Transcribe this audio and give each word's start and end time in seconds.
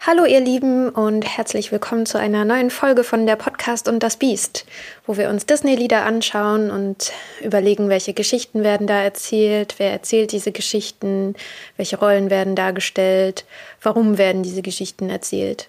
Hallo 0.00 0.24
ihr 0.24 0.40
Lieben 0.40 0.88
und 0.88 1.22
herzlich 1.26 1.72
willkommen 1.72 2.06
zu 2.06 2.18
einer 2.18 2.46
neuen 2.46 2.70
Folge 2.70 3.04
von 3.04 3.26
der 3.26 3.36
Podcast 3.36 3.86
und 3.86 4.02
das 4.02 4.16
Biest, 4.16 4.64
wo 5.06 5.18
wir 5.18 5.28
uns 5.28 5.44
Disney-Lieder 5.44 6.06
anschauen 6.06 6.70
und 6.70 7.12
überlegen, 7.42 7.90
welche 7.90 8.14
Geschichten 8.14 8.64
werden 8.64 8.86
da 8.86 9.02
erzählt, 9.02 9.74
wer 9.76 9.92
erzählt 9.92 10.32
diese 10.32 10.52
Geschichten, 10.52 11.34
welche 11.76 11.98
Rollen 11.98 12.30
werden 12.30 12.56
dargestellt, 12.56 13.44
warum 13.82 14.16
werden 14.16 14.42
diese 14.42 14.62
Geschichten 14.62 15.10
erzählt. 15.10 15.68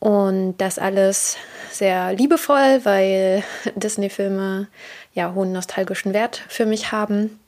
Und 0.00 0.56
das 0.58 0.80
alles 0.80 1.36
sehr 1.70 2.14
liebevoll, 2.14 2.80
weil 2.82 3.44
Disney-Filme 3.76 4.66
ja 5.14 5.34
hohen 5.34 5.52
nostalgischen 5.52 6.14
Wert 6.14 6.42
für 6.48 6.66
mich 6.66 6.90
haben 6.90 7.38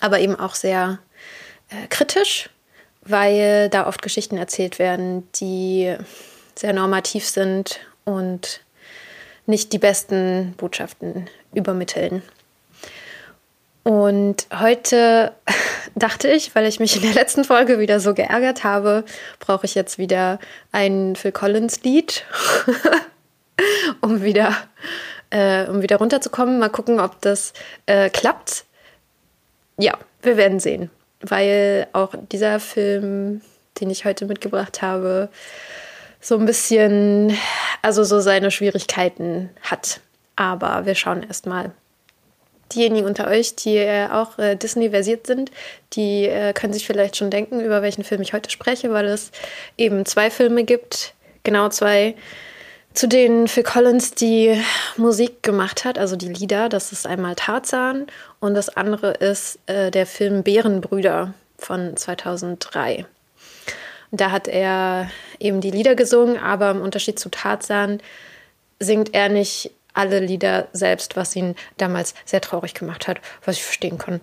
aber 0.00 0.20
eben 0.20 0.38
auch 0.38 0.54
sehr 0.54 0.98
äh, 1.70 1.86
kritisch, 1.88 2.50
weil 3.02 3.68
da 3.70 3.86
oft 3.86 4.02
Geschichten 4.02 4.36
erzählt 4.36 4.78
werden, 4.78 5.28
die 5.34 5.96
sehr 6.54 6.72
normativ 6.72 7.26
sind 7.26 7.80
und 8.04 8.60
nicht 9.46 9.72
die 9.72 9.78
besten 9.78 10.54
Botschaften 10.56 11.28
übermitteln. 11.54 12.22
Und 13.86 14.48
heute 14.52 15.32
dachte 15.94 16.28
ich, 16.28 16.56
weil 16.56 16.66
ich 16.66 16.80
mich 16.80 16.96
in 16.96 17.02
der 17.02 17.14
letzten 17.14 17.44
Folge 17.44 17.78
wieder 17.78 18.00
so 18.00 18.14
geärgert 18.14 18.64
habe, 18.64 19.04
brauche 19.38 19.66
ich 19.66 19.76
jetzt 19.76 19.96
wieder 19.98 20.40
ein 20.72 21.14
Phil 21.14 21.30
Collins 21.30 21.82
Lied, 21.84 22.24
um 24.00 24.22
wieder, 24.22 24.56
äh, 25.30 25.66
um 25.68 25.82
wieder 25.82 25.98
runterzukommen. 25.98 26.58
Mal 26.58 26.68
gucken, 26.68 26.98
ob 26.98 27.20
das 27.20 27.52
äh, 27.86 28.10
klappt. 28.10 28.64
Ja, 29.78 29.98
wir 30.22 30.36
werden 30.36 30.60
sehen, 30.60 30.90
weil 31.20 31.86
auch 31.92 32.14
dieser 32.32 32.60
Film, 32.60 33.42
den 33.80 33.90
ich 33.90 34.04
heute 34.04 34.26
mitgebracht 34.26 34.82
habe, 34.82 35.28
so 36.20 36.36
ein 36.38 36.46
bisschen, 36.46 37.36
also 37.82 38.02
so 38.04 38.20
seine 38.20 38.50
Schwierigkeiten 38.50 39.50
hat. 39.62 40.00
Aber 40.34 40.86
wir 40.86 40.94
schauen 40.94 41.22
erst 41.22 41.46
mal. 41.46 41.72
Diejenigen 42.72 43.06
unter 43.06 43.28
euch, 43.28 43.54
die 43.54 43.76
äh, 43.76 44.08
auch 44.08 44.38
äh, 44.38 44.56
Disney-versiert 44.56 45.26
sind, 45.28 45.52
die 45.92 46.26
äh, 46.26 46.52
können 46.52 46.72
sich 46.72 46.84
vielleicht 46.84 47.16
schon 47.16 47.30
denken, 47.30 47.60
über 47.60 47.80
welchen 47.80 48.02
Film 48.02 48.22
ich 48.22 48.32
heute 48.32 48.50
spreche, 48.50 48.92
weil 48.92 49.06
es 49.06 49.30
eben 49.78 50.04
zwei 50.04 50.30
Filme 50.30 50.64
gibt, 50.64 51.14
genau 51.44 51.68
zwei, 51.68 52.16
zu 52.96 53.08
denen 53.08 53.46
Phil 53.46 53.62
Collins 53.62 54.12
die 54.12 54.58
Musik 54.96 55.42
gemacht 55.42 55.84
hat, 55.84 55.98
also 55.98 56.16
die 56.16 56.30
Lieder. 56.30 56.70
Das 56.70 56.92
ist 56.92 57.06
einmal 57.06 57.34
Tarzan 57.34 58.06
und 58.40 58.54
das 58.54 58.70
andere 58.70 59.12
ist 59.12 59.58
äh, 59.66 59.90
der 59.90 60.06
Film 60.06 60.42
Bärenbrüder 60.42 61.34
von 61.58 61.96
2003. 61.96 63.04
da 64.12 64.30
hat 64.30 64.48
er 64.48 65.10
eben 65.38 65.60
die 65.60 65.70
Lieder 65.70 65.94
gesungen, 65.94 66.38
aber 66.38 66.70
im 66.70 66.80
Unterschied 66.80 67.18
zu 67.18 67.28
Tarzan 67.28 68.00
singt 68.80 69.12
er 69.14 69.28
nicht 69.28 69.72
alle 69.92 70.18
Lieder 70.18 70.68
selbst, 70.72 71.16
was 71.16 71.36
ihn 71.36 71.54
damals 71.76 72.14
sehr 72.24 72.40
traurig 72.40 72.72
gemacht 72.72 73.08
hat, 73.08 73.20
was 73.44 73.56
ich 73.56 73.64
verstehen 73.64 73.98
kann. 73.98 74.20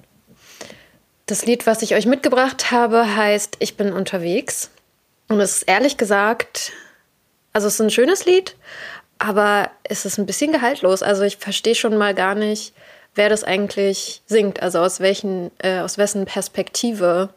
Das 1.28 1.46
Lied, 1.46 1.68
was 1.68 1.84
ich 1.84 1.94
euch 1.94 2.08
mitgebracht 2.08 2.72
habe, 2.72 3.16
heißt 3.16 3.58
Ich 3.60 3.78
bin 3.78 3.94
unterwegs. 3.94 4.72
Und 5.30 5.40
es 5.40 5.58
ist 5.58 5.64
ehrlich 5.64 5.98
gesagt 5.98 6.74
also 7.54 7.68
es 7.68 7.76
ist 7.76 7.82
ein 7.82 7.90
schönes 7.92 8.26
Lied, 8.26 8.56
aber 9.20 9.70
es 9.84 10.06
ist 10.06 10.18
ein 10.18 10.26
bisschen 10.26 10.52
gehaltlos. 10.52 11.04
Also 11.04 11.24
ich 11.24 11.38
verstehe 11.38 11.76
schon 11.76 11.96
mal 11.98 12.14
gar 12.14 12.36
nicht, 12.36 12.74
wer 13.16 13.30
das 13.30 13.44
eigentlich 13.44 14.22
singt, 14.26 14.62
also 14.62 14.80
aus 14.80 15.00
welchen, 15.00 15.52
äh, 15.60 15.80
aus 15.80 15.98
wessen 15.98 16.26
Perspektive 16.26 17.30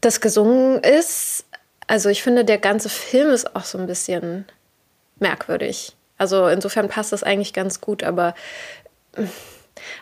das 0.00 0.20
gesungen 0.20 0.82
ist. 0.82 1.44
Also 1.86 2.08
ich 2.08 2.22
finde, 2.22 2.44
der 2.44 2.58
ganze 2.58 2.88
Film 2.88 3.30
ist 3.30 3.54
auch 3.56 3.64
so 3.64 3.78
ein 3.78 3.86
bisschen 3.86 4.46
merkwürdig. 5.18 5.96
Also 6.18 6.46
insofern 6.48 6.88
passt 6.88 7.12
das 7.12 7.22
eigentlich 7.22 7.52
ganz 7.52 7.80
gut, 7.80 8.02
aber 8.02 8.34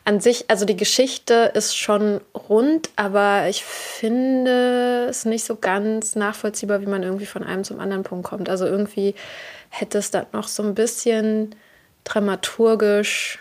an 0.04 0.20
sich, 0.20 0.44
also 0.48 0.64
die 0.64 0.76
Geschichte 0.76 1.52
ist 1.54 1.76
schon 1.76 2.20
rund, 2.34 2.90
aber 2.96 3.48
ich 3.48 3.64
finde 3.64 5.06
es 5.08 5.24
nicht 5.24 5.44
so 5.44 5.56
ganz 5.56 6.14
nachvollziehbar, 6.16 6.80
wie 6.80 6.86
man 6.86 7.02
irgendwie 7.02 7.26
von 7.26 7.44
einem 7.44 7.64
zum 7.64 7.80
anderen 7.80 8.02
Punkt 8.02 8.26
kommt. 8.26 8.48
Also 8.48 8.66
irgendwie 8.66 9.14
hätte 9.70 9.98
es 9.98 10.10
dann 10.10 10.26
noch 10.32 10.48
so 10.48 10.62
ein 10.62 10.74
bisschen 10.74 11.54
dramaturgisch, 12.04 13.38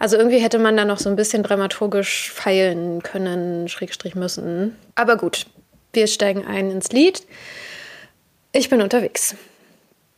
also 0.00 0.16
irgendwie 0.16 0.38
hätte 0.38 0.58
man 0.58 0.76
da 0.76 0.86
noch 0.86 0.98
so 0.98 1.10
ein 1.10 1.16
bisschen 1.16 1.42
dramaturgisch 1.42 2.32
feilen 2.32 3.02
können, 3.02 3.68
Schrägstrich 3.68 4.14
müssen. 4.14 4.76
Aber 4.94 5.16
gut, 5.16 5.46
wir 5.92 6.06
steigen 6.06 6.46
ein 6.46 6.70
ins 6.70 6.90
Lied. 6.90 7.22
Ich 8.52 8.70
bin 8.70 8.80
unterwegs. 8.80 9.36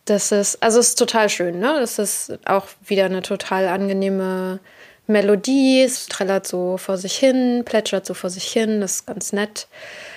Das 0.04 0.32
ist, 0.32 0.62
also 0.62 0.78
es 0.78 0.90
ist 0.90 0.98
total 0.98 1.28
schön, 1.28 1.58
ne? 1.58 1.76
Das 1.80 1.98
ist 1.98 2.38
auch 2.44 2.66
wieder 2.84 3.06
eine 3.06 3.22
total 3.22 3.68
angenehme 3.68 4.60
Melodie, 5.08 5.82
es 5.82 6.06
trällert 6.06 6.46
so 6.46 6.76
vor 6.76 6.96
sich 6.96 7.16
hin, 7.16 7.62
plätschert 7.64 8.06
so 8.06 8.14
vor 8.14 8.30
sich 8.30 8.44
hin, 8.44 8.80
das 8.80 8.96
ist 8.96 9.06
ganz 9.06 9.32
nett. 9.32 9.66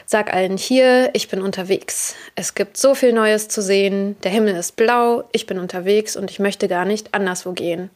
Sag 0.06 0.32
allen 0.32 0.58
hier, 0.58 1.10
ich 1.14 1.28
bin 1.28 1.42
unterwegs. 1.42 2.14
Es 2.36 2.54
gibt 2.54 2.78
so 2.78 2.94
viel 2.94 3.12
Neues 3.12 3.48
zu 3.48 3.64
sehen, 3.64 4.16
der 4.24 4.30
Himmel 4.30 4.56
ist 4.56 4.76
blau, 4.76 5.24
ich 5.32 5.48
bin 5.48 5.58
unterwegs 5.58 6.16
und 6.16 6.30
ich 6.30 6.38
möchte 6.38 6.68
gar 6.68 6.86
nicht 6.86 7.16
anderswo 7.16 7.54
gehen. 7.54 7.90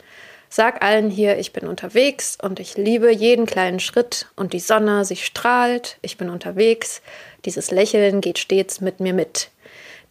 Sag 0.50 0.84
allen 0.84 1.12
hier, 1.12 1.38
ich 1.38 1.54
bin 1.54 1.68
unterwegs 1.68 2.36
und 2.42 2.60
ich 2.60 2.76
liebe 2.76 3.12
jeden 3.12 3.46
kleinen 3.46 3.80
Schritt 3.80 4.26
und 4.36 4.54
die 4.54 4.60
Sonne, 4.60 5.06
sie 5.06 5.16
strahlt, 5.16 5.98
ich 6.02 6.18
bin 6.18 6.32
unterwegs, 6.32 7.04
dieses 7.46 7.70
Lächeln 7.70 8.20
geht 8.20 8.40
stets 8.40 8.82
mit 8.82 9.00
mir 9.00 9.14
mit. 9.14 9.52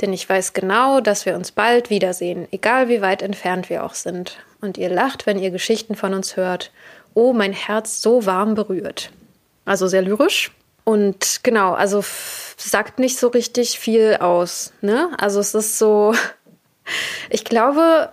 Denn 0.01 0.13
ich 0.13 0.29
weiß 0.29 0.53
genau, 0.53 1.01
dass 1.01 1.27
wir 1.27 1.35
uns 1.35 1.51
bald 1.51 1.91
wiedersehen, 1.91 2.47
egal 2.53 2.89
wie 2.89 3.01
weit 3.01 3.23
entfernt 3.23 3.69
wir 3.69 3.85
auch 3.85 3.95
sind 3.95 4.39
und 4.61 4.79
ihr 4.79 4.91
lacht, 4.91 5.27
wenn 5.27 5.39
ihr 5.39 5.51
Geschichten 5.51 5.97
von 5.97 6.15
uns 6.15 6.37
hört. 6.37 6.71
Oh, 7.15 7.33
mein 7.33 7.53
Herz 7.53 8.01
so 8.01 8.27
warm 8.27 8.55
berührt. 8.55 9.11
Also 9.65 9.89
sehr 9.89 10.03
lyrisch. 10.03 10.53
Und 10.85 11.41
genau, 11.43 11.75
also 11.75 12.03
sagt 12.57 12.99
nicht 12.99 13.19
so 13.19 13.29
richtig 13.29 13.79
viel 13.79 14.17
aus. 14.21 14.73
Ne? 14.81 15.11
Also 15.19 15.41
es 15.41 15.55
ist 15.55 15.79
so, 15.79 16.15
ich 17.31 17.45
glaube, 17.45 18.11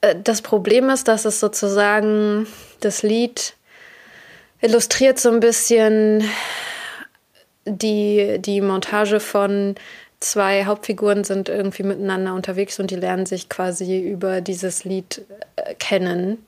äh, 0.00 0.16
das 0.22 0.42
Problem 0.42 0.88
ist, 0.90 1.06
dass 1.06 1.24
es 1.24 1.38
sozusagen 1.38 2.46
das 2.80 3.02
Lied 3.02 3.54
illustriert 4.60 5.18
so 5.18 5.30
ein 5.30 5.40
bisschen 5.40 6.28
die, 7.64 8.38
die 8.40 8.60
Montage 8.60 9.20
von 9.20 9.74
zwei 10.20 10.66
Hauptfiguren 10.66 11.24
sind 11.24 11.48
irgendwie 11.48 11.82
miteinander 11.82 12.34
unterwegs 12.34 12.78
und 12.78 12.90
die 12.90 12.96
lernen 12.96 13.26
sich 13.26 13.48
quasi 13.48 14.00
über 14.00 14.40
dieses 14.40 14.84
Lied 14.84 15.22
äh, 15.56 15.74
kennen. 15.74 16.38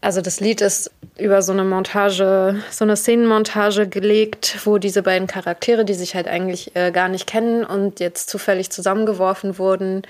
Also 0.00 0.20
das 0.20 0.40
Lied 0.40 0.60
ist 0.60 0.90
über 1.18 1.42
so 1.42 1.52
eine 1.52 1.64
Montage, 1.64 2.62
so 2.70 2.84
eine 2.84 2.96
Szenenmontage 2.96 3.88
gelegt, 3.88 4.58
wo 4.64 4.78
diese 4.78 5.02
beiden 5.02 5.26
Charaktere, 5.26 5.84
die 5.84 5.94
sich 5.94 6.14
halt 6.14 6.28
eigentlich 6.28 6.76
äh, 6.76 6.92
gar 6.92 7.08
nicht 7.08 7.26
kennen 7.26 7.64
und 7.64 8.00
jetzt 8.00 8.28
zufällig 8.30 8.70
zusammengeworfen 8.70 9.58
wurden, 9.58 10.02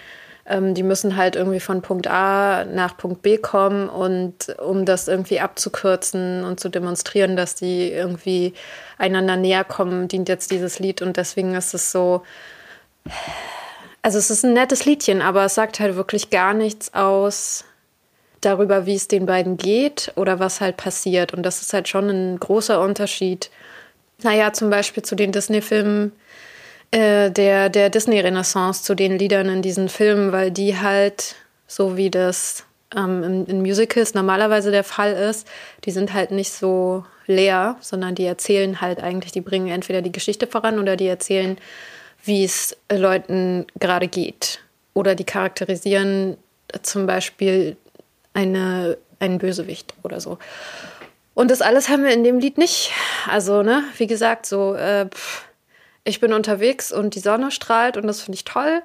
ähm, 0.49 0.75
die 0.75 0.83
müssen 0.83 1.17
halt 1.17 1.37
irgendwie 1.37 1.61
von 1.61 1.83
Punkt 1.83 2.07
A 2.07 2.65
nach 2.65 2.97
Punkt 2.97 3.23
B 3.23 3.39
kommen 3.39 3.89
und 3.89 4.57
um 4.59 4.85
das 4.85 5.09
irgendwie 5.09 5.41
abzukürzen 5.41 6.45
und 6.45 6.61
zu 6.61 6.69
demonstrieren, 6.69 7.37
dass 7.37 7.55
die 7.55 7.91
irgendwie 7.91 8.55
einander 8.99 9.37
näher 9.37 9.65
kommen, 9.65 10.09
dient 10.09 10.29
jetzt 10.29 10.51
dieses 10.51 10.79
Lied 10.79 11.03
und 11.03 11.17
deswegen 11.17 11.55
ist 11.55 11.75
es 11.75 11.91
so. 11.91 12.23
Also 14.03 14.19
es 14.19 14.31
ist 14.31 14.45
ein 14.45 14.53
nettes 14.53 14.85
Liedchen, 14.85 15.21
aber 15.21 15.45
es 15.47 15.55
sagt 15.55 15.81
halt 15.81 15.97
wirklich 15.97 16.31
gar 16.31 16.55
nichts 16.55 16.95
aus 16.95 17.65
darüber, 18.41 18.87
wie 18.87 18.95
es 18.95 19.09
den 19.09 19.27
beiden 19.27 19.57
geht 19.57 20.13
oder 20.15 20.39
was 20.39 20.61
halt 20.61 20.77
passiert. 20.77 21.35
Und 21.35 21.43
das 21.43 21.63
ist 21.63 21.73
halt 21.73 21.89
schon 21.89 22.09
ein 22.09 22.39
großer 22.39 22.81
Unterschied. 22.81 23.51
Naja, 24.23 24.53
zum 24.53 24.71
Beispiel 24.71 25.03
zu 25.03 25.17
den 25.17 25.33
Disney-Filmen, 25.33 26.13
äh, 26.91 27.31
der, 27.31 27.69
der 27.69 27.91
Disney-Renaissance 27.91 28.83
zu 28.83 28.95
den 28.95 29.19
Liedern 29.19 29.49
in 29.49 29.63
diesen 29.63 29.89
Filmen, 29.89 30.33
weil 30.33 30.51
die 30.51 30.79
halt, 30.79 31.37
so 31.67 31.97
wie 31.97 32.11
das 32.11 32.65
ähm, 32.95 33.23
in, 33.23 33.47
in 33.47 33.63
Musicals 33.63 34.15
normalerweise 34.15 34.71
der 34.71 34.85
Fall 34.85 35.13
ist, 35.13 35.47
die 35.85 35.91
sind 35.91 36.13
halt 36.13 36.31
nicht 36.31 36.53
so 36.53 37.05
leer, 37.27 37.77
sondern 37.81 38.15
die 38.15 38.25
erzählen 38.25 38.81
halt 38.81 39.03
eigentlich, 39.03 39.33
die 39.33 39.41
bringen 39.41 39.69
entweder 39.69 40.03
die 40.03 40.13
Geschichte 40.13 40.47
voran 40.47 40.79
oder 40.79 40.97
die 40.97 41.07
erzählen, 41.07 41.59
wie 42.25 42.45
es 42.45 42.77
Leuten 42.91 43.67
gerade 43.79 44.09
geht. 44.09 44.61
Oder 44.95 45.15
die 45.15 45.25
charakterisieren 45.25 46.37
zum 46.83 47.07
Beispiel 47.07 47.77
eine, 48.35 48.97
einen 49.19 49.39
Bösewicht 49.39 49.95
oder 50.03 50.21
so. 50.21 50.39
Und 51.35 51.51
das 51.51 51.61
alles 51.61 51.89
haben 51.89 52.05
wir 52.05 52.13
in 52.13 52.25
dem 52.25 52.39
Lied 52.39 52.57
nicht. 52.57 52.93
Also, 53.29 53.63
ne, 53.63 53.85
wie 53.99 54.07
gesagt, 54.07 54.47
so, 54.47 54.75
äh, 54.75 55.07
pff, 55.07 55.46
ich 56.07 56.21
bin 56.21 56.33
unterwegs 56.33 56.93
und 56.93 57.15
die 57.15 57.21
Sonne 57.21 57.51
strahlt 57.51 57.97
und 57.97 58.07
das 58.07 58.23
finde 58.23 58.37
ich 58.37 58.45
toll. 58.45 58.83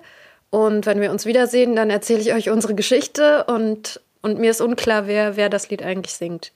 Und 0.50 0.86
wenn 0.86 1.00
wir 1.00 1.12
uns 1.12 1.26
wiedersehen, 1.26 1.76
dann 1.76 1.90
erzähle 1.90 2.20
ich 2.20 2.34
euch 2.34 2.50
unsere 2.50 2.76
Geschichte 2.76 3.46
und, 3.46 4.02
und 4.22 4.40
mir 4.40 4.52
ist 4.52 4.60
unklar, 4.60 5.08
wer, 5.08 5.38
wer 5.38 5.50
das 5.50 5.70
Lied 5.70 5.84
eigentlich 5.84 6.14
singt. 6.14 6.52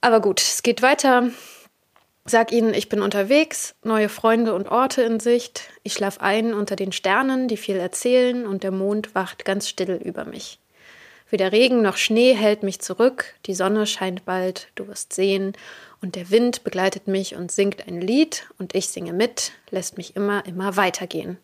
Aber 0.00 0.20
gut, 0.20 0.40
es 0.40 0.62
geht 0.62 0.82
weiter. 0.82 1.30
Sag 2.24 2.52
ihnen, 2.52 2.74
ich 2.74 2.88
bin 2.88 3.02
unterwegs, 3.02 3.74
neue 3.82 4.08
Freunde 4.08 4.54
und 4.54 4.68
Orte 4.68 5.02
in 5.02 5.20
Sicht. 5.20 5.70
Ich 5.82 5.94
schlaf 5.94 6.18
ein 6.20 6.54
unter 6.54 6.76
den 6.76 6.92
Sternen, 6.92 7.48
die 7.48 7.56
viel 7.56 7.76
erzählen, 7.76 8.46
und 8.46 8.62
der 8.62 8.72
Mond 8.72 9.14
wacht 9.14 9.44
ganz 9.44 9.68
still 9.68 10.00
über 10.04 10.24
mich. 10.24 10.58
Weder 11.28 11.50
Regen 11.52 11.82
noch 11.82 11.96
Schnee 11.96 12.34
hält 12.34 12.62
mich 12.62 12.80
zurück, 12.80 13.34
die 13.46 13.54
Sonne 13.54 13.86
scheint 13.86 14.24
bald, 14.24 14.68
du 14.76 14.86
wirst 14.86 15.12
sehen, 15.12 15.52
und 16.00 16.14
der 16.14 16.30
Wind 16.30 16.62
begleitet 16.62 17.08
mich 17.08 17.34
und 17.34 17.50
singt 17.50 17.88
ein 17.88 18.00
Lied, 18.00 18.46
und 18.58 18.74
ich 18.74 18.88
singe 18.88 19.12
mit, 19.12 19.52
lässt 19.70 19.96
mich 19.96 20.14
immer, 20.14 20.46
immer 20.46 20.76
weitergehen. 20.76 21.38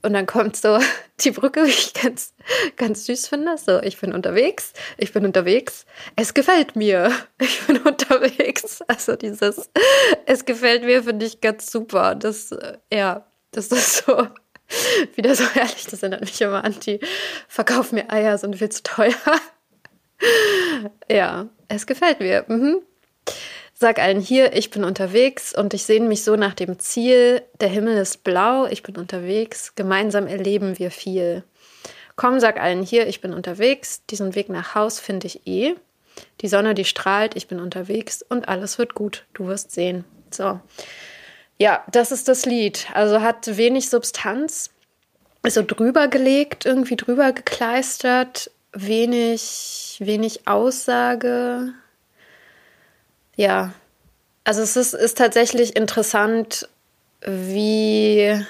Und 0.00 0.12
dann 0.12 0.26
kommt 0.26 0.56
so 0.56 0.78
die 1.20 1.32
Brücke, 1.32 1.64
die 1.64 1.70
ich 1.70 1.92
ganz, 1.92 2.32
ganz 2.76 3.06
süß 3.06 3.28
finde. 3.28 3.58
So, 3.58 3.80
ich 3.82 3.98
bin 4.00 4.12
unterwegs, 4.12 4.72
ich 4.96 5.12
bin 5.12 5.24
unterwegs, 5.24 5.86
es 6.16 6.34
gefällt 6.34 6.76
mir, 6.76 7.12
ich 7.40 7.66
bin 7.66 7.78
unterwegs. 7.78 8.82
Also 8.88 9.16
dieses, 9.16 9.70
es 10.26 10.44
gefällt 10.44 10.82
mir, 10.84 11.02
finde 11.02 11.26
ich 11.26 11.40
ganz 11.40 11.70
super. 11.70 12.14
Das, 12.14 12.52
äh, 12.52 12.78
ja, 12.92 13.26
das 13.50 13.68
ist 13.68 14.06
so, 14.06 14.28
wieder 15.14 15.34
so 15.34 15.44
herrlich. 15.44 15.86
Das 15.90 16.02
erinnert 16.02 16.22
mich 16.22 16.40
immer 16.40 16.64
an 16.64 16.76
die, 16.80 17.00
verkauf 17.48 17.92
mir 17.92 18.10
Eier, 18.10 18.38
sind 18.38 18.56
viel 18.56 18.68
zu 18.68 18.82
teuer. 18.82 19.14
ja, 21.10 21.48
es 21.68 21.86
gefällt 21.86 22.20
mir. 22.20 22.44
Mhm. 22.48 22.82
Sag 23.74 24.00
allen 24.00 24.20
hier, 24.20 24.54
ich 24.54 24.70
bin 24.70 24.82
unterwegs 24.82 25.54
und 25.56 25.72
ich 25.72 25.84
sehne 25.84 26.08
mich 26.08 26.24
so 26.24 26.34
nach 26.34 26.54
dem 26.54 26.80
Ziel. 26.80 27.42
Der 27.60 27.68
Himmel 27.68 27.96
ist 27.96 28.24
blau, 28.24 28.66
ich 28.66 28.82
bin 28.82 28.96
unterwegs, 28.96 29.74
gemeinsam 29.76 30.26
erleben 30.26 30.80
wir 30.80 30.90
viel. 30.90 31.44
Komm, 32.16 32.40
sag 32.40 32.60
allen 32.60 32.82
hier, 32.82 33.06
ich 33.06 33.20
bin 33.20 33.32
unterwegs, 33.32 34.04
diesen 34.06 34.34
Weg 34.34 34.48
nach 34.48 34.74
Haus 34.74 34.98
finde 34.98 35.28
ich 35.28 35.46
eh. 35.46 35.76
Die 36.40 36.48
Sonne, 36.48 36.74
die 36.74 36.84
strahlt, 36.84 37.36
ich 37.36 37.46
bin 37.46 37.60
unterwegs 37.60 38.24
und 38.28 38.48
alles 38.48 38.78
wird 38.78 38.94
gut, 38.94 39.26
du 39.34 39.46
wirst 39.46 39.70
sehen. 39.70 40.04
So. 40.32 40.58
Ja, 41.58 41.84
das 41.90 42.12
ist 42.12 42.28
das 42.28 42.46
Lied. 42.46 42.86
Also 42.94 43.20
hat 43.20 43.56
wenig 43.56 43.90
Substanz, 43.90 44.70
ist 45.42 45.54
so 45.54 45.62
drüber 45.62 46.08
gelegt, 46.08 46.66
irgendwie 46.66 46.96
drüber 46.96 47.32
gekleistert, 47.32 48.50
wenig, 48.72 49.96
wenig 50.00 50.46
Aussage, 50.46 51.72
ja, 53.38 53.72
also 54.42 54.62
es 54.62 54.76
ist, 54.76 54.94
ist 54.94 55.16
tatsächlich 55.16 55.76
interessant, 55.76 56.68
wie, 57.24 58.44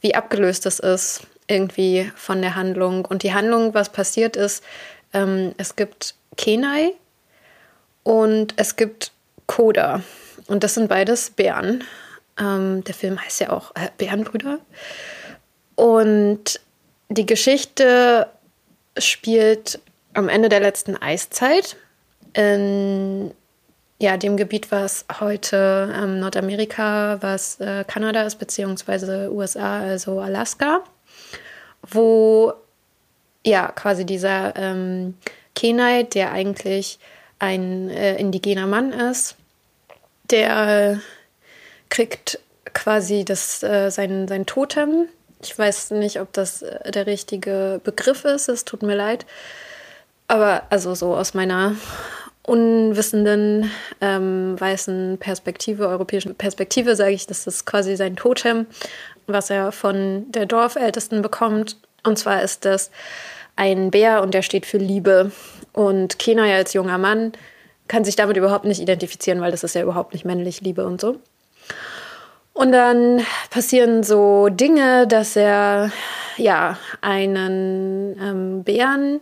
wie 0.00 0.14
abgelöst 0.14 0.64
es 0.64 0.78
ist 0.78 1.20
irgendwie 1.46 2.10
von 2.16 2.40
der 2.40 2.56
Handlung. 2.56 3.04
Und 3.04 3.22
die 3.22 3.34
Handlung, 3.34 3.74
was 3.74 3.90
passiert 3.90 4.36
ist, 4.36 4.64
ähm, 5.12 5.54
es 5.58 5.76
gibt 5.76 6.14
Kenai 6.38 6.92
und 8.04 8.54
es 8.56 8.76
gibt 8.76 9.12
Koda. 9.46 10.02
Und 10.46 10.64
das 10.64 10.74
sind 10.74 10.88
beides 10.88 11.28
Bären. 11.28 11.84
Ähm, 12.38 12.84
der 12.84 12.94
Film 12.94 13.22
heißt 13.22 13.40
ja 13.40 13.50
auch 13.50 13.74
äh, 13.74 13.88
Bärenbrüder. 13.96 14.58
Und 15.74 16.60
die 17.08 17.26
Geschichte 17.26 18.28
spielt 18.98 19.80
am 20.14 20.28
Ende 20.28 20.48
der 20.48 20.60
letzten 20.60 20.96
Eiszeit 20.96 21.76
in 22.32 23.32
ja, 23.98 24.16
dem 24.16 24.36
Gebiet, 24.36 24.70
was 24.70 25.06
heute 25.20 25.92
ähm, 25.96 26.20
Nordamerika, 26.20 27.18
was 27.22 27.60
äh, 27.60 27.84
Kanada 27.86 28.22
ist, 28.22 28.36
beziehungsweise 28.36 29.32
USA, 29.32 29.80
also 29.80 30.20
Alaska, 30.20 30.80
wo 31.82 32.52
ja 33.44 33.68
quasi 33.68 34.04
dieser 34.04 34.54
ähm, 34.56 35.14
Kenai, 35.54 36.02
der 36.02 36.32
eigentlich 36.32 36.98
ein 37.38 37.88
äh, 37.88 38.16
indigener 38.16 38.66
Mann 38.66 38.92
ist, 38.92 39.36
der 40.30 41.00
kriegt 41.88 42.38
quasi 42.74 43.24
das, 43.24 43.62
äh, 43.62 43.90
sein, 43.90 44.28
sein 44.28 44.46
Totem. 44.46 45.08
Ich 45.42 45.58
weiß 45.58 45.92
nicht, 45.92 46.20
ob 46.20 46.32
das 46.32 46.62
äh, 46.62 46.90
der 46.90 47.06
richtige 47.06 47.80
Begriff 47.84 48.24
ist, 48.24 48.48
es 48.48 48.64
tut 48.64 48.82
mir 48.82 48.96
leid. 48.96 49.26
Aber 50.28 50.62
also 50.70 50.94
so 50.94 51.14
aus 51.14 51.34
meiner 51.34 51.76
unwissenden 52.42 53.70
ähm, 54.00 54.58
weißen 54.58 55.18
Perspektive, 55.18 55.88
europäischen 55.88 56.34
Perspektive, 56.34 56.96
sage 56.96 57.12
ich, 57.12 57.26
das 57.26 57.46
ist 57.46 57.64
quasi 57.64 57.96
sein 57.96 58.16
Totem, 58.16 58.66
was 59.26 59.50
er 59.50 59.72
von 59.72 60.30
der 60.30 60.46
Dorfältesten 60.46 61.22
bekommt. 61.22 61.76
Und 62.04 62.18
zwar 62.18 62.42
ist 62.42 62.64
das 62.64 62.90
ein 63.56 63.90
Bär 63.90 64.22
und 64.22 64.32
der 64.32 64.42
steht 64.42 64.66
für 64.66 64.78
Liebe. 64.78 65.32
Und 65.72 66.18
Kenai 66.18 66.54
als 66.54 66.72
junger 66.72 66.98
Mann 66.98 67.32
kann 67.88 68.04
sich 68.04 68.16
damit 68.16 68.36
überhaupt 68.36 68.64
nicht 68.64 68.80
identifizieren, 68.80 69.40
weil 69.40 69.50
das 69.50 69.64
ist 69.64 69.74
ja 69.74 69.82
überhaupt 69.82 70.12
nicht 70.12 70.24
männlich, 70.24 70.60
Liebe 70.60 70.86
und 70.86 71.00
so. 71.00 71.18
Und 72.52 72.72
dann 72.72 73.22
passieren 73.50 74.02
so 74.02 74.48
Dinge, 74.48 75.06
dass 75.06 75.36
er 75.36 75.90
ja 76.36 76.78
einen 77.02 78.16
ähm, 78.20 78.64
Bären 78.64 79.20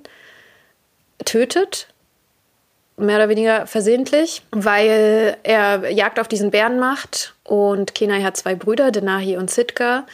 tötet 1.24 1.88
mehr 2.96 3.16
oder 3.16 3.28
weniger 3.28 3.66
versehentlich, 3.66 4.42
weil 4.52 5.36
er 5.42 5.90
Jagd 5.90 6.20
auf 6.20 6.28
diesen 6.28 6.50
Bären 6.50 6.78
macht 6.78 7.34
und 7.44 7.94
Kenai 7.94 8.22
hat 8.22 8.36
zwei 8.36 8.54
Brüder, 8.54 8.90
Denahi 8.90 9.36
und 9.36 9.50
Sitka. 9.50 10.06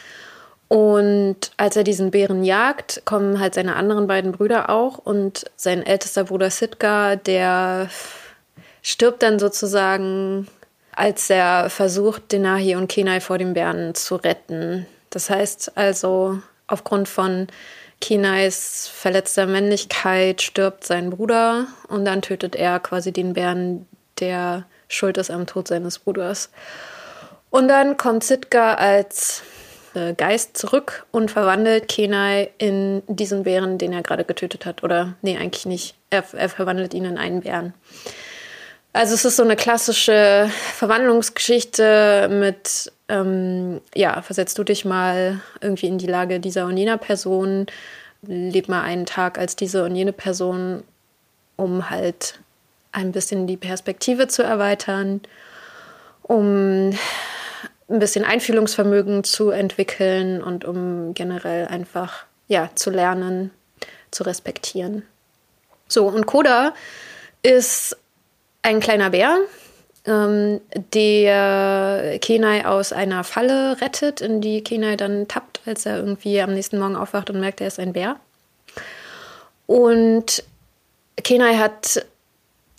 Und 0.67 1.51
als 1.57 1.75
er 1.75 1.83
diesen 1.83 2.11
Bären 2.11 2.43
jagt, 2.43 3.01
kommen 3.05 3.39
halt 3.39 3.53
seine 3.53 3.75
anderen 3.75 4.07
beiden 4.07 4.31
Brüder 4.31 4.69
auch 4.69 4.97
und 4.97 5.45
sein 5.57 5.85
ältester 5.85 6.23
Bruder 6.23 6.49
Sitka, 6.49 7.17
der 7.17 7.89
stirbt 8.81 9.21
dann 9.21 9.37
sozusagen, 9.37 10.47
als 10.95 11.29
er 11.29 11.69
versucht, 11.69 12.31
Denahi 12.31 12.75
und 12.75 12.87
Kenai 12.87 13.19
vor 13.19 13.37
den 13.37 13.53
Bären 13.53 13.95
zu 13.95 14.15
retten. 14.15 14.85
Das 15.09 15.29
heißt 15.29 15.77
also, 15.77 16.39
aufgrund 16.67 17.07
von 17.07 17.47
Kinais 17.99 18.89
verletzter 18.93 19.45
Männlichkeit 19.45 20.41
stirbt 20.41 20.85
sein 20.85 21.11
Bruder 21.11 21.67
und 21.87 22.05
dann 22.05 22.21
tötet 22.21 22.55
er 22.55 22.79
quasi 22.79 23.11
den 23.11 23.33
Bären, 23.33 23.87
der 24.19 24.65
schuld 24.87 25.17
ist 25.17 25.31
am 25.31 25.45
Tod 25.45 25.67
seines 25.67 25.99
Bruders. 25.99 26.49
Und 27.49 27.67
dann 27.67 27.97
kommt 27.97 28.23
Sitka 28.23 28.73
als 28.73 29.43
äh, 29.93 30.13
Geist 30.13 30.57
zurück 30.57 31.05
und 31.11 31.31
verwandelt 31.31 31.87
Kenai 31.87 32.49
in 32.57 33.03
diesen 33.07 33.43
Bären, 33.43 33.77
den 33.77 33.93
er 33.93 34.03
gerade 34.03 34.23
getötet 34.23 34.65
hat. 34.65 34.83
Oder, 34.83 35.15
nee, 35.21 35.37
eigentlich 35.37 35.65
nicht. 35.65 35.95
Er, 36.09 36.23
er 36.33 36.49
verwandelt 36.49 36.93
ihn 36.93 37.05
in 37.05 37.17
einen 37.17 37.41
Bären. 37.41 37.73
Also 38.93 39.13
es 39.13 39.23
ist 39.23 39.37
so 39.37 39.43
eine 39.43 39.55
klassische 39.55 40.49
Verwandlungsgeschichte 40.73 42.27
mit, 42.29 42.91
ähm, 43.07 43.79
ja, 43.95 44.21
versetzt 44.21 44.57
du 44.57 44.63
dich 44.65 44.83
mal 44.83 45.39
irgendwie 45.61 45.87
in 45.87 45.97
die 45.97 46.07
Lage 46.07 46.41
dieser 46.41 46.65
und 46.65 46.75
jener 46.75 46.97
Person, 46.97 47.67
leb 48.21 48.67
mal 48.67 48.81
einen 48.81 49.05
Tag 49.05 49.37
als 49.37 49.55
diese 49.55 49.85
und 49.85 49.95
jene 49.95 50.11
Person, 50.11 50.83
um 51.55 51.89
halt 51.89 52.39
ein 52.91 53.13
bisschen 53.13 53.47
die 53.47 53.57
Perspektive 53.57 54.27
zu 54.27 54.43
erweitern, 54.43 55.21
um 56.23 56.89
ein 56.89 57.99
bisschen 57.99 58.25
Einfühlungsvermögen 58.25 59.23
zu 59.23 59.51
entwickeln 59.51 60.43
und 60.43 60.65
um 60.65 61.13
generell 61.13 61.67
einfach 61.67 62.25
ja 62.49 62.69
zu 62.75 62.89
lernen, 62.89 63.51
zu 64.11 64.23
respektieren. 64.23 65.03
So 65.87 66.07
und 66.07 66.25
Koda 66.25 66.73
ist 67.43 67.97
ein 68.61 68.79
kleiner 68.79 69.09
Bär, 69.09 69.37
ähm, 70.05 70.61
der 70.93 72.17
Kenai 72.19 72.65
aus 72.65 72.93
einer 72.93 73.23
Falle 73.23 73.79
rettet, 73.81 74.21
in 74.21 74.41
die 74.41 74.63
Kenai 74.63 74.95
dann 74.95 75.27
tappt, 75.27 75.61
als 75.65 75.85
er 75.85 75.97
irgendwie 75.97 76.41
am 76.41 76.53
nächsten 76.53 76.79
Morgen 76.79 76.95
aufwacht 76.95 77.29
und 77.29 77.39
merkt, 77.39 77.61
er 77.61 77.67
ist 77.67 77.79
ein 77.79 77.93
Bär. 77.93 78.17
Und 79.67 80.43
Kenai 81.23 81.55
hat 81.55 82.05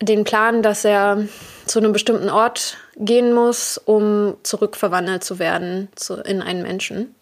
den 0.00 0.24
Plan, 0.24 0.62
dass 0.62 0.84
er 0.84 1.28
zu 1.66 1.78
einem 1.78 1.92
bestimmten 1.92 2.28
Ort 2.28 2.76
gehen 2.96 3.32
muss, 3.32 3.78
um 3.78 4.34
zurückverwandelt 4.42 5.22
zu 5.22 5.38
werden 5.38 5.88
zu, 5.94 6.14
in 6.14 6.42
einen 6.42 6.62
Menschen. 6.62 7.14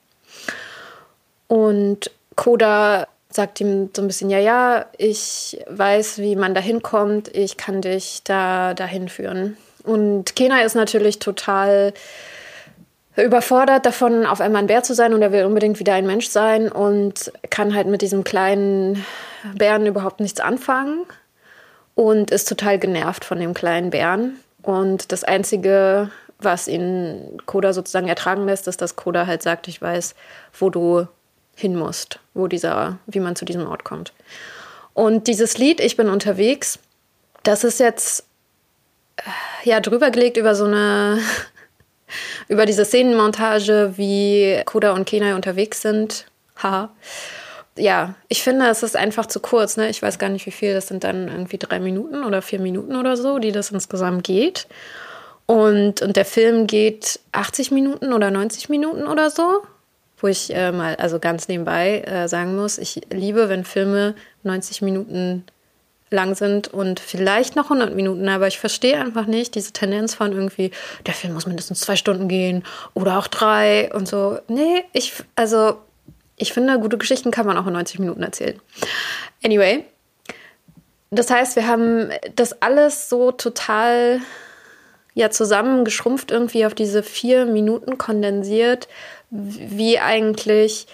Und 1.46 2.10
Koda 2.36 3.06
sagt 3.30 3.60
ihm 3.60 3.90
so 3.94 4.02
ein 4.02 4.08
bisschen, 4.08 4.30
ja, 4.30 4.38
ja, 4.38 4.86
ich 4.98 5.62
weiß, 5.68 6.18
wie 6.18 6.36
man 6.36 6.54
da 6.54 6.60
hinkommt, 6.60 7.34
ich 7.34 7.56
kann 7.56 7.80
dich 7.80 8.22
da 8.24 8.74
dahin 8.74 9.08
führen. 9.08 9.56
Und 9.84 10.36
Kena 10.36 10.62
ist 10.62 10.74
natürlich 10.74 11.20
total 11.20 11.94
überfordert 13.16 13.86
davon, 13.86 14.26
auf 14.26 14.40
einmal 14.40 14.62
ein 14.62 14.66
Bär 14.66 14.82
zu 14.82 14.94
sein 14.94 15.14
und 15.14 15.22
er 15.22 15.32
will 15.32 15.44
unbedingt 15.44 15.78
wieder 15.78 15.94
ein 15.94 16.06
Mensch 16.06 16.28
sein 16.28 16.70
und 16.70 17.32
kann 17.50 17.74
halt 17.74 17.86
mit 17.86 18.02
diesem 18.02 18.24
kleinen 18.24 19.04
Bären 19.54 19.86
überhaupt 19.86 20.20
nichts 20.20 20.40
anfangen 20.40 21.04
und 21.94 22.30
ist 22.30 22.48
total 22.48 22.78
genervt 22.78 23.24
von 23.24 23.38
dem 23.38 23.54
kleinen 23.54 23.90
Bären. 23.90 24.38
Und 24.62 25.12
das 25.12 25.24
Einzige, 25.24 26.10
was 26.38 26.68
ihn 26.68 27.38
Koda 27.46 27.72
sozusagen 27.72 28.08
ertragen 28.08 28.46
lässt, 28.46 28.68
ist, 28.68 28.80
dass 28.80 28.96
Koda 28.96 29.26
halt 29.26 29.42
sagt, 29.42 29.68
ich 29.68 29.80
weiß, 29.80 30.14
wo 30.58 30.70
du 30.70 31.06
hin 31.60 31.76
musst, 31.76 32.18
wo 32.34 32.48
dieser, 32.48 32.98
wie 33.06 33.20
man 33.20 33.36
zu 33.36 33.44
diesem 33.44 33.66
Ort 33.66 33.84
kommt. 33.84 34.12
Und 34.94 35.28
dieses 35.28 35.58
Lied, 35.58 35.80
Ich 35.80 35.96
bin 35.96 36.08
unterwegs, 36.08 36.78
das 37.42 37.64
ist 37.64 37.80
jetzt 37.80 38.24
ja 39.64 39.80
drüber 39.80 40.10
gelegt 40.10 40.36
über 40.36 40.54
so 40.54 40.64
eine 40.64 41.20
über 42.48 42.66
diese 42.66 42.84
Szenenmontage, 42.84 43.92
wie 43.96 44.62
Koda 44.64 44.92
und 44.92 45.06
Kenai 45.06 45.34
unterwegs 45.34 45.82
sind. 45.82 46.26
Haha. 46.62 46.90
Ja, 47.76 48.14
ich 48.28 48.42
finde, 48.42 48.66
es 48.66 48.82
ist 48.82 48.96
einfach 48.96 49.26
zu 49.26 49.40
kurz. 49.40 49.76
Ne? 49.76 49.88
Ich 49.88 50.02
weiß 50.02 50.18
gar 50.18 50.28
nicht, 50.28 50.44
wie 50.46 50.50
viel. 50.50 50.74
Das 50.74 50.88
sind 50.88 51.04
dann 51.04 51.28
irgendwie 51.28 51.56
drei 51.56 51.78
Minuten 51.78 52.24
oder 52.24 52.42
vier 52.42 52.58
Minuten 52.58 52.96
oder 52.96 53.16
so, 53.16 53.38
die 53.38 53.52
das 53.52 53.70
insgesamt 53.70 54.24
geht. 54.24 54.66
Und, 55.46 56.02
und 56.02 56.16
der 56.16 56.24
Film 56.24 56.66
geht 56.66 57.20
80 57.32 57.70
Minuten 57.70 58.12
oder 58.12 58.30
90 58.30 58.68
Minuten 58.68 59.06
oder 59.06 59.30
so. 59.30 59.62
Wo 60.20 60.26
ich 60.26 60.54
äh, 60.54 60.72
mal, 60.72 60.96
also 60.96 61.18
ganz 61.18 61.48
nebenbei 61.48 62.00
äh, 62.00 62.28
sagen 62.28 62.56
muss, 62.56 62.78
ich 62.78 63.00
liebe, 63.10 63.48
wenn 63.48 63.64
Filme 63.64 64.14
90 64.42 64.82
Minuten 64.82 65.44
lang 66.10 66.34
sind 66.34 66.68
und 66.68 66.98
vielleicht 66.98 67.56
noch 67.56 67.64
100 67.64 67.94
Minuten, 67.94 68.28
aber 68.28 68.48
ich 68.48 68.58
verstehe 68.58 68.98
einfach 68.98 69.26
nicht 69.26 69.54
diese 69.54 69.72
Tendenz 69.72 70.14
von 70.14 70.32
irgendwie, 70.32 70.72
der 71.06 71.14
Film 71.14 71.34
muss 71.34 71.46
mindestens 71.46 71.80
zwei 71.80 71.96
Stunden 71.96 72.28
gehen 72.28 72.64
oder 72.94 73.18
auch 73.18 73.28
drei 73.28 73.92
und 73.94 74.08
so. 74.08 74.38
Nee, 74.48 74.84
ich, 74.92 75.12
also 75.36 75.78
ich 76.36 76.52
finde, 76.52 76.78
gute 76.80 76.98
Geschichten 76.98 77.30
kann 77.30 77.46
man 77.46 77.56
auch 77.56 77.66
in 77.66 77.74
90 77.74 78.00
Minuten 78.00 78.22
erzählen. 78.22 78.60
Anyway, 79.44 79.84
das 81.10 81.30
heißt, 81.30 81.56
wir 81.56 81.66
haben 81.66 82.10
das 82.34 82.60
alles 82.60 83.08
so 83.08 83.30
total 83.30 84.20
ja 85.14 85.30
zusammengeschrumpft 85.30 86.30
irgendwie 86.30 86.66
auf 86.66 86.74
diese 86.74 87.02
vier 87.02 87.44
Minuten 87.44 87.98
kondensiert, 87.98 88.88
wie 89.30 89.98
eigentlich 89.98 90.86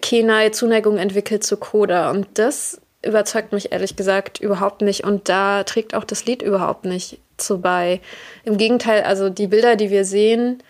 Kenai 0.00 0.50
Zuneigung 0.50 0.98
entwickelt 0.98 1.44
zu 1.44 1.56
Koda. 1.56 2.10
Und 2.10 2.26
das 2.34 2.80
überzeugt 3.02 3.52
mich 3.52 3.72
ehrlich 3.72 3.96
gesagt 3.96 4.40
überhaupt 4.40 4.82
nicht. 4.82 5.04
Und 5.04 5.28
da 5.28 5.64
trägt 5.64 5.94
auch 5.94 6.04
das 6.04 6.24
Lied 6.26 6.42
überhaupt 6.42 6.84
nicht 6.84 7.18
zu 7.36 7.60
bei. 7.60 8.00
Im 8.44 8.56
Gegenteil, 8.56 9.02
also 9.02 9.28
die 9.28 9.48
Bilder, 9.48 9.76
die 9.76 9.90
wir 9.90 10.04
sehen, 10.04 10.62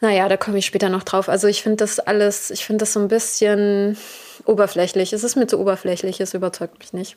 naja, 0.00 0.28
da 0.28 0.36
komme 0.36 0.58
ich 0.58 0.66
später 0.66 0.88
noch 0.88 1.02
drauf. 1.02 1.28
Also 1.28 1.48
ich 1.48 1.62
finde 1.62 1.78
das 1.78 1.98
alles, 1.98 2.50
ich 2.50 2.64
finde 2.64 2.82
das 2.82 2.92
so 2.92 3.00
ein 3.00 3.08
bisschen 3.08 3.96
oberflächlich. 4.44 5.12
Es 5.12 5.24
ist 5.24 5.36
mir 5.36 5.46
zu 5.46 5.58
oberflächlich, 5.58 6.20
es 6.20 6.34
überzeugt 6.34 6.78
mich 6.78 6.92
nicht. 6.92 7.16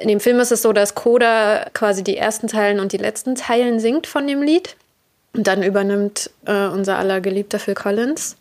In 0.00 0.08
dem 0.08 0.20
Film 0.20 0.40
ist 0.40 0.52
es 0.52 0.62
so, 0.62 0.72
dass 0.72 0.94
Coda 0.94 1.66
quasi 1.72 2.02
die 2.02 2.16
ersten 2.16 2.48
Teilen 2.48 2.80
und 2.80 2.92
die 2.92 2.98
letzten 2.98 3.34
Teilen 3.34 3.78
singt 3.78 4.06
von 4.06 4.26
dem 4.26 4.42
Lied. 4.42 4.76
Und 5.34 5.46
dann 5.46 5.62
übernimmt 5.62 6.30
äh, 6.46 6.66
unser 6.66 6.98
aller 6.98 7.20
geliebter 7.20 7.58
Phil 7.58 7.74
Collins. 7.74 8.36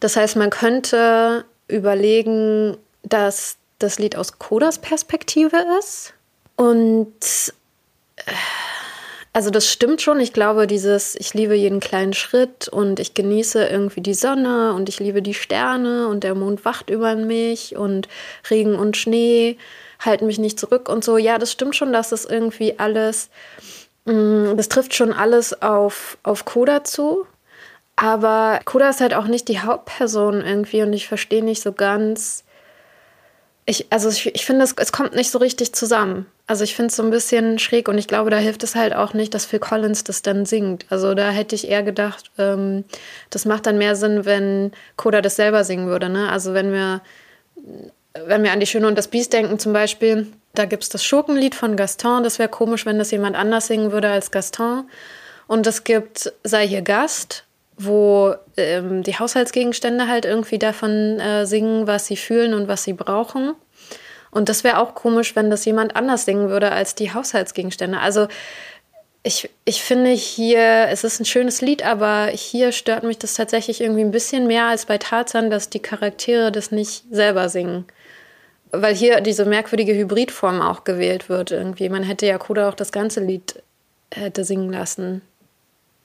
Das 0.00 0.16
heißt, 0.16 0.36
man 0.36 0.50
könnte 0.50 1.44
überlegen, 1.66 2.76
dass 3.02 3.56
das 3.78 3.98
Lied 3.98 4.16
aus 4.16 4.38
Kodas 4.38 4.78
Perspektive 4.78 5.56
ist. 5.78 6.12
Und 6.56 7.14
äh, 8.16 8.32
also 9.32 9.50
das 9.50 9.70
stimmt 9.70 10.00
schon. 10.02 10.18
Ich 10.20 10.32
glaube, 10.32 10.66
dieses, 10.66 11.14
ich 11.14 11.32
liebe 11.32 11.54
jeden 11.54 11.80
kleinen 11.80 12.12
Schritt 12.12 12.66
und 12.66 12.98
ich 12.98 13.14
genieße 13.14 13.66
irgendwie 13.68 14.00
die 14.00 14.14
Sonne 14.14 14.72
und 14.72 14.88
ich 14.88 14.98
liebe 14.98 15.22
die 15.22 15.34
Sterne 15.34 16.08
und 16.08 16.24
der 16.24 16.34
Mond 16.34 16.64
wacht 16.64 16.90
über 16.90 17.14
mich 17.14 17.76
und 17.76 18.08
Regen 18.50 18.74
und 18.74 18.96
Schnee 18.96 19.56
halten 20.00 20.26
mich 20.26 20.38
nicht 20.38 20.58
zurück 20.58 20.88
und 20.88 21.04
so. 21.04 21.18
Ja, 21.18 21.38
das 21.38 21.52
stimmt 21.52 21.76
schon, 21.76 21.92
dass 21.92 22.08
das 22.08 22.24
irgendwie 22.24 22.78
alles, 22.78 23.30
das 24.08 24.68
trifft 24.68 24.94
schon 24.94 25.12
alles 25.12 25.62
auf, 25.62 26.18
auf 26.22 26.44
Koda 26.44 26.84
zu. 26.84 27.26
Aber 27.96 28.60
Koda 28.64 28.88
ist 28.90 29.00
halt 29.00 29.12
auch 29.12 29.26
nicht 29.26 29.48
die 29.48 29.60
Hauptperson 29.60 30.40
irgendwie 30.40 30.82
und 30.82 30.92
ich 30.92 31.08
verstehe 31.08 31.44
nicht 31.44 31.62
so 31.62 31.72
ganz, 31.72 32.44
ich, 33.66 33.86
also 33.90 34.08
ich, 34.08 34.34
ich 34.34 34.46
finde, 34.46 34.64
es, 34.64 34.72
es 34.78 34.92
kommt 34.92 35.14
nicht 35.14 35.30
so 35.30 35.38
richtig 35.38 35.74
zusammen. 35.74 36.26
Also 36.46 36.64
ich 36.64 36.74
finde 36.76 36.88
es 36.88 36.96
so 36.96 37.02
ein 37.02 37.10
bisschen 37.10 37.58
schräg 37.58 37.88
und 37.88 37.98
ich 37.98 38.06
glaube, 38.06 38.30
da 38.30 38.38
hilft 38.38 38.62
es 38.62 38.74
halt 38.76 38.94
auch 38.94 39.14
nicht, 39.14 39.34
dass 39.34 39.44
Phil 39.44 39.58
Collins 39.58 40.04
das 40.04 40.22
dann 40.22 40.46
singt. 40.46 40.86
Also 40.88 41.14
da 41.14 41.30
hätte 41.30 41.54
ich 41.54 41.68
eher 41.68 41.82
gedacht, 41.82 42.30
ähm, 42.38 42.84
das 43.30 43.44
macht 43.44 43.66
dann 43.66 43.76
mehr 43.76 43.96
Sinn, 43.96 44.24
wenn 44.24 44.72
Coda 44.96 45.20
das 45.20 45.36
selber 45.36 45.64
singen 45.64 45.88
würde. 45.88 46.08
Ne? 46.08 46.30
Also 46.30 46.54
wenn 46.54 46.72
wir, 46.72 47.02
wenn 48.26 48.44
wir 48.44 48.52
an 48.52 48.60
die 48.60 48.66
Schöne 48.66 48.86
und 48.86 48.96
das 48.96 49.08
Biest 49.08 49.32
denken 49.32 49.58
zum 49.58 49.72
Beispiel, 49.72 50.28
da 50.58 50.64
gibt 50.64 50.82
es 50.82 50.88
das 50.88 51.04
Schurkenlied 51.04 51.54
von 51.54 51.76
Gaston. 51.76 52.24
Das 52.24 52.38
wäre 52.38 52.48
komisch, 52.48 52.84
wenn 52.86 52.98
das 52.98 53.10
jemand 53.10 53.36
anders 53.36 53.68
singen 53.68 53.92
würde 53.92 54.10
als 54.10 54.30
Gaston. 54.30 54.88
Und 55.46 55.66
es 55.66 55.84
gibt 55.84 56.32
Sei 56.44 56.66
hier 56.66 56.82
Gast 56.82 57.44
wo 57.78 58.34
ähm, 58.56 59.02
die 59.04 59.18
Haushaltsgegenstände 59.18 60.08
halt 60.08 60.24
irgendwie 60.24 60.58
davon 60.58 61.20
äh, 61.20 61.46
singen, 61.46 61.86
was 61.86 62.06
sie 62.06 62.16
fühlen 62.16 62.52
und 62.52 62.68
was 62.68 62.82
sie 62.82 62.92
brauchen. 62.92 63.54
Und 64.30 64.48
das 64.48 64.64
wäre 64.64 64.78
auch 64.78 64.94
komisch, 64.94 65.36
wenn 65.36 65.48
das 65.48 65.64
jemand 65.64 65.96
anders 65.96 66.24
singen 66.24 66.50
würde 66.50 66.72
als 66.72 66.94
die 66.94 67.14
Haushaltsgegenstände. 67.14 67.98
Also 67.98 68.26
ich, 69.22 69.48
ich 69.64 69.82
finde 69.82 70.10
hier, 70.10 70.88
es 70.90 71.04
ist 71.04 71.20
ein 71.20 71.24
schönes 71.24 71.60
Lied, 71.60 71.84
aber 71.84 72.26
hier 72.26 72.72
stört 72.72 73.04
mich 73.04 73.18
das 73.18 73.34
tatsächlich 73.34 73.80
irgendwie 73.80 74.02
ein 74.02 74.10
bisschen 74.10 74.46
mehr 74.46 74.66
als 74.66 74.86
bei 74.86 74.98
Tarzan, 74.98 75.50
dass 75.50 75.70
die 75.70 75.80
Charaktere 75.80 76.52
das 76.52 76.70
nicht 76.70 77.04
selber 77.10 77.48
singen. 77.48 77.86
Weil 78.70 78.94
hier 78.94 79.20
diese 79.20 79.44
merkwürdige 79.44 79.94
Hybridform 79.94 80.60
auch 80.60 80.84
gewählt 80.84 81.28
wird 81.28 81.50
irgendwie. 81.50 81.88
Man 81.88 82.02
hätte 82.02 82.26
ja 82.26 82.38
Koda 82.38 82.68
auch 82.68 82.74
das 82.74 82.92
ganze 82.92 83.20
Lied 83.20 83.62
hätte 84.12 84.44
singen 84.44 84.72
lassen. 84.72 85.22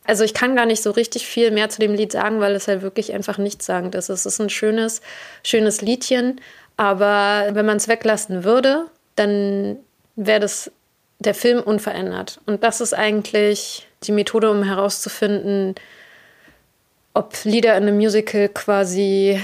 Also 0.05 0.23
ich 0.23 0.33
kann 0.33 0.55
gar 0.55 0.65
nicht 0.65 0.83
so 0.83 0.91
richtig 0.91 1.25
viel 1.25 1.51
mehr 1.51 1.69
zu 1.69 1.79
dem 1.79 1.93
Lied 1.93 2.11
sagen, 2.11 2.41
weil 2.41 2.55
es 2.55 2.67
halt 2.67 2.81
wirklich 2.81 3.13
einfach 3.13 3.37
nichtssagend 3.37 3.95
ist. 3.95 4.09
Es 4.09 4.25
ist 4.25 4.39
ein 4.39 4.49
schönes, 4.49 5.01
schönes 5.43 5.81
Liedchen, 5.81 6.41
aber 6.75 7.49
wenn 7.51 7.65
man 7.65 7.77
es 7.77 7.87
weglassen 7.87 8.43
würde, 8.43 8.85
dann 9.15 9.77
wäre 10.15 10.41
das 10.41 10.71
der 11.19 11.33
Film 11.33 11.61
unverändert. 11.61 12.41
Und 12.45 12.63
das 12.63 12.81
ist 12.81 12.93
eigentlich 12.93 13.87
die 14.03 14.11
Methode, 14.11 14.51
um 14.51 14.63
herauszufinden, 14.63 15.75
ob 17.13 17.33
Lieder 17.45 17.77
in 17.77 17.83
einem 17.83 17.95
Musical 17.95 18.49
quasi 18.49 19.39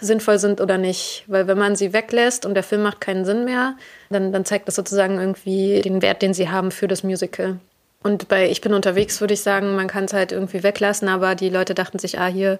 sinnvoll 0.00 0.38
sind 0.38 0.60
oder 0.60 0.78
nicht. 0.78 1.24
Weil 1.26 1.46
wenn 1.46 1.58
man 1.58 1.76
sie 1.76 1.92
weglässt 1.92 2.46
und 2.46 2.54
der 2.54 2.62
Film 2.62 2.82
macht 2.82 3.00
keinen 3.00 3.24
Sinn 3.24 3.44
mehr, 3.44 3.76
dann, 4.10 4.32
dann 4.32 4.44
zeigt 4.44 4.68
das 4.68 4.74
sozusagen 4.74 5.18
irgendwie 5.18 5.80
den 5.82 6.02
Wert, 6.02 6.22
den 6.22 6.34
sie 6.34 6.48
haben 6.48 6.70
für 6.70 6.88
das 6.88 7.02
Musical. 7.02 7.58
Und 8.02 8.28
bei 8.28 8.48
Ich 8.48 8.60
bin 8.60 8.72
unterwegs 8.72 9.20
würde 9.20 9.34
ich 9.34 9.40
sagen, 9.40 9.74
man 9.74 9.88
kann 9.88 10.04
es 10.04 10.12
halt 10.12 10.32
irgendwie 10.32 10.62
weglassen, 10.62 11.08
aber 11.08 11.34
die 11.34 11.48
Leute 11.48 11.74
dachten 11.74 11.98
sich, 11.98 12.18
ah, 12.18 12.26
hier, 12.26 12.58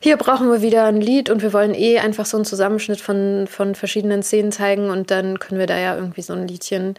hier 0.00 0.16
brauchen 0.16 0.50
wir 0.50 0.62
wieder 0.62 0.84
ein 0.84 1.00
Lied 1.00 1.28
und 1.28 1.42
wir 1.42 1.52
wollen 1.52 1.74
eh 1.74 1.98
einfach 1.98 2.24
so 2.24 2.36
einen 2.36 2.44
Zusammenschnitt 2.44 3.00
von, 3.00 3.46
von 3.48 3.74
verschiedenen 3.74 4.22
Szenen 4.22 4.52
zeigen 4.52 4.90
und 4.90 5.10
dann 5.10 5.38
können 5.38 5.58
wir 5.58 5.66
da 5.66 5.78
ja 5.78 5.96
irgendwie 5.96 6.22
so 6.22 6.32
ein 6.32 6.46
Liedchen 6.46 6.94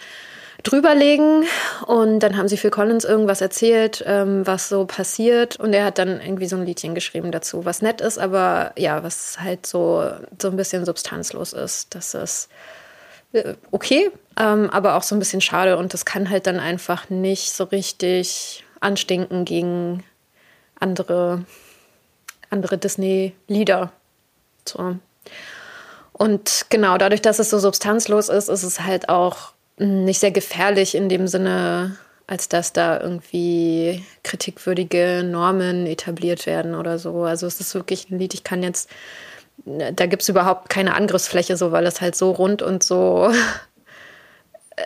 drüberlegen 0.64 1.46
und 1.88 2.20
dann 2.20 2.38
haben 2.38 2.48
sie 2.48 2.58
Phil 2.58 2.70
Collins 2.70 3.06
irgendwas 3.06 3.42
erzählt, 3.42 4.04
ähm, 4.06 4.46
was 4.46 4.70
so 4.70 4.86
passiert 4.86 5.58
und 5.58 5.74
er 5.74 5.86
hat 5.86 5.98
dann 5.98 6.22
irgendwie 6.22 6.48
so 6.48 6.56
ein 6.56 6.66
Liedchen 6.66 6.96
geschrieben 6.96 7.32
dazu, 7.32 7.66
was 7.66 7.82
nett 7.82 8.02
ist, 8.02 8.18
aber 8.18 8.74
ja, 8.78 9.04
was 9.04 9.40
halt 9.40 9.66
so, 9.66 10.10
so 10.40 10.50
ein 10.50 10.58
bisschen 10.58 10.86
substanzlos 10.86 11.54
ist. 11.54 11.96
Das 11.96 12.14
ist 12.14 12.50
äh, 13.34 13.56
okay, 13.72 14.12
ähm, 14.38 14.70
aber 14.70 14.96
auch 14.96 15.04
so 15.04 15.16
ein 15.16 15.20
bisschen 15.20 15.42
schade 15.42 15.78
und 15.78 15.94
das 15.94 16.06
kann 16.06 16.30
halt 16.30 16.48
dann 16.48 16.60
einfach 16.60 17.10
nicht 17.10 17.54
so 17.54 17.66
richtig 17.66 18.64
anstinken 18.80 19.46
gegen 19.46 20.04
andere, 20.80 21.46
andere 22.50 22.78
Disney-Lieder. 22.78 23.92
So. 24.68 24.96
Und 26.14 26.66
genau, 26.70 26.98
dadurch, 26.98 27.22
dass 27.22 27.40
es 27.40 27.50
so 27.50 27.60
substanzlos 27.60 28.30
ist, 28.30 28.50
ist 28.50 28.64
es 28.64 28.82
halt 28.82 29.10
auch 29.10 29.51
nicht 29.82 30.20
sehr 30.20 30.32
gefährlich 30.32 30.96
in 30.96 31.10
dem 31.10 31.28
Sinne, 31.28 31.98
als 32.28 32.48
dass 32.50 32.74
da 32.74 33.00
irgendwie 33.00 34.04
kritikwürdige 34.24 35.24
Normen 35.24 35.86
etabliert 35.86 36.46
werden 36.46 36.76
oder 36.76 37.00
so. 37.00 37.24
Also 37.24 37.48
es 37.48 37.60
ist 37.60 37.76
wirklich 37.76 38.10
ein 38.10 38.20
Lied, 38.20 38.34
ich 38.34 38.44
kann 38.44 38.64
jetzt 38.64 38.90
da 39.66 40.06
gibt 40.06 40.24
es 40.24 40.30
überhaupt 40.30 40.70
keine 40.70 40.96
Angriffsfläche, 40.96 41.58
so 41.58 41.72
weil 41.72 41.86
es 41.86 42.02
halt 42.02 42.16
so 42.16 42.32
rund 42.32 42.62
und 42.62 42.84
so, 42.84 43.32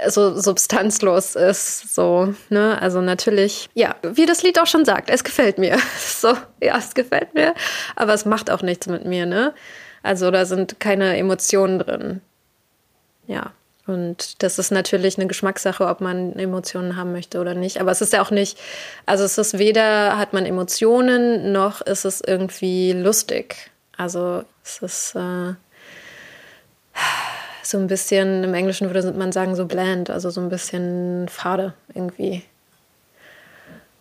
so 0.08 0.40
substanzlos 0.40 1.36
ist. 1.36 1.94
So, 1.94 2.34
ne? 2.50 2.82
Also 2.82 3.02
natürlich, 3.02 3.70
ja, 3.74 3.96
wie 4.04 4.26
das 4.26 4.44
Lied 4.44 4.60
auch 4.60 4.68
schon 4.68 4.86
sagt, 4.86 5.10
es 5.10 5.24
gefällt 5.24 5.58
mir. 5.58 5.78
So, 5.98 6.34
ja, 6.62 6.78
es 6.78 6.96
gefällt 6.96 7.36
mir, 7.36 7.54
aber 7.96 8.14
es 8.14 8.26
macht 8.26 8.50
auch 8.50 8.62
nichts 8.62 8.88
mit 8.88 9.06
mir, 9.06 9.26
ne? 9.26 9.54
Also 10.02 10.32
da 10.32 10.46
sind 10.46 10.80
keine 10.80 11.18
Emotionen 11.18 11.80
drin. 11.80 12.22
Ja. 13.28 13.52
Und 13.88 14.42
das 14.42 14.58
ist 14.58 14.72
natürlich 14.72 15.18
eine 15.18 15.28
Geschmackssache, 15.28 15.86
ob 15.86 16.02
man 16.02 16.34
Emotionen 16.34 16.96
haben 16.96 17.12
möchte 17.12 17.40
oder 17.40 17.54
nicht. 17.54 17.80
Aber 17.80 17.92
es 17.92 18.02
ist 18.02 18.14
ja 18.14 18.22
auch 18.22 18.32
nicht, 18.32 18.58
also 19.06 19.24
es 19.24 19.38
ist 19.38 19.60
weder 19.60 20.18
hat 20.18 20.34
man 20.34 20.46
Emotionen, 20.46 21.52
noch 21.52 21.82
ist 21.82 22.04
es 22.04 22.22
irgendwie 22.22 22.94
lustig. 22.94 23.70
Also 23.96 24.44
es 24.64 24.80
ist 24.80 25.16
äh, 25.16 25.54
so 27.62 27.78
ein 27.78 27.88
bisschen, 27.88 28.44
im 28.44 28.54
Englischen 28.54 28.92
würde 28.92 29.12
man 29.14 29.32
sagen, 29.32 29.56
so 29.56 29.66
bland, 29.66 30.10
also 30.10 30.32
so 30.32 30.42
ein 30.42 30.50
bisschen 30.50 31.28
fade 31.30 31.74
irgendwie. 31.94 32.44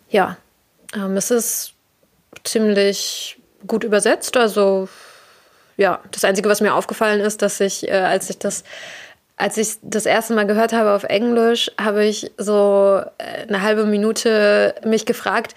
Ja, 0.09 0.37
ähm, 0.95 1.15
es 1.17 1.29
ist 1.29 1.73
ziemlich 2.43 3.37
gut 3.67 3.83
übersetzt. 3.83 4.35
Also 4.35 4.89
ja, 5.77 5.99
das 6.11 6.23
Einzige, 6.23 6.49
was 6.49 6.61
mir 6.61 6.73
aufgefallen 6.73 7.19
ist, 7.19 7.41
dass 7.41 7.59
ich, 7.59 7.87
äh, 7.87 7.91
als 7.91 8.29
ich 8.29 8.37
das 8.37 8.63
als 9.37 9.57
ich 9.57 9.77
das 9.81 10.05
erste 10.05 10.33
Mal 10.33 10.47
gehört 10.47 10.73
habe 10.73 10.91
auf 10.91 11.03
Englisch, 11.03 11.71
habe 11.79 12.05
ich 12.05 12.31
so 12.37 13.01
äh, 13.17 13.47
eine 13.47 13.61
halbe 13.61 13.85
Minute 13.85 14.75
mich 14.85 15.05
gefragt, 15.05 15.55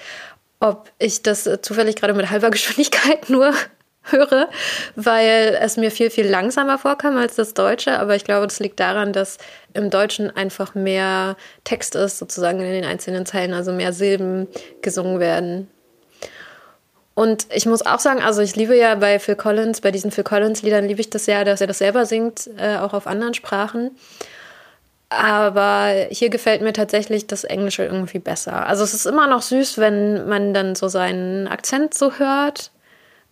ob 0.60 0.90
ich 0.98 1.22
das 1.22 1.48
zufällig 1.62 1.96
gerade 1.96 2.14
mit 2.14 2.30
halber 2.30 2.50
Geschwindigkeit 2.50 3.30
nur 3.30 3.52
höre, 4.02 4.48
weil 4.96 5.58
es 5.60 5.76
mir 5.76 5.90
viel, 5.90 6.10
viel 6.10 6.26
langsamer 6.26 6.78
vorkam 6.78 7.16
als 7.16 7.36
das 7.36 7.54
Deutsche. 7.54 7.98
Aber 7.98 8.16
ich 8.16 8.24
glaube, 8.24 8.46
das 8.46 8.58
liegt 8.58 8.80
daran, 8.80 9.12
dass 9.12 9.38
im 9.74 9.90
Deutschen 9.90 10.34
einfach 10.34 10.74
mehr 10.74 11.36
Text 11.64 11.94
ist, 11.94 12.18
sozusagen 12.18 12.60
in 12.60 12.72
den 12.72 12.84
einzelnen 12.84 13.26
Zeilen, 13.26 13.52
also 13.52 13.72
mehr 13.72 13.92
Silben 13.92 14.48
gesungen 14.82 15.20
werden. 15.20 15.68
Und 17.18 17.48
ich 17.52 17.66
muss 17.66 17.84
auch 17.84 17.98
sagen, 17.98 18.22
also 18.22 18.42
ich 18.42 18.54
liebe 18.54 18.76
ja 18.76 18.94
bei 18.94 19.18
Phil 19.18 19.34
Collins, 19.34 19.80
bei 19.80 19.90
diesen 19.90 20.12
Phil 20.12 20.22
Collins-Liedern 20.22 20.84
liebe 20.84 21.00
ich 21.00 21.10
das 21.10 21.26
ja, 21.26 21.42
dass 21.42 21.60
er 21.60 21.66
das 21.66 21.78
selber 21.78 22.06
singt, 22.06 22.48
äh, 22.58 22.76
auch 22.76 22.94
auf 22.94 23.08
anderen 23.08 23.34
Sprachen. 23.34 23.90
Aber 25.08 25.92
hier 26.10 26.28
gefällt 26.30 26.62
mir 26.62 26.72
tatsächlich 26.72 27.26
das 27.26 27.42
Englische 27.42 27.84
irgendwie 27.84 28.20
besser. 28.20 28.68
Also 28.68 28.84
es 28.84 28.94
ist 28.94 29.04
immer 29.04 29.26
noch 29.26 29.42
süß, 29.42 29.78
wenn 29.78 30.28
man 30.28 30.54
dann 30.54 30.76
so 30.76 30.86
seinen 30.86 31.48
Akzent 31.48 31.92
so 31.92 32.20
hört. 32.20 32.70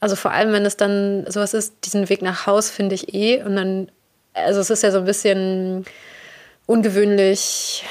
Also 0.00 0.16
vor 0.16 0.32
allem, 0.32 0.52
wenn 0.52 0.66
es 0.66 0.76
dann 0.76 1.24
sowas 1.28 1.54
ist, 1.54 1.74
diesen 1.84 2.08
Weg 2.08 2.22
nach 2.22 2.48
Haus 2.48 2.70
finde 2.70 2.96
ich 2.96 3.14
eh. 3.14 3.40
Und 3.44 3.54
dann, 3.54 3.92
also 4.34 4.58
es 4.58 4.70
ist 4.70 4.82
ja 4.82 4.90
so 4.90 4.98
ein 4.98 5.04
bisschen 5.04 5.86
ungewöhnlich 6.66 7.84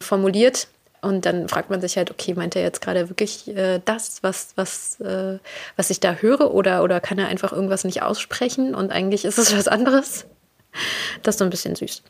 formuliert. 0.00 0.68
Und 1.04 1.26
dann 1.26 1.48
fragt 1.48 1.70
man 1.70 1.80
sich 1.80 1.96
halt, 1.96 2.10
okay, 2.10 2.34
meint 2.34 2.56
er 2.56 2.62
jetzt 2.62 2.80
gerade 2.80 3.08
wirklich 3.08 3.54
äh, 3.54 3.80
das, 3.84 4.22
was, 4.22 4.48
was, 4.56 5.00
äh, 5.00 5.38
was 5.76 5.90
ich 5.90 6.00
da 6.00 6.14
höre? 6.14 6.54
Oder, 6.54 6.82
oder 6.82 7.00
kann 7.00 7.18
er 7.18 7.28
einfach 7.28 7.52
irgendwas 7.52 7.84
nicht 7.84 8.02
aussprechen 8.02 8.74
und 8.74 8.90
eigentlich 8.90 9.24
ist 9.24 9.38
es 9.38 9.56
was 9.56 9.68
anderes? 9.68 10.26
Das 11.22 11.34
ist 11.34 11.38
so 11.38 11.44
ein 11.44 11.50
bisschen 11.50 11.76
süß. 11.76 12.02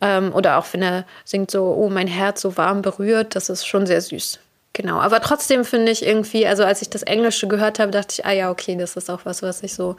Ähm, 0.00 0.34
oder 0.34 0.58
auch 0.58 0.66
wenn 0.72 0.82
er 0.82 1.06
singt 1.24 1.50
so, 1.50 1.64
oh, 1.64 1.88
mein 1.88 2.08
Herz 2.08 2.42
so 2.42 2.56
warm 2.56 2.82
berührt, 2.82 3.34
das 3.34 3.48
ist 3.48 3.66
schon 3.66 3.86
sehr 3.86 4.00
süß. 4.00 4.40
Genau, 4.74 4.98
aber 4.98 5.22
trotzdem 5.22 5.64
finde 5.64 5.90
ich 5.90 6.04
irgendwie, 6.04 6.46
also 6.46 6.62
als 6.62 6.82
ich 6.82 6.90
das 6.90 7.02
Englische 7.02 7.48
gehört 7.48 7.78
habe, 7.78 7.92
dachte 7.92 8.16
ich, 8.18 8.26
ah 8.26 8.32
ja, 8.32 8.50
okay, 8.50 8.76
das 8.76 8.94
ist 8.94 9.08
auch 9.08 9.20
was, 9.24 9.40
was 9.40 9.62
ich 9.62 9.72
so 9.72 9.96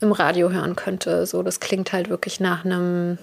im 0.00 0.12
Radio 0.12 0.50
hören 0.50 0.76
könnte. 0.76 1.24
So, 1.24 1.42
das 1.42 1.58
klingt 1.58 1.94
halt 1.94 2.10
wirklich 2.10 2.38
nach 2.38 2.66
einem 2.66 3.16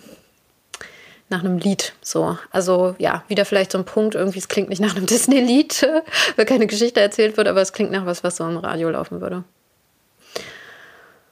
nach 1.30 1.44
einem 1.44 1.58
Lied. 1.58 1.94
So, 2.02 2.38
also 2.52 2.96
ja, 3.00 3.24
wieder 3.28 3.46
vielleicht 3.46 3.72
so 3.72 3.78
ein 3.78 3.86
Punkt. 3.86 4.16
Irgendwie, 4.16 4.40
es 4.40 4.48
klingt 4.48 4.70
nicht 4.70 4.82
nach 4.82 4.96
einem 4.96 5.06
Disney-Lied, 5.08 5.88
weil 6.36 6.46
keine 6.46 6.68
Geschichte 6.68 7.02
erzählt 7.02 7.38
wird, 7.38 7.48
aber 7.48 7.62
es 7.62 7.74
klingt 7.74 7.92
nach 7.92 8.06
was, 8.06 8.24
was 8.24 8.38
so 8.38 8.46
im 8.46 8.58
Radio 8.58 8.90
laufen 8.90 9.22
würde. 9.22 9.44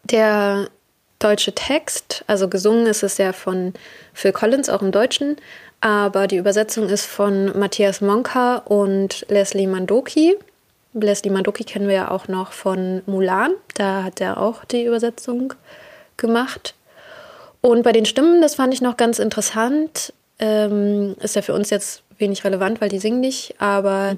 Der 0.03 0.67
deutsche 1.19 1.55
Text. 1.55 2.23
Also 2.27 2.47
gesungen 2.47 2.85
ist 2.85 3.03
es 3.03 3.17
ja 3.17 3.33
von 3.33 3.73
Phil 4.13 4.31
Collins, 4.31 4.69
auch 4.69 4.81
im 4.81 4.91
Deutschen. 4.91 5.37
Aber 5.81 6.27
die 6.27 6.37
Übersetzung 6.37 6.89
ist 6.89 7.05
von 7.05 7.57
Matthias 7.57 8.01
Monka 8.01 8.57
und 8.57 9.25
Leslie 9.29 9.67
Mandoki. 9.67 10.35
Leslie 10.93 11.31
Mandoki 11.31 11.63
kennen 11.63 11.87
wir 11.87 11.95
ja 11.95 12.11
auch 12.11 12.27
noch 12.27 12.51
von 12.51 13.01
Mulan. 13.05 13.53
Da 13.75 14.03
hat 14.03 14.21
er 14.21 14.39
auch 14.39 14.65
die 14.65 14.85
Übersetzung 14.85 15.53
gemacht. 16.17 16.75
Und 17.65 17.81
bei 17.81 17.93
den 17.93 18.05
Stimmen, 18.05 18.43
das 18.43 18.53
fand 18.53 18.75
ich 18.75 18.81
noch 18.81 18.95
ganz 18.95 19.17
interessant. 19.17 20.13
Ähm, 20.37 21.15
ist 21.19 21.35
ja 21.35 21.41
für 21.41 21.55
uns 21.55 21.71
jetzt 21.71 22.03
wenig 22.19 22.43
relevant, 22.43 22.79
weil 22.79 22.89
die 22.89 22.99
singen 22.99 23.21
nicht. 23.21 23.55
Aber 23.57 24.17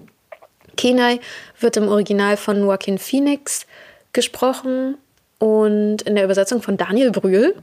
Kenai 0.75 1.21
wird 1.57 1.77
im 1.77 1.87
Original 1.87 2.35
von 2.35 2.59
Joaquin 2.59 2.97
Phoenix 2.97 3.65
gesprochen 4.11 4.97
und 5.39 6.01
in 6.01 6.15
der 6.15 6.25
Übersetzung 6.25 6.61
von 6.61 6.75
Daniel 6.75 7.11
Brühl, 7.11 7.55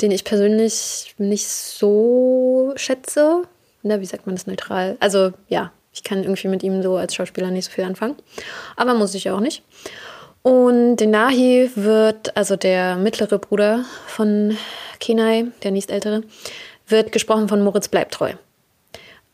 den 0.00 0.12
ich 0.12 0.24
persönlich 0.24 1.14
nicht 1.18 1.46
so 1.46 2.72
schätze. 2.76 3.42
Na, 3.82 4.00
wie 4.00 4.06
sagt 4.06 4.24
man 4.24 4.34
das 4.34 4.46
neutral? 4.46 4.96
Also 4.98 5.34
ja, 5.48 5.72
ich 5.92 6.04
kann 6.04 6.22
irgendwie 6.22 6.48
mit 6.48 6.62
ihm 6.62 6.82
so 6.82 6.96
als 6.96 7.14
Schauspieler 7.14 7.50
nicht 7.50 7.66
so 7.66 7.72
viel 7.72 7.84
anfangen. 7.84 8.16
Aber 8.76 8.94
muss 8.94 9.14
ich 9.14 9.24
ja 9.24 9.34
auch 9.34 9.40
nicht. 9.40 9.62
Und 10.42 10.96
den 10.96 11.10
Nahi 11.10 11.70
wird, 11.74 12.36
also 12.36 12.56
der 12.56 12.96
mittlere 12.96 13.38
Bruder 13.38 13.84
von 14.06 14.56
Kenai, 14.98 15.46
der 15.62 15.70
nächstältere, 15.70 16.22
wird 16.88 17.12
gesprochen 17.12 17.48
von 17.48 17.62
Moritz 17.62 17.88
Bleibtreu. 17.88 18.32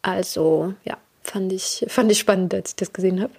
Also 0.02 0.74
ja, 0.84 0.96
fand 1.22 1.52
ich, 1.52 1.84
fand 1.88 2.10
ich 2.10 2.18
spannend, 2.18 2.54
als 2.54 2.70
ich 2.70 2.76
das 2.76 2.92
gesehen 2.92 3.20
habe. 3.20 3.32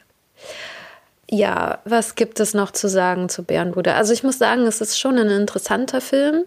Ja, 1.29 1.79
was 1.83 2.15
gibt 2.15 2.39
es 2.39 2.53
noch 2.53 2.71
zu 2.71 2.87
sagen 2.87 3.27
zu 3.27 3.43
Bärenbruder? 3.43 3.95
Also 3.95 4.13
ich 4.13 4.23
muss 4.23 4.37
sagen, 4.37 4.65
es 4.65 4.79
ist 4.79 4.97
schon 4.97 5.17
ein 5.17 5.29
interessanter 5.29 5.99
Film. 5.99 6.45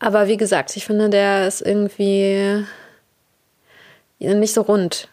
Aber 0.00 0.28
wie 0.28 0.36
gesagt, 0.36 0.76
ich 0.76 0.84
finde, 0.84 1.08
der 1.08 1.48
ist 1.48 1.62
irgendwie 1.62 2.66
nicht 4.18 4.52
so 4.52 4.60
rund. 4.60 5.08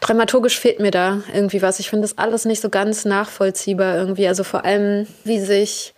Dramaturgisch 0.00 0.58
fehlt 0.58 0.80
mir 0.80 0.90
da 0.90 1.22
irgendwie 1.32 1.62
was. 1.62 1.80
Ich 1.80 1.90
finde 1.90 2.02
das 2.02 2.18
alles 2.18 2.44
nicht 2.44 2.60
so 2.60 2.68
ganz 2.68 3.04
nachvollziehbar 3.04 3.96
irgendwie. 3.96 4.28
Also 4.28 4.44
vor 4.44 4.64
allem, 4.64 5.06
wie 5.24 5.40
sich 5.40 5.94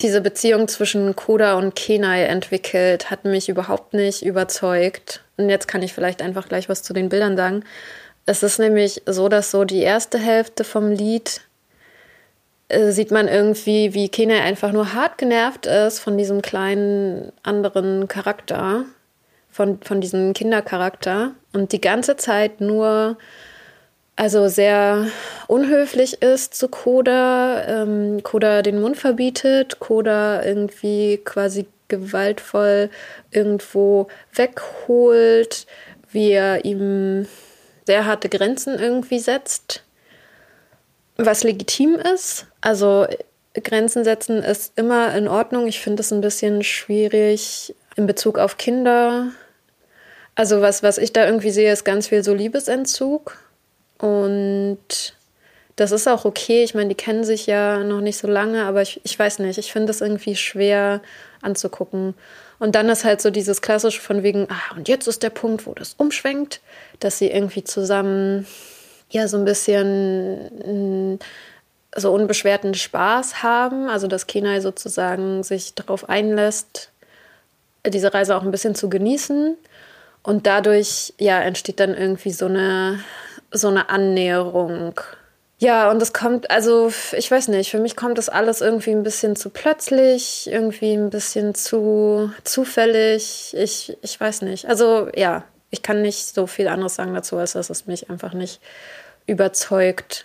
diese 0.00 0.20
Beziehung 0.20 0.68
zwischen 0.68 1.14
Koda 1.14 1.54
und 1.54 1.74
Kenai 1.74 2.24
entwickelt, 2.24 3.10
hat 3.10 3.24
mich 3.24 3.48
überhaupt 3.48 3.94
nicht 3.94 4.24
überzeugt. 4.24 5.22
Und 5.36 5.50
jetzt 5.50 5.68
kann 5.68 5.82
ich 5.82 5.92
vielleicht 5.92 6.22
einfach 6.22 6.48
gleich 6.48 6.68
was 6.68 6.82
zu 6.82 6.92
den 6.92 7.08
Bildern 7.08 7.36
sagen. 7.36 7.64
Es 8.26 8.42
ist 8.42 8.58
nämlich 8.58 9.02
so, 9.06 9.28
dass 9.28 9.50
so 9.50 9.64
die 9.64 9.82
erste 9.82 10.18
Hälfte 10.18 10.64
vom 10.64 10.90
Lied 10.90 11.42
äh, 12.68 12.92
sieht 12.92 13.10
man 13.10 13.28
irgendwie, 13.28 13.94
wie 13.94 14.08
Kenai 14.08 14.40
einfach 14.40 14.72
nur 14.72 14.94
hart 14.94 15.18
genervt 15.18 15.66
ist 15.66 15.98
von 15.98 16.16
diesem 16.16 16.40
kleinen 16.40 17.32
anderen 17.42 18.08
Charakter, 18.08 18.84
von, 19.50 19.80
von 19.82 20.00
diesem 20.00 20.32
Kindercharakter 20.32 21.32
und 21.52 21.72
die 21.72 21.80
ganze 21.80 22.16
Zeit 22.16 22.60
nur 22.60 23.16
also 24.20 24.48
sehr 24.48 25.06
unhöflich 25.46 26.20
ist 26.20 26.54
zu 26.54 26.68
Koda, 26.68 27.64
ähm, 27.66 28.22
Koda 28.22 28.60
den 28.60 28.78
Mund 28.80 28.98
verbietet, 28.98 29.80
Koda 29.80 30.44
irgendwie 30.44 31.18
quasi 31.24 31.66
gewaltvoll 31.88 32.90
irgendwo 33.30 34.08
wegholt, 34.34 35.66
wie 36.12 36.32
er 36.32 36.66
ihm 36.66 37.26
sehr 37.86 38.04
harte 38.04 38.28
Grenzen 38.28 38.78
irgendwie 38.78 39.20
setzt, 39.20 39.84
was 41.16 41.42
legitim 41.42 41.94
ist. 41.94 42.46
Also 42.60 43.06
Grenzen 43.54 44.04
setzen 44.04 44.42
ist 44.42 44.72
immer 44.76 45.14
in 45.14 45.28
Ordnung. 45.28 45.66
Ich 45.66 45.80
finde 45.80 46.02
es 46.02 46.12
ein 46.12 46.20
bisschen 46.20 46.62
schwierig 46.62 47.74
in 47.96 48.06
Bezug 48.06 48.38
auf 48.38 48.58
Kinder. 48.58 49.28
Also 50.34 50.60
was, 50.60 50.82
was 50.82 50.98
ich 50.98 51.12
da 51.12 51.26
irgendwie 51.26 51.50
sehe, 51.50 51.72
ist 51.72 51.84
ganz 51.84 52.08
viel 52.08 52.22
so 52.24 52.34
Liebesentzug. 52.34 53.36
Und 53.98 55.14
das 55.76 55.92
ist 55.92 56.08
auch 56.08 56.24
okay. 56.24 56.62
Ich 56.62 56.74
meine, 56.74 56.88
die 56.88 56.94
kennen 56.94 57.24
sich 57.24 57.46
ja 57.46 57.82
noch 57.84 58.00
nicht 58.00 58.18
so 58.18 58.28
lange, 58.28 58.64
aber 58.64 58.82
ich, 58.82 59.00
ich 59.04 59.18
weiß 59.18 59.38
nicht. 59.40 59.58
Ich 59.58 59.72
finde 59.72 59.88
das 59.88 60.00
irgendwie 60.00 60.36
schwer 60.36 61.00
anzugucken. 61.42 62.14
Und 62.58 62.74
dann 62.74 62.88
ist 62.90 63.04
halt 63.04 63.22
so 63.22 63.30
dieses 63.30 63.62
klassische 63.62 64.00
von 64.00 64.22
wegen, 64.22 64.46
ah, 64.50 64.76
und 64.76 64.88
jetzt 64.88 65.08
ist 65.08 65.22
der 65.22 65.30
Punkt, 65.30 65.66
wo 65.66 65.72
das 65.72 65.94
umschwenkt, 65.96 66.60
dass 67.00 67.18
sie 67.18 67.30
irgendwie 67.30 67.64
zusammen 67.64 68.46
ja 69.08 69.26
so 69.28 69.38
ein 69.38 69.44
bisschen 69.44 71.14
mm, 71.14 71.18
so 71.96 72.12
unbeschwerten 72.12 72.74
Spaß 72.74 73.42
haben, 73.42 73.88
also 73.88 74.06
dass 74.06 74.26
Kenai 74.26 74.60
sozusagen 74.60 75.42
sich 75.42 75.74
darauf 75.74 76.08
einlässt, 76.08 76.90
diese 77.86 78.12
Reise 78.12 78.36
auch 78.36 78.42
ein 78.42 78.50
bisschen 78.50 78.74
zu 78.74 78.90
genießen. 78.90 79.56
Und 80.22 80.46
dadurch 80.46 81.14
ja 81.18 81.40
entsteht 81.40 81.80
dann 81.80 81.94
irgendwie 81.94 82.32
so 82.32 82.46
eine 82.46 83.00
so 83.52 83.68
eine 83.68 83.88
Annäherung 83.88 85.00
ja, 85.62 85.90
und 85.90 86.00
es 86.00 86.14
kommt, 86.14 86.50
also 86.50 86.90
ich 87.12 87.30
weiß 87.30 87.48
nicht, 87.48 87.70
für 87.70 87.80
mich 87.80 87.94
kommt 87.94 88.16
das 88.16 88.30
alles 88.30 88.62
irgendwie 88.62 88.92
ein 88.92 89.02
bisschen 89.02 89.36
zu 89.36 89.50
plötzlich, 89.50 90.48
irgendwie 90.50 90.94
ein 90.94 91.10
bisschen 91.10 91.54
zu 91.54 92.32
zufällig. 92.44 93.54
Ich, 93.54 93.94
ich 94.00 94.18
weiß 94.18 94.40
nicht. 94.40 94.64
Also 94.66 95.10
ja, 95.14 95.44
ich 95.68 95.82
kann 95.82 96.00
nicht 96.00 96.34
so 96.34 96.46
viel 96.46 96.66
anderes 96.66 96.94
sagen 96.94 97.12
dazu, 97.12 97.36
als 97.36 97.52
dass 97.52 97.68
es 97.68 97.86
mich 97.86 98.08
einfach 98.08 98.32
nicht 98.32 98.58
überzeugt. 99.26 100.24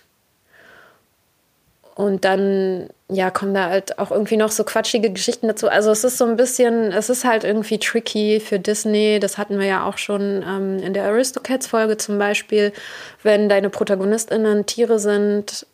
Und 1.96 2.26
dann, 2.26 2.90
ja, 3.08 3.30
kommen 3.30 3.54
da 3.54 3.70
halt 3.70 3.98
auch 3.98 4.10
irgendwie 4.10 4.36
noch 4.36 4.50
so 4.50 4.64
quatschige 4.64 5.10
Geschichten 5.10 5.48
dazu. 5.48 5.70
Also 5.70 5.90
es 5.90 6.04
ist 6.04 6.18
so 6.18 6.26
ein 6.26 6.36
bisschen, 6.36 6.92
es 6.92 7.08
ist 7.08 7.24
halt 7.24 7.42
irgendwie 7.42 7.78
tricky 7.78 8.38
für 8.38 8.58
Disney. 8.58 9.18
Das 9.18 9.38
hatten 9.38 9.58
wir 9.58 9.64
ja 9.66 9.86
auch 9.86 9.96
schon 9.96 10.44
ähm, 10.46 10.78
in 10.80 10.92
der 10.92 11.04
Aristocats-Folge 11.04 11.96
zum 11.96 12.18
Beispiel, 12.18 12.74
wenn 13.22 13.48
deine 13.48 13.70
ProtagonistInnen 13.70 14.66
Tiere 14.66 14.98
sind 14.98 15.66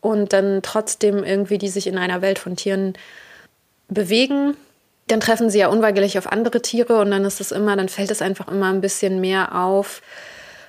und 0.00 0.32
dann 0.32 0.62
trotzdem 0.62 1.22
irgendwie 1.22 1.58
die 1.58 1.68
sich 1.68 1.86
in 1.86 1.96
einer 1.96 2.22
Welt 2.22 2.40
von 2.40 2.56
Tieren 2.56 2.94
bewegen, 3.88 4.56
dann 5.06 5.20
treffen 5.20 5.48
sie 5.48 5.60
ja 5.60 5.68
unweigerlich 5.68 6.18
auf 6.18 6.26
andere 6.26 6.60
Tiere 6.60 6.98
und 6.98 7.12
dann 7.12 7.24
ist 7.24 7.40
es 7.40 7.52
immer, 7.52 7.76
dann 7.76 7.88
fällt 7.88 8.10
es 8.10 8.20
einfach 8.20 8.48
immer 8.48 8.72
ein 8.72 8.80
bisschen 8.80 9.20
mehr 9.20 9.54
auf, 9.54 10.02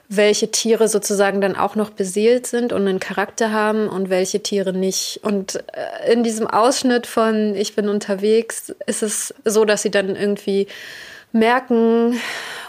welche 0.09 0.51
Tiere 0.51 0.87
sozusagen 0.87 1.41
dann 1.41 1.55
auch 1.55 1.75
noch 1.75 1.89
beseelt 1.89 2.45
sind 2.45 2.73
und 2.73 2.87
einen 2.87 2.99
Charakter 2.99 3.51
haben 3.51 3.87
und 3.87 4.09
welche 4.09 4.43
Tiere 4.43 4.73
nicht. 4.73 5.19
Und 5.23 5.63
äh, 5.73 6.11
in 6.11 6.23
diesem 6.23 6.47
Ausschnitt 6.47 7.07
von 7.07 7.55
Ich 7.55 7.75
bin 7.75 7.89
unterwegs 7.89 8.73
ist 8.85 9.03
es 9.03 9.33
so, 9.45 9.65
dass 9.65 9.81
sie 9.81 9.91
dann 9.91 10.15
irgendwie 10.15 10.67
merken, 11.31 12.19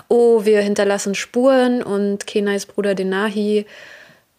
oh, 0.08 0.44
wir 0.44 0.60
hinterlassen 0.60 1.14
Spuren 1.14 1.82
und 1.82 2.26
Kenais 2.26 2.66
Bruder 2.66 2.94
Denahi 2.94 3.66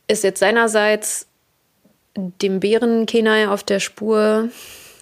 ist 0.08 0.24
jetzt 0.24 0.40
seinerseits 0.40 1.28
dem 2.16 2.60
Bären 2.60 3.06
Kenai 3.06 3.48
auf 3.48 3.64
der 3.64 3.80
Spur 3.80 4.50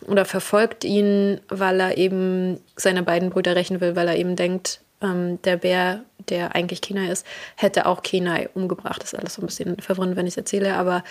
oder 0.07 0.25
verfolgt 0.25 0.83
ihn, 0.83 1.39
weil 1.47 1.79
er 1.79 1.97
eben 1.97 2.59
seine 2.75 3.03
beiden 3.03 3.29
Brüder 3.29 3.55
rächen 3.55 3.81
will, 3.81 3.95
weil 3.95 4.07
er 4.07 4.17
eben 4.17 4.35
denkt, 4.35 4.81
ähm, 5.01 5.41
der 5.43 5.57
Bär, 5.57 6.03
der 6.29 6.55
eigentlich 6.55 6.81
Kenai 6.81 7.11
ist, 7.11 7.25
hätte 7.55 7.85
auch 7.85 8.03
Kenai 8.03 8.49
umgebracht. 8.53 9.01
Das 9.01 9.13
ist 9.13 9.19
alles 9.19 9.35
so 9.35 9.41
ein 9.41 9.47
bisschen 9.47 9.77
verwirrend, 9.79 10.15
wenn 10.15 10.27
ich 10.27 10.33
es 10.33 10.37
erzähle, 10.37 10.75
aber 10.75 11.03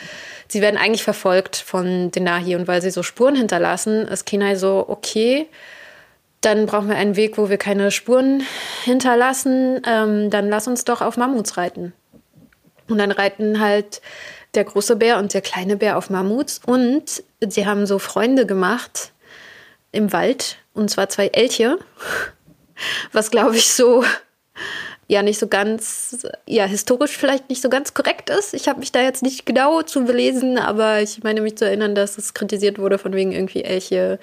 sie 0.49 0.61
werden 0.61 0.77
eigentlich 0.77 1.05
verfolgt 1.05 1.57
von 1.57 2.11
Denahi 2.11 2.57
und 2.57 2.69
weil 2.69 2.83
sie 2.83 2.91
so 2.91 3.03
Spuren 3.03 3.37
hinterlassen, 3.37 4.07
ist 4.09 4.27
Kenai 4.27 4.57
so, 4.57 4.85
okay, 4.89 5.47
dann 6.43 6.67
brauchen 6.67 6.89
wir 6.89 6.97
einen 6.97 7.17
Weg, 7.17 7.39
wo 7.39 7.49
wir 7.49 7.57
keine 7.57 7.91
Spuren 7.91 8.43
hinterlassen, 8.85 9.81
ähm, 9.87 10.29
dann 10.29 10.49
lass 10.49 10.67
uns 10.67 10.85
doch 10.85 11.01
auf 11.01 11.17
Mammuts 11.17 11.57
reiten. 11.57 11.93
Und 12.89 12.99
dann 12.99 13.13
reiten 13.13 13.61
halt 13.61 14.03
der 14.55 14.65
große 14.65 14.97
Bär 14.97 15.19
und 15.19 15.33
der 15.33 15.41
kleine 15.41 15.77
Bär 15.77 15.97
auf 15.97 16.11
Mammuts 16.11 16.61
und 16.67 17.23
sie 17.41 17.67
haben 17.67 17.87
so 17.87 17.99
Freunde 17.99 18.45
gemacht 18.45 19.13
im 19.93 20.13
Wald 20.13 20.59
und 20.75 20.91
zwar 20.91 21.09
zwei 21.09 21.29
Elche, 21.29 21.79
was 23.13 23.31
glaube 23.31 23.57
ich 23.57 23.73
so 23.73 24.05
ja 25.09 25.23
nicht 25.23 25.39
so 25.39 25.49
ganz, 25.49 26.27
ja, 26.47 26.65
historisch 26.65 27.17
vielleicht 27.17 27.49
nicht 27.51 27.63
so 27.63 27.69
ganz 27.69 27.95
korrekt 27.95 28.31
ist. 28.31 28.55
Ich 28.55 28.69
habe 28.69 28.81
mich 28.81 28.93
da 28.93 29.03
jetzt 29.03 29.23
nicht 29.23 29.47
genau 29.47 29.83
zu 29.83 30.05
belesen, 30.05 30.59
aber 30.59 31.01
ich 31.03 31.23
meine 31.23 31.41
mich 31.41 31.57
zu 31.57 31.67
erinnern, 31.67 31.95
dass 31.95 32.19
es 32.19 32.35
kritisiert 32.35 32.79
wurde 32.79 32.99
von 32.99 33.13
wegen 33.13 33.33
irgendwie 33.33 33.65
Elche 33.65 34.19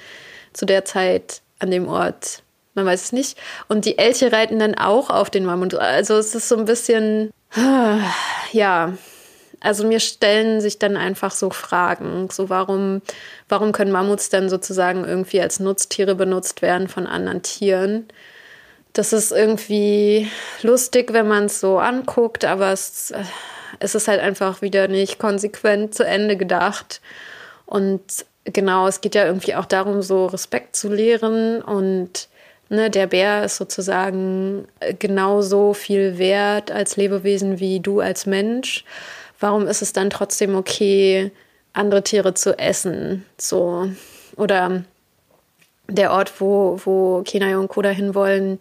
zu 0.53 0.65
der 0.65 0.85
Zeit 0.85 1.41
an 1.59 1.71
dem 1.71 1.87
Ort. 1.87 2.43
Man 2.73 2.85
weiß 2.85 3.03
es 3.03 3.11
nicht. 3.11 3.37
Und 3.67 3.85
die 3.85 3.97
Elche 3.97 4.31
reiten 4.31 4.59
dann 4.59 4.75
auch 4.75 5.09
auf 5.09 5.29
den 5.29 5.45
Mammut. 5.45 5.75
Also 5.75 6.17
es 6.17 6.33
ist 6.33 6.47
so 6.47 6.57
ein 6.57 6.65
bisschen, 6.65 7.31
ja, 8.51 8.93
also 9.59 9.85
mir 9.85 9.99
stellen 9.99 10.61
sich 10.61 10.79
dann 10.79 10.95
einfach 10.95 11.31
so 11.31 11.49
Fragen, 11.49 12.29
so 12.31 12.49
warum, 12.49 13.01
warum 13.49 13.71
können 13.71 13.91
Mammuts 13.91 14.29
dann 14.29 14.49
sozusagen 14.49 15.03
irgendwie 15.05 15.41
als 15.41 15.59
Nutztiere 15.59 16.15
benutzt 16.15 16.61
werden 16.61 16.87
von 16.87 17.07
anderen 17.07 17.41
Tieren? 17.41 18.07
Das 18.93 19.13
ist 19.13 19.31
irgendwie 19.31 20.27
lustig, 20.61 21.13
wenn 21.13 21.27
man 21.27 21.45
es 21.45 21.59
so 21.59 21.77
anguckt, 21.77 22.43
aber 22.43 22.71
es, 22.71 23.13
es 23.79 23.95
ist 23.95 24.07
halt 24.07 24.19
einfach 24.19 24.61
wieder 24.61 24.87
nicht 24.87 25.19
konsequent 25.19 25.93
zu 25.93 26.05
Ende 26.05 26.37
gedacht. 26.37 27.01
Und 27.65 28.01
genau, 28.45 28.87
es 28.87 29.01
geht 29.01 29.15
ja 29.15 29.25
irgendwie 29.25 29.55
auch 29.55 29.65
darum, 29.65 30.01
so 30.01 30.25
Respekt 30.25 30.75
zu 30.75 30.89
lehren 30.89 31.61
und 31.61 32.29
ne, 32.69 32.89
der 32.89 33.07
Bär 33.07 33.43
ist 33.43 33.57
sozusagen 33.57 34.67
genauso 34.97 35.73
viel 35.73 36.17
wert 36.17 36.71
als 36.71 36.97
Lebewesen 36.97 37.59
wie 37.59 37.79
du 37.79 37.99
als 37.99 38.25
Mensch 38.25 38.83
warum 39.39 39.67
ist 39.67 39.81
es 39.81 39.93
dann 39.93 40.09
trotzdem 40.09 40.55
okay, 40.55 41.31
andere 41.73 42.03
Tiere 42.03 42.33
zu 42.33 42.57
essen? 42.57 43.25
So. 43.37 43.89
Oder 44.35 44.83
der 45.89 46.11
Ort, 46.11 46.39
wo, 46.39 46.79
wo 46.83 47.23
Kenai 47.23 47.57
und 47.57 47.67
Koda 47.67 47.89
hinwollen, 47.89 48.59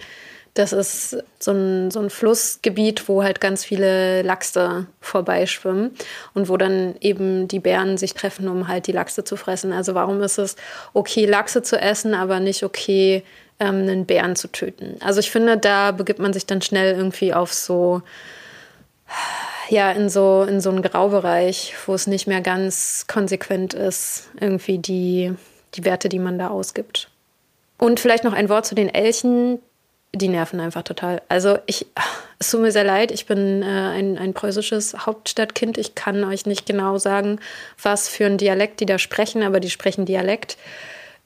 das 0.59 0.73
ist 0.73 1.17
so 1.38 1.53
ein, 1.53 1.91
so 1.93 2.01
ein 2.01 2.11
Flussgebiet, 2.11 3.09
wo 3.09 3.23
halt 3.23 3.41
ganz 3.41 3.64
viele 3.64 4.23
Lachse 4.23 4.87
vorbeischwimmen 5.01 5.93
und 6.35 6.49
wo 6.49 6.57
dann 6.57 6.97
eben 7.01 7.47
die 7.47 7.61
Bären 7.61 7.97
sich 7.97 8.12
treffen, 8.14 8.49
um 8.49 8.67
halt 8.67 8.88
die 8.88 8.93
Lachse 8.93 9.23
zu 9.23 9.37
fressen. 9.37 9.73
Also 9.73 9.95
warum 9.95 10.21
ist 10.21 10.38
es 10.38 10.57
okay, 10.95 11.27
Lachse 11.27 11.62
zu 11.62 11.81
essen, 11.81 12.12
aber 12.12 12.41
nicht 12.41 12.64
okay, 12.64 13.23
ähm, 13.61 13.83
einen 13.83 14.07
Bären 14.07 14.35
zu 14.35 14.49
töten? 14.49 14.97
Also 15.01 15.21
ich 15.21 15.31
finde, 15.31 15.59
da 15.59 15.93
begibt 15.93 16.19
man 16.19 16.33
sich 16.33 16.47
dann 16.47 16.61
schnell 16.61 16.97
irgendwie 16.97 17.33
auf 17.33 17.55
so 17.55 18.03
ja 19.69 19.93
in 19.93 20.09
so, 20.09 20.45
in 20.49 20.61
so 20.61 20.71
einen 20.71 20.83
Graubereich, 20.83 21.75
wo 21.87 21.95
es 21.95 22.07
nicht 22.07 22.27
mehr 22.27 22.41
ganz 22.41 23.05
konsequent 23.07 23.75
ist, 23.75 24.29
irgendwie 24.41 24.79
die, 24.79 25.35
die 25.75 25.85
Werte, 25.85 26.09
die 26.09 26.19
man 26.19 26.38
da 26.38 26.49
ausgibt. 26.49 27.11
Und 27.79 28.01
vielleicht 28.01 28.25
noch 28.25 28.33
ein 28.33 28.49
Wort 28.49 28.67
zu 28.67 28.75
den 28.75 28.93
Elchen. 28.93 29.61
Die 30.14 30.29
nerven 30.29 30.59
einfach 30.59 30.83
total. 30.83 31.23
Also 31.29 31.59
ich, 31.67 31.87
es 32.38 32.51
tut 32.51 32.61
mir 32.61 32.73
sehr 32.73 32.85
leid, 32.85 33.11
ich 33.12 33.27
bin 33.27 33.62
äh, 33.62 33.67
ein, 33.67 34.19
ein 34.19 34.33
preußisches 34.33 35.07
Hauptstadtkind. 35.07 35.77
Ich 35.79 35.95
kann 35.95 36.25
euch 36.25 36.47
nicht 36.47 36.67
genau 36.67 36.99
sagen, 36.99 37.41
was 37.83 38.09
für 38.09 38.27
ein 38.27 38.38
Dialekt 38.38 38.81
die 38.81 38.87
da 38.87 38.99
sprechen, 38.99 39.43
aber 39.43 39.61
die 39.61 39.71
sprechen 39.71 40.07
Dialekt 40.07 40.57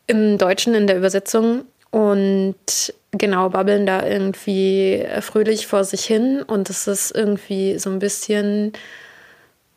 im 0.07 0.37
Deutschen 0.37 0.75
in 0.75 0.87
der 0.87 0.97
Übersetzung. 0.97 1.65
Und 1.91 2.95
genau, 3.13 3.51
babbeln 3.51 3.87
da 3.87 4.07
irgendwie 4.07 5.07
fröhlich 5.21 5.67
vor 5.67 5.85
sich 5.85 6.05
hin. 6.05 6.43
Und 6.43 6.69
es 6.69 6.87
ist 6.87 7.15
irgendwie 7.15 7.79
so 7.79 7.89
ein 7.91 7.99
bisschen 7.99 8.73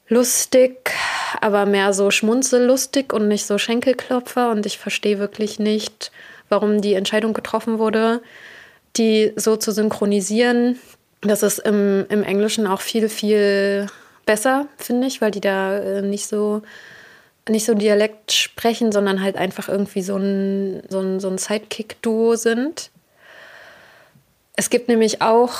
lustig, 0.07 0.91
aber 1.41 1.65
mehr 1.65 1.93
so 1.93 2.11
schmunzellustig 2.11 3.13
und 3.13 3.27
nicht 3.27 3.45
so 3.45 3.57
Schenkelklopfer. 3.57 4.49
Und 4.49 4.65
ich 4.65 4.77
verstehe 4.77 5.19
wirklich 5.19 5.59
nicht, 5.59 6.11
warum 6.49 6.81
die 6.81 6.93
Entscheidung 6.93 7.33
getroffen 7.33 7.79
wurde, 7.79 8.21
die 8.97 9.33
so 9.35 9.57
zu 9.57 9.71
synchronisieren. 9.71 10.79
Das 11.21 11.43
ist 11.43 11.59
im, 11.59 12.05
im 12.09 12.23
Englischen 12.23 12.67
auch 12.67 12.81
viel, 12.81 13.09
viel 13.09 13.87
besser, 14.25 14.67
finde 14.77 15.07
ich, 15.07 15.21
weil 15.21 15.31
die 15.31 15.41
da 15.41 15.77
äh, 15.77 16.01
nicht 16.01 16.27
so 16.27 16.61
nicht 17.47 17.65
so 17.65 17.75
Dialekt 17.75 18.31
sprechen, 18.31 18.91
sondern 18.91 19.21
halt 19.21 19.35
einfach 19.35 19.69
irgendwie 19.69 20.01
so 20.01 20.17
ein, 20.17 20.81
so 20.89 20.99
ein, 20.99 21.19
so 21.19 21.29
ein 21.29 21.37
Sidekick-Duo 21.37 22.35
sind. 22.35 22.89
Es 24.55 24.69
gibt 24.69 24.87
nämlich 24.87 25.21
auch 25.21 25.53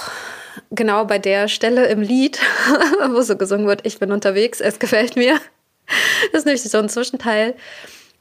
genau 0.71 1.05
bei 1.05 1.19
der 1.19 1.47
Stelle 1.47 1.85
im 1.87 2.01
Lied, 2.01 2.39
wo 3.11 3.21
so 3.21 3.37
gesungen 3.37 3.67
wird, 3.67 3.85
ich 3.85 3.99
bin 3.99 4.11
unterwegs, 4.11 4.61
es 4.61 4.79
gefällt 4.79 5.15
mir. 5.15 5.39
Das 6.31 6.33
ist 6.39 6.45
nämlich 6.45 6.63
so 6.63 6.77
ein 6.77 6.89
Zwischenteil, 6.89 7.55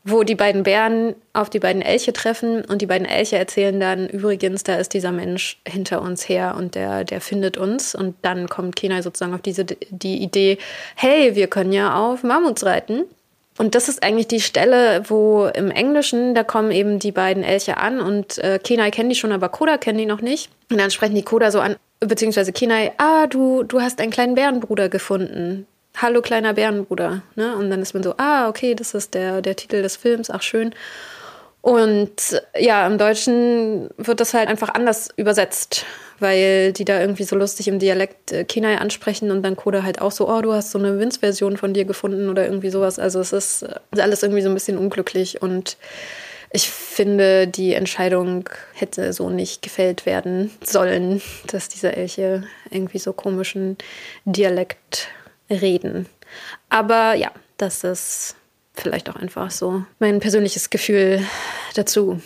wo 0.04 0.22
die 0.22 0.34
beiden 0.34 0.64
Bären 0.64 1.14
auf 1.32 1.48
die 1.48 1.58
beiden 1.58 1.80
Elche 1.80 2.12
treffen 2.12 2.62
und 2.64 2.82
die 2.82 2.86
beiden 2.86 3.06
Elche 3.06 3.38
erzählen 3.38 3.80
dann, 3.80 4.06
übrigens, 4.06 4.62
da 4.62 4.76
ist 4.76 4.92
dieser 4.92 5.12
Mensch 5.12 5.58
hinter 5.66 6.02
uns 6.02 6.28
her 6.28 6.54
und 6.58 6.74
der, 6.74 7.04
der 7.04 7.22
findet 7.22 7.56
uns. 7.56 7.94
Und 7.94 8.14
dann 8.20 8.48
kommt 8.50 8.76
Kenai 8.76 9.00
sozusagen 9.00 9.34
auf 9.34 9.40
diese 9.40 9.64
die 9.64 10.22
Idee, 10.22 10.58
hey, 10.94 11.34
wir 11.34 11.46
können 11.46 11.72
ja 11.72 11.96
auf 11.96 12.22
Mammuts 12.22 12.66
reiten. 12.66 13.04
Und 13.56 13.74
das 13.74 13.88
ist 13.88 14.02
eigentlich 14.02 14.28
die 14.28 14.40
Stelle, 14.40 15.04
wo 15.08 15.46
im 15.46 15.70
Englischen, 15.70 16.34
da 16.34 16.44
kommen 16.44 16.70
eben 16.70 16.98
die 16.98 17.12
beiden 17.12 17.42
Elche 17.42 17.78
an 17.78 18.00
und 18.00 18.38
äh, 18.38 18.58
Kenai 18.62 18.90
kennen 18.90 19.08
die 19.08 19.14
schon, 19.14 19.32
aber 19.32 19.48
Koda 19.48 19.78
kennen 19.78 19.98
die 19.98 20.06
noch 20.06 20.20
nicht. 20.20 20.50
Und 20.70 20.78
dann 20.78 20.90
sprechen 20.90 21.14
die 21.14 21.22
Koda 21.22 21.50
so 21.50 21.60
an, 21.60 21.76
beziehungsweise 22.00 22.52
Kenai, 22.52 22.92
ah, 22.98 23.26
du, 23.26 23.62
du 23.62 23.80
hast 23.80 24.00
einen 24.00 24.10
kleinen 24.10 24.34
Bärenbruder 24.34 24.88
gefunden. 24.88 25.66
Hallo, 25.96 26.22
kleiner 26.22 26.54
Bärenbruder. 26.54 27.22
Ne? 27.37 27.57
Und 27.57 27.70
dann 27.70 27.80
ist 27.80 27.94
man 27.94 28.02
so, 28.02 28.14
ah, 28.16 28.48
okay, 28.48 28.74
das 28.74 28.94
ist 28.94 29.14
der, 29.14 29.42
der 29.42 29.57
Titel 29.57 29.83
des 29.83 29.96
Films, 29.96 30.30
ach 30.30 30.42
schön. 30.42 30.74
Und 31.61 32.42
ja, 32.59 32.87
im 32.87 32.98
Deutschen 32.98 33.88
wird 33.96 34.20
das 34.20 34.35
halt 34.35 34.48
einfach 34.48 34.74
anders 34.74 35.09
übersetzt 35.16 35.87
weil 36.18 36.72
die 36.72 36.85
da 36.85 37.00
irgendwie 37.00 37.24
so 37.24 37.37
lustig 37.37 37.68
im 37.68 37.78
Dialekt 37.78 38.33
äh, 38.33 38.44
Kenai 38.44 38.78
ansprechen 38.78 39.30
und 39.30 39.42
dann 39.42 39.57
Koda 39.57 39.83
halt 39.83 40.00
auch 40.00 40.12
so, 40.12 40.28
oh, 40.28 40.40
du 40.40 40.52
hast 40.52 40.70
so 40.70 40.78
eine 40.78 40.98
Vince-Version 40.98 41.57
von 41.57 41.74
dir 41.74 41.85
gefunden 41.85 42.28
oder 42.28 42.44
irgendwie 42.44 42.70
sowas. 42.70 42.98
Also 42.98 43.20
es 43.20 43.33
ist 43.33 43.62
äh, 43.62 44.00
alles 44.00 44.22
irgendwie 44.22 44.42
so 44.42 44.48
ein 44.48 44.54
bisschen 44.54 44.78
unglücklich 44.78 45.42
und 45.42 45.76
ich 46.50 46.70
finde, 46.70 47.48
die 47.48 47.74
Entscheidung 47.74 48.48
hätte 48.74 49.12
so 49.12 49.28
nicht 49.28 49.61
gefällt 49.61 50.07
werden 50.07 50.52
sollen, 50.62 51.20
dass 51.48 51.68
diese 51.68 51.96
Elche 51.96 52.44
irgendwie 52.70 52.98
so 52.98 53.12
komischen 53.12 53.76
Dialekt 54.24 55.09
reden. 55.50 56.07
Aber 56.68 57.14
ja, 57.14 57.30
das 57.57 57.85
ist 57.85 58.37
vielleicht 58.74 59.09
auch 59.09 59.16
einfach 59.16 59.50
so 59.50 59.85
mein 59.98 60.20
persönliches 60.20 60.70
Gefühl 60.70 61.24
dazu. 61.74 62.20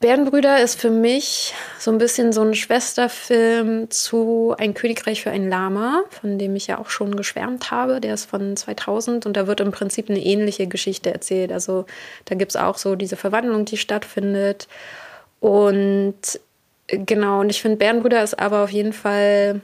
Bärenbrüder 0.00 0.62
ist 0.62 0.80
für 0.80 0.88
mich 0.88 1.52
so 1.78 1.90
ein 1.90 1.98
bisschen 1.98 2.32
so 2.32 2.40
ein 2.40 2.54
Schwesterfilm 2.54 3.90
zu 3.90 4.54
Ein 4.58 4.72
Königreich 4.72 5.22
für 5.22 5.30
ein 5.30 5.50
Lama, 5.50 6.04
von 6.08 6.38
dem 6.38 6.56
ich 6.56 6.68
ja 6.68 6.78
auch 6.78 6.88
schon 6.88 7.16
geschwärmt 7.16 7.70
habe. 7.70 8.00
Der 8.00 8.14
ist 8.14 8.24
von 8.24 8.56
2000 8.56 9.26
und 9.26 9.36
da 9.36 9.46
wird 9.46 9.60
im 9.60 9.72
Prinzip 9.72 10.08
eine 10.08 10.24
ähnliche 10.24 10.66
Geschichte 10.66 11.12
erzählt. 11.12 11.52
Also 11.52 11.84
da 12.24 12.34
gibt 12.34 12.52
es 12.52 12.56
auch 12.56 12.78
so 12.78 12.96
diese 12.96 13.16
Verwandlung, 13.16 13.66
die 13.66 13.76
stattfindet. 13.76 14.68
Und 15.38 16.40
genau, 16.88 17.40
und 17.40 17.50
ich 17.50 17.60
finde, 17.60 17.76
Bärenbrüder 17.76 18.22
ist 18.22 18.38
aber 18.38 18.64
auf 18.64 18.70
jeden 18.70 18.94
Fall 18.94 19.60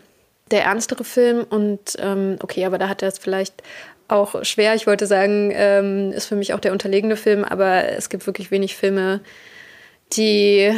der 0.50 0.64
ernstere 0.64 1.04
Film. 1.04 1.44
Und 1.48 1.96
ähm, 1.98 2.36
okay, 2.42 2.64
aber 2.64 2.78
da 2.78 2.88
hat 2.88 3.02
er 3.02 3.08
es 3.08 3.18
vielleicht 3.18 3.62
auch 4.08 4.44
schwer. 4.44 4.74
Ich 4.74 4.86
wollte 4.86 5.06
sagen, 5.06 5.50
ähm, 5.54 6.12
ist 6.12 6.26
für 6.26 6.36
mich 6.36 6.54
auch 6.54 6.60
der 6.60 6.72
unterlegene 6.72 7.16
Film, 7.16 7.44
aber 7.44 7.88
es 7.88 8.08
gibt 8.08 8.26
wirklich 8.26 8.50
wenig 8.50 8.76
Filme, 8.76 9.20
die, 10.12 10.72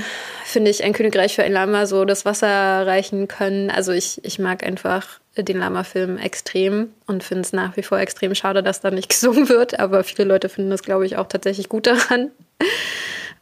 finde 0.44 0.70
ich, 0.70 0.82
ein 0.82 0.94
Königreich 0.94 1.34
für 1.34 1.42
ein 1.42 1.52
Lama 1.52 1.86
so 1.86 2.04
das 2.04 2.24
Wasser 2.24 2.86
reichen 2.86 3.28
können. 3.28 3.70
Also 3.70 3.92
ich, 3.92 4.24
ich 4.24 4.38
mag 4.38 4.64
einfach 4.64 5.20
den 5.36 5.58
Lama-Film 5.58 6.18
extrem 6.18 6.92
und 7.06 7.22
finde 7.22 7.42
es 7.42 7.52
nach 7.52 7.76
wie 7.76 7.82
vor 7.82 7.98
extrem 7.98 8.34
schade, 8.34 8.62
dass 8.62 8.80
da 8.80 8.90
nicht 8.90 9.08
gesungen 9.10 9.48
wird. 9.48 9.78
Aber 9.78 10.04
viele 10.04 10.24
Leute 10.24 10.48
finden 10.48 10.70
das, 10.70 10.82
glaube 10.82 11.04
ich, 11.06 11.16
auch 11.16 11.28
tatsächlich 11.28 11.68
gut 11.68 11.86
daran. 11.86 12.30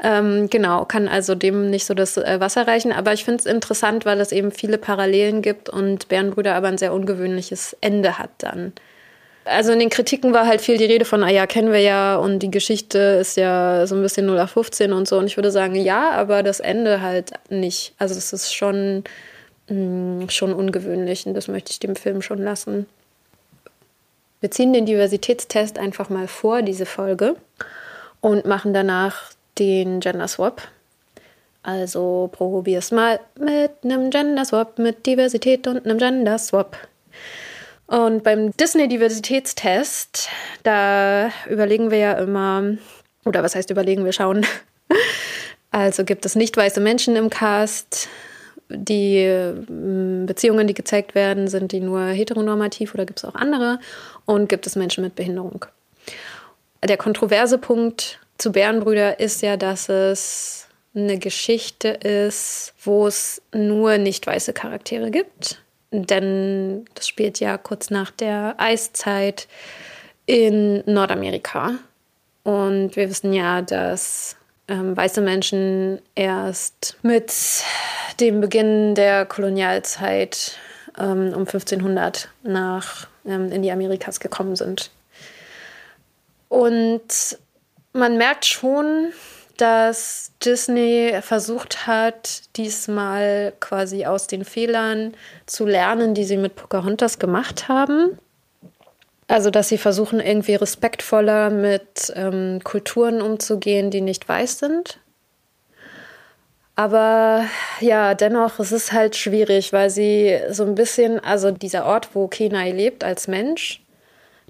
Ähm, 0.02 0.50
genau, 0.50 0.85
kann 0.85 1.09
also 1.09 1.35
dem 1.35 1.70
nicht 1.70 1.87
so 1.87 1.94
das 1.94 2.16
äh, 2.16 2.38
Wasser 2.38 2.66
reichen. 2.66 2.92
Aber 2.92 3.12
ich 3.12 3.24
finde 3.24 3.40
es 3.40 3.46
interessant, 3.46 4.04
weil 4.04 4.20
es 4.20 4.32
eben 4.32 4.52
viele 4.52 4.78
Parallelen 4.78 5.42
gibt 5.42 5.68
und 5.68 6.09
Bärenbrüder 6.09 6.54
aber 6.54 6.68
ein 6.68 6.78
sehr 6.78 6.92
ungewöhnliches 6.92 7.76
Ende 7.80 8.18
hat 8.18 8.30
dann. 8.38 8.72
Also 9.46 9.72
in 9.72 9.78
den 9.78 9.90
Kritiken 9.90 10.35
war 10.35 10.46
halt 10.46 10.61
viel 10.61 10.76
die 10.76 10.85
Rede 10.85 11.04
von, 11.04 11.22
ah 11.22 11.30
ja, 11.30 11.46
kennen 11.46 11.72
wir 11.72 11.80
ja 11.80 12.16
und 12.16 12.40
die 12.40 12.50
Geschichte 12.50 12.98
ist 12.98 13.37
ja 13.37 13.87
so 13.87 13.94
ein 13.94 14.02
bisschen 14.02 14.26
0 14.26 14.40
auf 14.40 14.50
15 14.50 14.92
und 14.92 15.06
so. 15.06 15.18
Und 15.18 15.26
ich 15.26 15.37
würde 15.37 15.52
sagen, 15.52 15.76
ja, 15.76 16.11
aber 16.11 16.42
das 16.42 16.61
Ende 16.61 17.00
halt 17.00 17.30
nicht. 17.48 17.94
Also 17.98 18.16
es 18.16 18.32
ist 18.32 18.52
schon, 18.52 19.04
mh, 19.68 20.24
mm, 20.24 20.30
schon 20.30 20.52
ungewöhnlich 20.52 21.26
und 21.26 21.35
das 21.35 21.46
möchte 21.48 21.70
ich 21.70 21.78
dem 21.78 21.94
Film 21.94 22.22
schon 22.22 22.38
lassen. 22.38 22.87
Wir 24.40 24.50
ziehen 24.50 24.72
den 24.72 24.85
Diversitätstest 24.85 25.78
einfach 25.78 26.11
mal 26.11 26.28
vor, 26.28 26.62
diese 26.62 26.85
Folge, 26.85 27.37
und 28.20 28.44
machen 28.44 28.74
danach 28.74 29.30
den 29.59 30.01
Gender 30.01 30.29
Swap. 30.29 30.62
Also 31.62 32.31
probier's 32.33 32.92
mal 32.92 33.19
mit 33.38 33.73
einem 33.83 34.11
Gender 34.11 34.45
Swap, 34.45 34.79
mit 34.79 35.05
Diversität 35.05 35.66
und 35.66 35.85
einem 35.85 35.99
Gender 35.99 36.38
Swap. 36.38 36.77
Und 37.87 38.25
beim 38.25 38.53
Disney-Diversitätstest, 38.57 40.29
da 40.64 41.31
überlegen 41.49 41.90
wir 41.90 41.99
ja 41.99 42.12
immer, 42.14 42.77
oder 43.25 43.42
was 43.42 43.55
heißt 43.55 43.71
überlegen, 43.71 44.05
wir 44.05 44.12
schauen. 44.12 44.47
Also 45.73 46.05
gibt 46.05 46.25
es 46.25 46.37
nicht 46.37 46.57
weiße 46.57 46.81
Menschen 46.81 47.16
im 47.16 47.29
Cast. 47.29 48.09
Die 48.71 49.27
mm, 49.27 50.25
Beziehungen, 50.25 50.66
die 50.66 50.73
gezeigt 50.73 51.14
werden, 51.14 51.49
sind 51.49 51.71
die 51.73 51.81
nur 51.81 52.07
heteronormativ 52.07 52.95
oder 52.95 53.05
gibt 53.05 53.19
es 53.19 53.27
auch 53.27 53.35
andere? 53.35 53.79
Und 54.25 54.49
gibt 54.49 54.66
es 54.66 54.75
Menschen 54.75 55.05
mit 55.05 55.16
Behinderung? 55.16 55.66
Der 56.83 56.97
kontroverse 56.97 57.59
Punkt 57.59 58.21
zu 58.38 58.53
Bärenbrüder 58.53 59.20
ist 59.20 59.42
ja, 59.42 59.57
dass 59.57 59.88
es 59.88 60.66
eine 60.94 61.18
Geschichte 61.18 61.88
ist, 61.88 62.72
wo 62.83 63.07
es 63.07 63.42
nur 63.53 63.99
nicht 63.99 64.27
weiße 64.27 64.53
Charaktere 64.53 65.11
gibt 65.11 65.59
denn 65.90 66.85
das 66.94 67.09
spielt 67.09 67.40
ja 67.40 67.59
kurz 67.59 67.90
nach 67.90 68.11
der 68.11 68.55
Eiszeit 68.59 69.49
in 70.27 70.83
Nordamerika. 70.87 71.75
Und 72.42 72.96
wir 72.96 73.09
wissen 73.09 73.33
ja, 73.33 73.62
dass 73.62 74.37
ähm, 74.68 74.96
weiße 74.96 75.20
Menschen 75.20 76.01
erst 76.14 76.96
mit 77.03 77.33
dem 78.20 78.40
Beginn 78.40 78.94
der 78.94 79.27
Kolonialzeit 79.27 80.57
ähm, 80.99 81.33
um 81.35 81.40
1500 81.40 82.29
nach 82.42 83.09
ähm, 83.25 83.51
in 83.53 83.62
die 83.62 83.70
Amerikas 83.70 84.20
gekommen 84.20 84.57
sind. 84.57 84.90
Und 86.49 87.38
man 87.96 88.16
merkt 88.16 88.44
schon, 88.44 89.12
dass 89.56 90.32
Disney 90.44 91.18
versucht 91.22 91.87
hat, 91.87 92.42
diesmal 92.56 93.54
quasi 93.59 94.04
aus 94.04 94.26
den 94.26 94.44
Fehlern 94.44 95.14
zu 95.46 95.64
lernen, 95.64 96.14
die 96.14 96.24
sie 96.24 96.37
mit 96.37 96.56
Pocahontas 96.56 97.18
gemacht 97.18 97.68
haben. 97.68 98.18
Also, 99.28 99.50
dass 99.50 99.68
sie 99.68 99.78
versuchen, 99.78 100.20
irgendwie 100.20 100.54
respektvoller 100.54 101.50
mit 101.50 102.12
ähm, 102.14 102.61
Kulturen 102.62 103.20
umzugehen, 103.20 103.90
die 103.90 104.00
nicht 104.00 104.28
weiß 104.28 104.61
sind. 104.61 105.00
Aber 106.76 107.46
ja, 107.80 108.14
dennoch, 108.14 108.61
es 108.61 108.70
ist 108.70 108.92
halt 108.92 109.16
schwierig, 109.16 109.72
weil 109.72 109.88
sie 109.88 110.38
so 110.50 110.62
ein 110.64 110.74
bisschen, 110.74 111.18
also 111.18 111.50
dieser 111.50 111.87
Ort, 111.87 112.11
wo 112.12 112.28
Kenai 112.28 112.70
lebt 112.70 113.02
als 113.02 113.26
Mensch, 113.26 113.82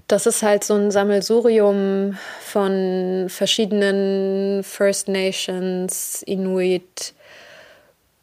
das 0.07 0.25
ist 0.25 0.41
halt 0.41 0.63
so 0.63 0.73
ein 0.73 0.89
Sammelsurium 0.89 2.17
von 2.41 3.25
verschiedenen 3.29 4.63
First 4.63 5.09
Nations, 5.09 6.23
Inuit, 6.23 7.13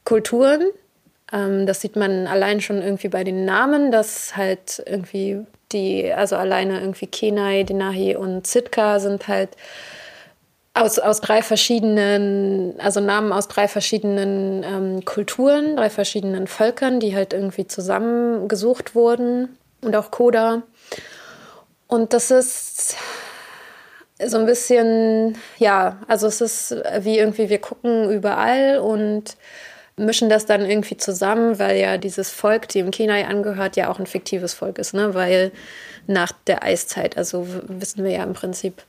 Kulturen. 0.04 0.68
Ähm, 1.32 1.66
das 1.66 1.82
sieht 1.82 1.96
man 1.96 2.26
allein 2.26 2.60
schon 2.60 2.80
irgendwie 2.80 3.08
bei 3.08 3.22
den 3.22 3.44
Namen, 3.44 3.92
dass 3.92 4.36
halt 4.36 4.82
irgendwie 4.86 5.46
die, 5.72 6.10
also 6.10 6.36
alleine 6.36 6.80
irgendwie 6.80 7.06
Kenai, 7.06 7.64
Denahi 7.64 8.16
und 8.16 8.46
Sitka 8.46 8.98
sind 8.98 9.28
halt 9.28 9.50
aus, 10.72 10.98
aus 10.98 11.20
drei 11.20 11.42
verschiedenen, 11.42 12.74
also 12.78 13.00
Namen 13.00 13.32
aus 13.32 13.46
drei 13.48 13.68
verschiedenen 13.68 14.64
ähm, 14.64 15.04
Kulturen, 15.04 15.76
drei 15.76 15.90
verschiedenen 15.90 16.46
Völkern, 16.46 16.98
die 16.98 17.14
halt 17.14 17.32
irgendwie 17.32 17.66
zusammengesucht 17.66 18.94
wurden 18.94 19.56
und 19.82 19.94
auch 19.94 20.10
Koda. 20.10 20.62
Und 21.94 22.12
das 22.12 22.32
ist 22.32 22.96
so 24.18 24.36
ein 24.36 24.46
bisschen, 24.46 25.38
ja, 25.58 26.00
also 26.08 26.26
es 26.26 26.40
ist 26.40 26.76
wie 27.00 27.18
irgendwie, 27.18 27.48
wir 27.48 27.60
gucken 27.60 28.10
überall 28.10 28.78
und 28.78 29.36
mischen 29.96 30.28
das 30.28 30.44
dann 30.44 30.68
irgendwie 30.68 30.96
zusammen, 30.96 31.60
weil 31.60 31.78
ja 31.78 31.96
dieses 31.96 32.32
Volk, 32.32 32.66
die 32.66 32.80
im 32.80 32.90
Kenai 32.90 33.26
angehört, 33.26 33.76
ja 33.76 33.88
auch 33.90 34.00
ein 34.00 34.06
fiktives 34.06 34.54
Volk 34.54 34.78
ist, 34.78 34.92
ne? 34.92 35.14
Weil 35.14 35.52
nach 36.08 36.32
der 36.48 36.64
Eiszeit, 36.64 37.16
also 37.16 37.46
wissen 37.68 38.02
wir 38.02 38.10
ja 38.10 38.24
im 38.24 38.32
Prinzip, 38.32 38.82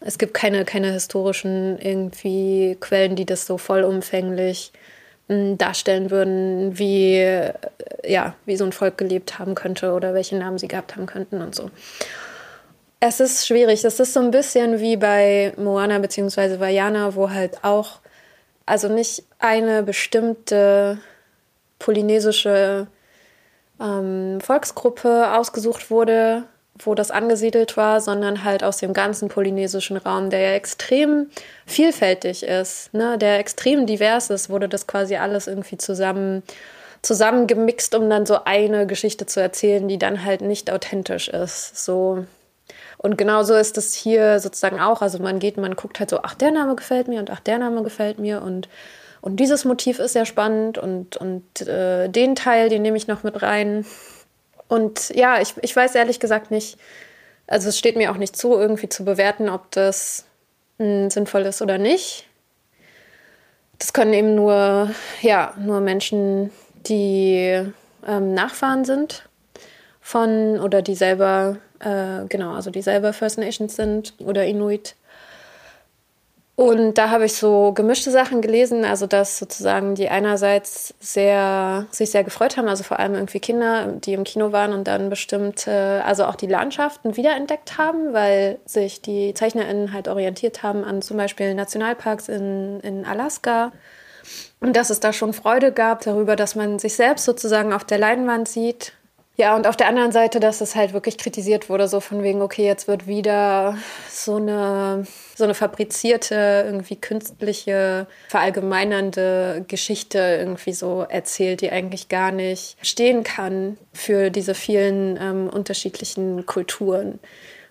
es 0.00 0.16
gibt 0.16 0.32
keine, 0.32 0.64
keine 0.64 0.92
historischen 0.92 1.76
irgendwie 1.80 2.76
Quellen, 2.78 3.16
die 3.16 3.26
das 3.26 3.46
so 3.46 3.58
vollumfänglich 3.58 4.70
hm, 5.28 5.58
darstellen 5.58 6.10
würden, 6.10 6.78
wie, 6.78 7.18
ja, 8.04 8.34
wie 8.46 8.56
so 8.56 8.64
ein 8.64 8.72
Volk 8.72 8.96
gelebt 8.96 9.38
haben 9.38 9.54
könnte 9.54 9.92
oder 9.92 10.14
welche 10.14 10.36
Namen 10.36 10.56
sie 10.58 10.68
gehabt 10.68 10.96
haben 10.96 11.06
könnten 11.06 11.42
und 11.42 11.54
so. 11.54 11.70
Es 13.00 13.20
ist 13.20 13.46
schwierig. 13.46 13.84
Es 13.84 14.00
ist 14.00 14.12
so 14.12 14.20
ein 14.20 14.32
bisschen 14.32 14.80
wie 14.80 14.96
bei 14.96 15.52
Moana 15.56 15.98
bzw. 15.98 16.58
Vajana, 16.58 17.14
wo 17.14 17.30
halt 17.30 17.62
auch, 17.62 18.00
also 18.66 18.88
nicht 18.88 19.22
eine 19.38 19.84
bestimmte 19.84 20.98
polynesische 21.78 22.88
ähm, 23.80 24.40
Volksgruppe 24.40 25.32
ausgesucht 25.32 25.90
wurde, 25.90 26.44
wo 26.80 26.96
das 26.96 27.12
angesiedelt 27.12 27.76
war, 27.76 28.00
sondern 28.00 28.42
halt 28.42 28.64
aus 28.64 28.78
dem 28.78 28.92
ganzen 28.92 29.28
polynesischen 29.28 29.96
Raum, 29.96 30.30
der 30.30 30.40
ja 30.40 30.52
extrem 30.52 31.30
vielfältig 31.66 32.42
ist, 32.42 32.92
ne, 32.94 33.16
der 33.16 33.38
extrem 33.38 33.86
divers 33.86 34.30
ist, 34.30 34.50
wurde 34.50 34.68
das 34.68 34.86
quasi 34.88 35.16
alles 35.16 35.46
irgendwie 35.46 35.78
zusammen 35.78 36.42
zusammengemixt, 37.02 37.94
um 37.94 38.10
dann 38.10 38.26
so 38.26 38.44
eine 38.44 38.84
Geschichte 38.88 39.24
zu 39.24 39.40
erzählen, 39.40 39.86
die 39.86 39.98
dann 39.98 40.24
halt 40.24 40.40
nicht 40.40 40.68
authentisch 40.68 41.28
ist. 41.28 41.84
So 41.84 42.24
und 42.98 43.16
genauso 43.16 43.54
ist 43.54 43.78
es 43.78 43.94
hier 43.94 44.40
sozusagen 44.40 44.80
auch. 44.80 45.02
Also 45.02 45.20
man 45.20 45.38
geht, 45.38 45.56
man 45.56 45.76
guckt 45.76 46.00
halt 46.00 46.10
so, 46.10 46.20
ach, 46.22 46.34
der 46.34 46.50
Name 46.50 46.74
gefällt 46.74 47.06
mir 47.06 47.20
und 47.20 47.30
ach, 47.30 47.40
der 47.40 47.58
Name 47.58 47.82
gefällt 47.84 48.18
mir 48.18 48.42
und, 48.42 48.68
und 49.20 49.36
dieses 49.36 49.64
Motiv 49.64 50.00
ist 50.00 50.12
sehr 50.12 50.26
spannend 50.26 50.78
und, 50.78 51.16
und 51.16 51.60
äh, 51.62 52.08
den 52.08 52.34
Teil, 52.34 52.68
den 52.68 52.82
nehme 52.82 52.96
ich 52.96 53.06
noch 53.06 53.22
mit 53.22 53.40
rein. 53.40 53.86
Und 54.66 55.10
ja, 55.10 55.40
ich, 55.40 55.54
ich 55.62 55.74
weiß 55.74 55.94
ehrlich 55.94 56.18
gesagt 56.18 56.50
nicht, 56.50 56.76
also 57.46 57.68
es 57.68 57.78
steht 57.78 57.96
mir 57.96 58.10
auch 58.10 58.16
nicht 58.16 58.36
zu, 58.36 58.54
irgendwie 58.54 58.88
zu 58.88 59.04
bewerten, 59.04 59.48
ob 59.48 59.70
das 59.70 60.24
hm, 60.78 61.08
sinnvoll 61.08 61.42
ist 61.42 61.62
oder 61.62 61.78
nicht. 61.78 62.26
Das 63.78 63.92
können 63.92 64.12
eben 64.12 64.34
nur, 64.34 64.90
ja, 65.22 65.54
nur 65.56 65.80
Menschen, 65.80 66.50
die 66.88 67.62
ähm, 68.06 68.34
Nachfahren 68.34 68.84
sind 68.84 69.27
von 70.08 70.58
oder 70.58 70.80
die 70.80 70.94
selber 70.94 71.58
äh, 71.80 72.24
genau, 72.30 72.54
also 72.54 72.70
die 72.70 72.80
selber 72.80 73.12
First 73.12 73.36
Nations 73.36 73.76
sind 73.76 74.14
oder 74.20 74.46
Inuit. 74.46 74.94
Und 76.56 76.94
da 76.94 77.10
habe 77.10 77.26
ich 77.26 77.34
so 77.34 77.72
gemischte 77.72 78.10
Sachen 78.10 78.40
gelesen, 78.40 78.86
also 78.86 79.06
dass 79.06 79.38
sozusagen 79.38 79.94
die 79.94 80.08
einerseits 80.08 80.94
sehr, 80.98 81.86
sich 81.90 82.10
sehr 82.10 82.24
gefreut 82.24 82.56
haben, 82.56 82.68
also 82.68 82.84
vor 82.84 82.98
allem 82.98 83.14
irgendwie 83.14 83.38
Kinder, 83.38 83.92
die 83.92 84.14
im 84.14 84.24
Kino 84.24 84.50
waren 84.50 84.72
und 84.72 84.88
dann 84.88 85.10
bestimmt, 85.10 85.68
also 85.68 86.24
auch 86.24 86.34
die 86.36 86.48
Landschaften 86.48 87.16
wiederentdeckt 87.16 87.76
haben, 87.76 88.12
weil 88.14 88.58
sich 88.64 89.02
die 89.02 89.34
ZeichnerInnen 89.34 89.92
halt 89.92 90.08
orientiert 90.08 90.64
haben 90.64 90.84
an 90.84 91.02
zum 91.02 91.18
Beispiel 91.18 91.54
Nationalparks 91.54 92.28
in, 92.28 92.80
in 92.80 93.04
Alaska. 93.04 93.70
Und 94.58 94.74
dass 94.74 94.90
es 94.90 94.98
da 94.98 95.12
schon 95.12 95.34
Freude 95.34 95.70
gab 95.70 96.02
darüber, 96.02 96.34
dass 96.34 96.56
man 96.56 96.80
sich 96.80 96.96
selbst 96.96 97.24
sozusagen 97.24 97.72
auf 97.72 97.84
der 97.84 97.98
Leinwand 97.98 98.48
sieht 98.48 98.94
ja, 99.40 99.54
und 99.54 99.68
auf 99.68 99.76
der 99.76 99.86
anderen 99.86 100.10
Seite, 100.10 100.40
dass 100.40 100.60
es 100.60 100.74
halt 100.74 100.92
wirklich 100.92 101.16
kritisiert 101.16 101.68
wurde, 101.68 101.86
so 101.86 102.00
von 102.00 102.24
wegen, 102.24 102.42
okay, 102.42 102.64
jetzt 102.64 102.88
wird 102.88 103.06
wieder 103.06 103.78
so 104.10 104.34
eine, 104.34 105.06
so 105.36 105.44
eine 105.44 105.54
fabrizierte, 105.54 106.64
irgendwie 106.66 106.96
künstliche, 106.96 108.08
verallgemeinernde 108.28 109.64
Geschichte 109.68 110.18
irgendwie 110.18 110.72
so 110.72 111.06
erzählt, 111.08 111.60
die 111.60 111.70
eigentlich 111.70 112.08
gar 112.08 112.32
nicht 112.32 112.76
stehen 112.84 113.22
kann 113.22 113.78
für 113.92 114.30
diese 114.30 114.54
vielen 114.54 115.16
ähm, 115.22 115.48
unterschiedlichen 115.48 116.44
Kulturen. 116.44 117.20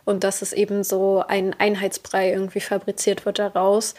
Und 0.06 0.23
dass 0.23 0.41
es 0.41 0.53
eben 0.53 0.86
so 0.86 1.21
ein 1.27 1.53
Einheitsbrei 1.53 2.32
irgendwie 2.32 2.62
fabriziert 2.62 3.25
wird 3.25 3.39
daraus, 3.39 3.93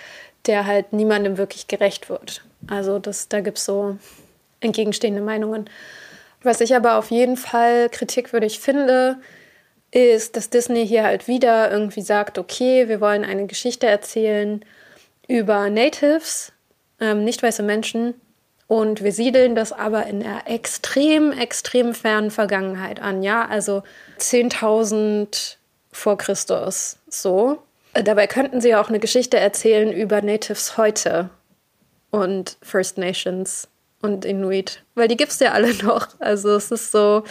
der 0.47 0.65
halt 0.65 0.95
niemandem 0.95 1.37
wirklich 1.37 1.69
gerecht 1.69 2.09
wird. 2.09 2.43
Also 2.67 2.99
das, 2.99 3.29
da 3.29 3.41
gibt 3.41 3.59
es 3.59 3.67
so 3.67 3.99
entgegenstehende 4.61 5.21
Meinungen. 5.21 5.69
Was 6.43 6.61
ich 6.61 6.75
aber 6.75 6.97
auf 6.97 7.11
jeden 7.11 7.37
Fall 7.37 7.89
kritikwürdig 7.89 8.61
finde, 8.61 9.19
ist, 9.91 10.37
dass 10.37 10.51
Disney 10.51 10.87
hier 10.87 11.05
halt 11.05 11.29
wieder 11.29 11.71
irgendwie 11.71 12.03
sagt, 12.03 12.39
okay, 12.39 12.89
wir 12.89 13.01
wollen 13.01 13.25
eine 13.25 13.47
Geschichte 13.47 13.87
erzählen 13.87 14.65
über 15.27 15.71
Natives, 15.71 16.53
ähm, 17.01 17.25
nicht 17.25 17.43
weiße 17.43 17.63
Menschen, 17.63 18.15
und 18.67 19.03
wir 19.03 19.13
siedeln 19.13 19.55
das 19.55 19.73
aber 19.73 20.07
in 20.07 20.21
der 20.21 20.43
extrem, 20.45 21.33
extrem 21.33 21.95
fernen 21.95 22.31
Vergangenheit 22.31 23.01
an, 23.01 23.23
ja, 23.23 23.47
also 23.47 23.83
10.000 24.19 25.57
vor 25.91 26.19
Christus, 26.19 26.99
so. 27.09 27.63
Dabei 27.95 28.27
könnten 28.27 28.61
sie 28.61 28.77
auch 28.77 28.91
eine 28.91 29.01
Geschichte 29.01 29.39
erzählen 29.39 29.91
über 29.91 30.21
Natives 30.21 30.77
heute 30.77 31.31
und 32.11 32.59
First 32.63 32.99
Nations 32.99 33.69
und 34.03 34.25
Inuit, 34.25 34.83
weil 34.95 35.09
die 35.09 35.17
gibt 35.17 35.33
es 35.33 35.41
ja 35.41 35.53
alle 35.53 35.75
noch. 35.83 36.09
Also 36.19 36.51
es 36.57 36.71
ist 36.71 36.93
so, 36.93 37.25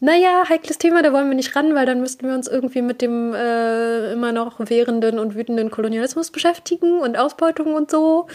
naja, 0.00 0.44
heikles 0.48 0.78
Thema, 0.78 1.02
da 1.02 1.12
wollen 1.12 1.28
wir 1.28 1.34
nicht 1.34 1.56
ran, 1.56 1.74
weil 1.74 1.86
dann 1.86 2.00
müssten 2.00 2.26
wir 2.26 2.34
uns 2.34 2.48
irgendwie 2.48 2.82
mit 2.82 3.00
dem 3.00 3.34
äh, 3.34 4.12
immer 4.12 4.32
noch 4.32 4.58
währenden 4.58 5.18
und 5.18 5.34
wütenden 5.34 5.70
Kolonialismus 5.70 6.30
beschäftigen 6.30 7.00
und 7.00 7.16
Ausbeutung 7.16 7.74
und 7.74 7.90
so. 7.90 8.26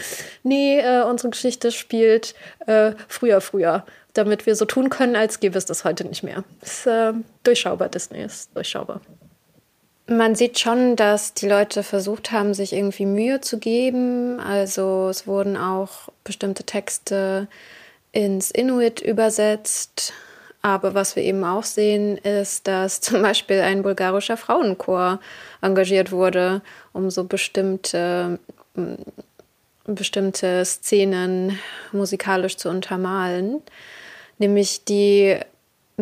Nee, 0.42 0.80
äh, 0.80 1.02
unsere 1.02 1.30
Geschichte 1.30 1.70
spielt 1.70 2.34
äh, 2.66 2.92
früher, 3.06 3.40
früher, 3.40 3.84
damit 4.12 4.46
wir 4.46 4.56
so 4.56 4.64
tun 4.64 4.90
können, 4.90 5.14
als 5.14 5.38
gäbe 5.38 5.56
es 5.56 5.64
das 5.64 5.84
heute 5.84 6.04
nicht 6.04 6.24
mehr. 6.24 6.42
Ist 6.62 6.86
äh, 6.86 7.12
durchschaubar, 7.44 7.88
Disney 7.88 8.22
ist 8.22 8.54
durchschaubar. 8.56 9.00
Man 10.06 10.34
sieht 10.34 10.58
schon, 10.58 10.96
dass 10.96 11.32
die 11.32 11.48
Leute 11.48 11.82
versucht 11.82 12.32
haben, 12.32 12.54
sich 12.54 12.72
irgendwie 12.72 13.06
Mühe 13.06 13.40
zu 13.40 13.58
geben. 13.58 14.40
Also 14.40 15.08
es 15.08 15.26
wurden 15.26 15.56
auch 15.56 16.08
bestimmte 16.24 16.64
Texte 16.64 17.46
ins 18.10 18.50
Inuit 18.50 19.00
übersetzt. 19.00 20.12
Aber 20.60 20.94
was 20.94 21.16
wir 21.16 21.22
eben 21.22 21.44
auch 21.44 21.64
sehen, 21.64 22.16
ist, 22.18 22.66
dass 22.66 23.00
zum 23.00 23.22
Beispiel 23.22 23.60
ein 23.60 23.82
bulgarischer 23.82 24.36
Frauenchor 24.36 25.20
engagiert 25.60 26.10
wurde, 26.10 26.62
um 26.92 27.10
so 27.10 27.24
bestimmte, 27.24 28.38
bestimmte 29.84 30.64
Szenen 30.64 31.58
musikalisch 31.92 32.56
zu 32.56 32.68
untermalen. 32.68 33.62
Nämlich 34.38 34.84
die 34.84 35.38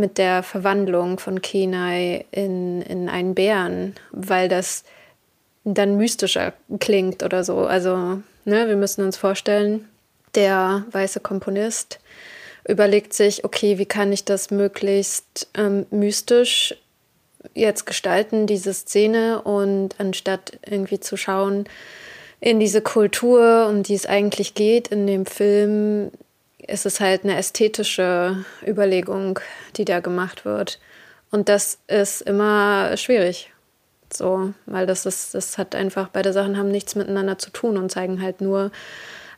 mit 0.01 0.19
der 0.19 0.43
Verwandlung 0.43 1.19
von 1.19 1.43
Kenai 1.43 2.25
in, 2.33 2.83
in 2.83 3.09
einen 3.09 3.35
Bären, 3.35 3.95
weil 4.11 4.49
das 4.49 4.85
dann 5.65 5.97
mystischer 5.97 6.55
klingt 6.79 7.23
oder 7.23 7.45
so. 7.45 7.59
Also, 7.59 8.23
ne, 8.45 8.69
wir 8.69 8.77
müssen 8.77 9.05
uns 9.05 9.17
vorstellen, 9.17 9.89
der 10.35 10.85
weiße 10.91 11.21
Komponist 11.21 12.01
überlegt 12.67 13.15
sich, 13.15 13.45
okay, 13.45 13.79
wie 13.79 13.87
kann 13.87 14.13
ich 14.13 14.25
das 14.25 14.51
möglichst 14.51 15.49
ähm, 15.55 15.87
mystisch 15.91 16.75
jetzt 17.55 17.87
gestalten, 17.87 18.47
diese 18.47 18.75
Szene, 18.75 19.43
und 19.43 19.95
anstatt 19.99 20.59
irgendwie 20.65 21.01
zu 21.01 21.17
schauen 21.17 21.65
in 22.41 22.61
diese 22.61 22.81
Kultur, 22.81 23.67
um 23.69 23.83
die 23.83 23.95
es 23.95 24.07
eigentlich 24.07 24.55
geht 24.55 24.89
in 24.89 25.07
dem 25.07 25.27
Film, 25.27 26.11
ist 26.67 26.87
es 26.87 27.01
halt 27.01 27.25
eine 27.25 27.37
ästhetische 27.37 28.45
Überlegung, 28.67 29.41
die 29.77 29.85
da 29.85 30.01
gemacht 30.01 30.45
wird. 30.45 30.79
Und 31.31 31.49
das 31.49 31.79
ist 31.87 32.23
immer 32.23 32.97
schwierig. 32.97 33.53
So, 34.13 34.53
weil 34.67 34.87
das 34.87 35.07
ist, 35.07 35.35
das 35.35 35.57
hat 35.57 35.75
einfach, 35.75 36.09
beide 36.09 36.33
Sachen 36.33 36.57
haben 36.57 36.71
nichts 36.71 36.97
miteinander 36.97 37.39
zu 37.39 37.51
tun 37.51 37.77
und 37.77 37.93
zeigen 37.93 38.21
halt 38.21 38.41
nur, 38.41 38.73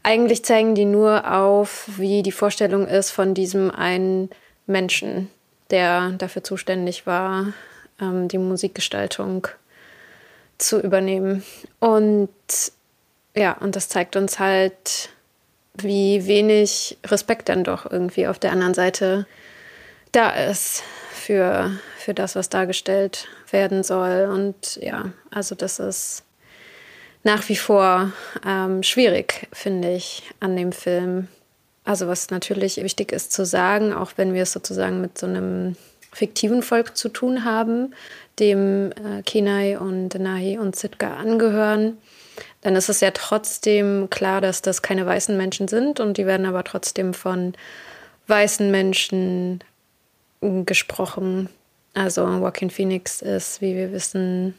eigentlich 0.03 0.45
zeigen 0.45 0.75
die 0.75 0.87
nur 0.87 1.31
auf, 1.31 1.89
wie 1.97 2.23
die 2.23 2.33
Vorstellung 2.33 2.87
ist 2.87 3.11
von 3.11 3.35
diesem 3.35 3.71
einen 3.71 4.31
Menschen, 4.67 5.29
der 5.71 6.11
dafür 6.13 6.43
zuständig 6.43 7.07
war, 7.07 7.53
ähm, 8.01 8.29
die 8.29 8.39
Musikgestaltung 8.39 9.47
zu 10.59 10.81
übernehmen. 10.81 11.45
Und 11.79 12.31
ja, 13.35 13.53
und 13.59 13.77
das 13.77 13.89
zeigt 13.89 14.17
uns 14.17 14.39
halt, 14.39 15.11
wie 15.75 16.27
wenig 16.27 16.99
Respekt 17.07 17.49
dann 17.49 17.65
doch 17.65 17.91
irgendwie 17.91 18.27
auf 18.27 18.39
der 18.39 18.53
anderen 18.53 18.75
Seite 18.75 19.27
da 20.13 20.31
ist 20.31 20.83
für, 21.11 21.71
für 21.97 22.15
das, 22.15 22.37
was 22.37 22.51
dargestellt 22.51 23.29
werden 23.51 23.83
soll. 23.83 24.29
Und 24.33 24.77
ja, 24.77 25.13
also 25.31 25.55
das 25.55 25.79
ist 25.79 26.25
nach 27.25 27.49
wie 27.49 27.57
vor 27.57 28.13
ähm, 28.47 28.83
schwierig, 28.83 29.49
finde 29.53 29.93
ich, 29.95 30.25
an 30.41 30.57
dem 30.57 30.73
Film. 30.73 31.29
Also 31.85 32.07
was 32.07 32.31
natürlich 32.31 32.77
wichtig 32.77 33.13
ist 33.13 33.33
zu 33.33 33.45
sagen, 33.45 33.93
auch 33.93 34.13
wenn 34.17 34.35
wir 34.35 34.43
es 34.43 34.53
sozusagen 34.53 35.01
mit 35.01 35.19
so 35.19 35.27
einem 35.27 35.77
fiktiven 36.13 36.63
Volk 36.63 36.97
zu 36.97 37.09
tun 37.09 37.45
haben, 37.45 37.95
dem 38.39 38.93
äh, 38.93 39.23
Kenai 39.25 39.79
und 39.79 40.11
Denahi 40.11 40.59
und 40.59 40.77
Sitka 40.77 41.15
angehören, 41.15 41.99
dann 42.63 42.77
ist 42.77 42.89
es 42.89 43.01
ja 43.01 43.11
trotzdem 43.11 44.09
klar, 44.09 44.41
dass 44.41 44.63
das 44.63 44.83
keine 44.83 45.05
weißen 45.05 45.37
Menschen 45.37 45.69
sind 45.69 46.01
und 46.01 46.17
die 46.17 46.27
werden 46.27 46.47
aber 46.47 46.65
trotzdem 46.65 47.13
von 47.13 47.55
weißen 48.29 48.71
Menschen 48.71 49.63
gesprochen. 50.41 51.49
Also 51.95 52.27
Joaquin 52.27 52.71
Phoenix 52.71 53.21
ist, 53.21 53.61
wie 53.61 53.75
wir 53.77 53.93
wissen, 53.93 54.55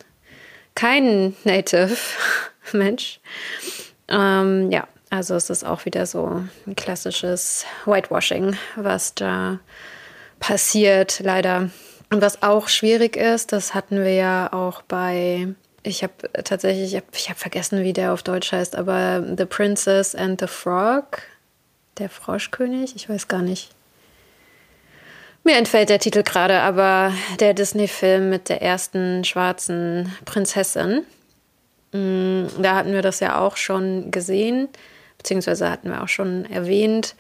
kein 0.76 1.36
Native 1.44 1.96
Mensch. 2.74 3.20
Ähm, 4.10 4.70
ja, 4.70 4.88
also 5.10 5.36
es 5.36 5.50
ist 5.50 5.64
auch 5.64 5.86
wieder 5.86 6.06
so 6.06 6.44
ein 6.68 6.76
klassisches 6.76 7.66
Whitewashing, 7.86 8.58
was 8.76 9.16
da 9.16 9.60
passiert, 10.40 11.22
leider. 11.24 11.70
Und 12.12 12.22
was 12.22 12.44
auch 12.44 12.68
schwierig 12.68 13.16
ist, 13.16 13.54
das 13.54 13.74
hatten 13.74 13.98
wir 13.98 14.14
ja 14.14 14.52
auch 14.52 14.82
bei 14.84 15.48
ich 15.84 16.02
habe 16.04 16.14
tatsächlich, 16.44 16.94
ich 16.94 16.96
habe 16.96 17.08
hab 17.30 17.38
vergessen, 17.38 17.84
wie 17.84 17.94
der 17.94 18.14
auf 18.14 18.24
Deutsch 18.24 18.52
heißt, 18.52 18.76
aber 18.76 19.24
The 19.38 19.46
Princess 19.46 20.16
and 20.16 20.40
the 20.40 20.48
Frog, 20.48 21.22
der 21.98 22.10
Froschkönig, 22.10 22.96
ich 22.96 23.10
weiß 23.10 23.28
gar 23.28 23.42
nicht. 23.42 23.70
Mir 25.44 25.58
entfällt 25.58 25.90
der 25.90 26.00
Titel 26.00 26.24
gerade, 26.24 26.62
aber 26.62 27.14
der 27.42 27.54
Disney-Film 27.54 28.30
mit 28.30 28.48
der 28.48 28.62
ersten 28.62 29.26
schwarzen 29.26 30.14
Prinzessin. 30.24 31.06
Mm, 31.92 32.46
da 32.62 32.76
hatten 32.76 32.94
wir 32.94 33.02
das 33.02 33.20
ja 33.20 33.40
auch 33.40 33.58
schon 33.58 34.10
gesehen, 34.10 34.70
beziehungsweise 35.18 35.70
hatten 35.70 35.90
wir 35.90 36.02
auch 36.02 36.08
schon 36.08 36.46
erwähnt, 36.46 37.16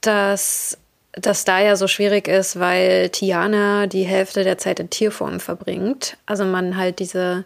dass 0.00 0.76
das 1.12 1.44
da 1.44 1.60
ja 1.60 1.76
so 1.76 1.86
schwierig 1.86 2.26
ist, 2.26 2.58
weil 2.58 3.10
Tiana 3.10 3.86
die 3.86 4.04
Hälfte 4.04 4.42
der 4.42 4.58
Zeit 4.58 4.80
in 4.80 4.90
Tierform 4.90 5.38
verbringt. 5.38 6.16
Also 6.26 6.44
man 6.44 6.76
halt 6.76 6.98
diese 6.98 7.44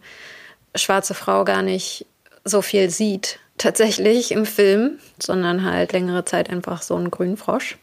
schwarze 0.79 1.15
Frau 1.15 1.45
gar 1.45 1.63
nicht 1.63 2.07
so 2.45 2.63
viel 2.63 2.91
sieht, 2.91 3.39
tatsächlich 3.59 4.33
im 4.33 4.47
Film, 4.47 4.99
sondern 5.21 5.65
halt 5.65 5.93
längere 5.93 6.25
Zeit 6.25 6.51
einfach 6.51 6.83
so 6.83 6.97
einen 6.97 7.11
grünen 7.11 7.37
Frosch. 7.37 7.79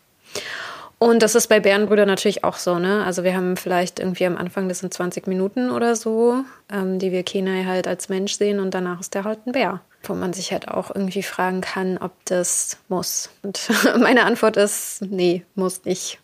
Und 0.99 1.21
das 1.21 1.36
ist 1.36 1.47
bei 1.47 1.60
Bärenbrüder 1.60 2.06
natürlich 2.06 2.45
auch 2.45 2.56
so, 2.56 2.79
ne? 2.79 3.03
Also 3.03 3.25
wir 3.25 3.36
haben 3.36 3.58
vielleicht 3.58 3.99
irgendwie 3.99 4.25
am 4.25 4.38
Anfang, 4.38 4.69
das 4.69 4.79
sind 4.79 4.93
20 4.93 5.27
Minuten 5.27 5.69
oder 5.69 5.97
so, 5.97 6.45
ähm, 6.71 6.97
die 6.97 7.12
wir 7.12 7.23
Kenai 7.23 7.65
halt 7.65 7.89
als 7.89 8.08
Mensch 8.08 8.38
sehen 8.38 8.62
und 8.62 8.73
danach 8.73 9.01
ist 9.01 9.13
der 9.13 9.25
halt 9.25 9.45
ein 9.45 9.51
Bär. 9.51 9.82
Wo 10.03 10.13
man 10.13 10.32
sich 10.32 10.53
halt 10.53 10.69
auch 10.69 10.95
irgendwie 10.95 11.23
fragen 11.23 11.60
kann, 11.60 11.97
ob 11.97 12.13
das 12.23 12.77
muss. 12.88 13.29
Und 13.41 13.69
meine 13.99 14.23
Antwort 14.23 14.56
ist, 14.56 15.01
nee, 15.01 15.43
muss 15.56 15.84
nicht. 15.84 16.19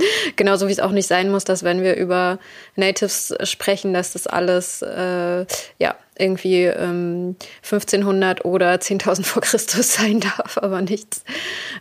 Genauso 0.36 0.68
wie 0.68 0.72
es 0.72 0.80
auch 0.80 0.92
nicht 0.92 1.06
sein 1.06 1.30
muss, 1.30 1.44
dass 1.44 1.62
wenn 1.62 1.82
wir 1.82 1.96
über 1.96 2.38
Natives 2.76 3.34
sprechen, 3.44 3.92
dass 3.92 4.12
das 4.12 4.26
alles 4.26 4.82
äh, 4.82 5.46
ja 5.78 5.94
irgendwie 6.18 6.64
ähm, 6.64 7.36
1500 7.62 8.44
oder 8.44 8.74
10.000 8.74 9.24
vor 9.24 9.42
Christus 9.42 9.94
sein 9.94 10.20
darf, 10.20 10.58
aber 10.58 10.82
nichts 10.82 11.24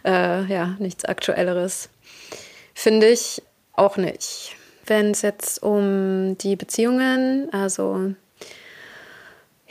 äh, 0.05 0.45
ja 0.45 0.75
nichts 0.79 1.05
Aktuelleres 1.05 1.89
finde 2.73 3.08
ich 3.08 3.41
auch 3.73 3.97
nicht. 3.97 4.55
Wenn 4.86 5.12
es 5.12 5.21
jetzt 5.21 5.62
um 5.62 6.38
die 6.38 6.55
Beziehungen, 6.55 7.49
also 7.51 8.13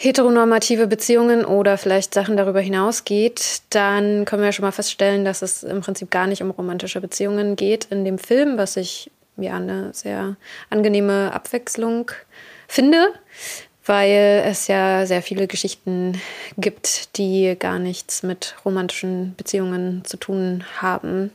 heteronormative 0.00 0.87
Beziehungen 0.87 1.44
oder 1.44 1.76
vielleicht 1.76 2.14
Sachen 2.14 2.37
darüber 2.37 2.61
hinaus 2.61 3.05
geht, 3.05 3.62
dann 3.70 4.24
können 4.24 4.44
wir 4.44 4.53
schon 4.53 4.64
mal 4.64 4.70
feststellen, 4.70 5.24
dass 5.24 5.42
es 5.42 5.64
im 5.64 5.80
Prinzip 5.80 6.09
gar 6.12 6.28
nicht 6.28 6.40
um 6.40 6.53
romantische 6.53 7.01
Beziehungen 7.01 7.57
geht 7.57 7.86
in 7.86 8.05
dem 8.05 8.18
Film, 8.18 8.59
was 8.59 8.76
ich 8.76 9.11
ja 9.36 9.57
eine 9.57 9.92
sehr 9.92 10.36
angenehme 10.70 11.32
Abwechslung 11.32 12.12
finde, 12.68 13.09
weil 13.86 14.44
es 14.46 14.68
ja 14.68 15.05
sehr 15.05 15.20
viele 15.20 15.49
Geschichten 15.49 16.20
gibt, 16.57 17.18
die 17.18 17.57
gar 17.59 17.80
nichts 17.80 18.22
mit 18.22 18.55
romantischen 18.64 19.34
Beziehungen 19.36 20.05
zu 20.05 20.16
tun 20.16 20.62
haben, 20.76 21.32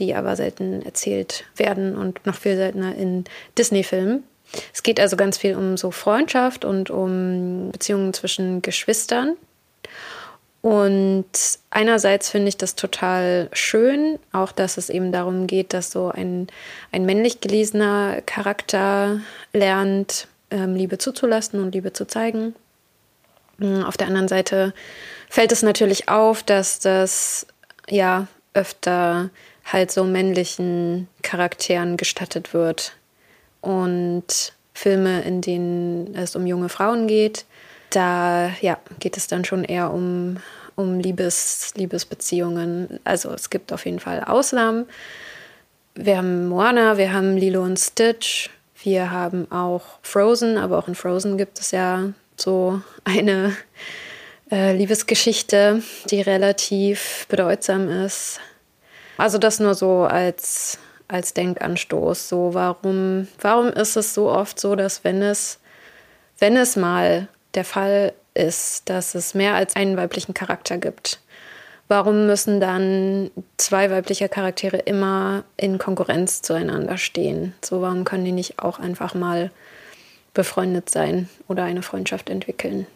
die 0.00 0.16
aber 0.16 0.34
selten 0.34 0.82
erzählt 0.82 1.44
werden 1.54 1.96
und 1.96 2.26
noch 2.26 2.34
viel 2.34 2.56
seltener 2.56 2.92
in 2.96 3.22
Disney-Filmen. 3.56 4.24
Es 4.72 4.82
geht 4.82 4.98
also 5.00 5.16
ganz 5.16 5.38
viel 5.38 5.54
um 5.56 5.76
so 5.76 5.90
Freundschaft 5.90 6.64
und 6.64 6.90
um 6.90 7.70
Beziehungen 7.72 8.12
zwischen 8.12 8.62
Geschwistern. 8.62 9.36
Und 10.62 11.30
einerseits 11.70 12.28
finde 12.30 12.48
ich 12.48 12.58
das 12.58 12.74
total 12.74 13.48
schön, 13.52 14.18
auch 14.32 14.52
dass 14.52 14.76
es 14.76 14.90
eben 14.90 15.10
darum 15.10 15.46
geht, 15.46 15.72
dass 15.72 15.90
so 15.90 16.10
ein, 16.10 16.48
ein 16.92 17.06
männlich 17.06 17.40
gelesener 17.40 18.20
Charakter 18.26 19.20
lernt, 19.54 20.28
ähm, 20.50 20.74
Liebe 20.74 20.98
zuzulassen 20.98 21.60
und 21.60 21.74
Liebe 21.74 21.94
zu 21.94 22.06
zeigen. 22.06 22.54
Mm, 23.56 23.84
auf 23.84 23.96
der 23.96 24.08
anderen 24.08 24.28
Seite 24.28 24.74
fällt 25.30 25.52
es 25.52 25.62
natürlich 25.62 26.10
auf, 26.10 26.42
dass 26.42 26.78
das 26.78 27.46
ja 27.88 28.26
öfter 28.52 29.30
halt 29.64 29.90
so 29.90 30.04
männlichen 30.04 31.08
Charakteren 31.22 31.96
gestattet 31.96 32.52
wird. 32.52 32.96
Und 33.60 34.52
Filme, 34.72 35.22
in 35.22 35.40
denen 35.40 36.14
es 36.14 36.36
um 36.36 36.46
junge 36.46 36.68
Frauen 36.68 37.06
geht, 37.06 37.44
da 37.90 38.50
ja, 38.60 38.78
geht 38.98 39.16
es 39.16 39.26
dann 39.26 39.44
schon 39.44 39.64
eher 39.64 39.92
um, 39.92 40.38
um 40.76 40.98
Liebes, 40.98 41.72
Liebesbeziehungen. 41.76 43.00
Also 43.04 43.30
es 43.32 43.50
gibt 43.50 43.72
auf 43.72 43.84
jeden 43.84 44.00
Fall 44.00 44.24
Ausnahmen. 44.24 44.86
Wir 45.94 46.18
haben 46.18 46.48
Moana, 46.48 46.96
wir 46.96 47.12
haben 47.12 47.36
Lilo 47.36 47.62
und 47.62 47.78
Stitch, 47.78 48.48
wir 48.82 49.10
haben 49.10 49.50
auch 49.50 49.82
Frozen, 50.02 50.56
aber 50.56 50.78
auch 50.78 50.88
in 50.88 50.94
Frozen 50.94 51.36
gibt 51.36 51.58
es 51.58 51.72
ja 51.72 52.12
so 52.36 52.80
eine 53.04 53.56
äh, 54.50 54.76
Liebesgeschichte, 54.76 55.82
die 56.10 56.20
relativ 56.20 57.26
bedeutsam 57.28 57.88
ist. 57.88 58.40
Also 59.16 59.36
das 59.38 59.60
nur 59.60 59.74
so 59.74 60.04
als, 60.04 60.78
als 61.10 61.34
Denkanstoß. 61.34 62.28
So, 62.28 62.54
warum, 62.54 63.28
warum 63.40 63.68
ist 63.68 63.96
es 63.96 64.14
so 64.14 64.30
oft 64.30 64.58
so, 64.60 64.76
dass 64.76 65.04
wenn 65.04 65.22
es, 65.22 65.58
wenn 66.38 66.56
es 66.56 66.76
mal 66.76 67.28
der 67.54 67.64
Fall 67.64 68.12
ist, 68.34 68.88
dass 68.88 69.14
es 69.14 69.34
mehr 69.34 69.54
als 69.54 69.76
einen 69.76 69.96
weiblichen 69.96 70.34
Charakter 70.34 70.78
gibt, 70.78 71.20
warum 71.88 72.26
müssen 72.26 72.60
dann 72.60 73.30
zwei 73.56 73.90
weibliche 73.90 74.28
Charaktere 74.28 74.78
immer 74.78 75.44
in 75.56 75.78
Konkurrenz 75.78 76.42
zueinander 76.42 76.96
stehen? 76.96 77.54
So, 77.62 77.82
warum 77.82 78.04
können 78.04 78.24
die 78.24 78.32
nicht 78.32 78.60
auch 78.60 78.78
einfach 78.78 79.14
mal 79.14 79.50
befreundet 80.32 80.88
sein 80.90 81.28
oder 81.48 81.64
eine 81.64 81.82
Freundschaft 81.82 82.30
entwickeln? 82.30 82.86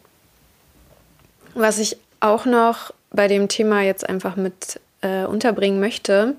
Was 1.54 1.78
ich 1.78 1.96
auch 2.20 2.46
noch 2.46 2.92
bei 3.10 3.28
dem 3.28 3.48
Thema 3.48 3.82
jetzt 3.82 4.08
einfach 4.08 4.36
mit 4.36 4.80
äh, 5.02 5.24
unterbringen 5.24 5.80
möchte, 5.80 6.36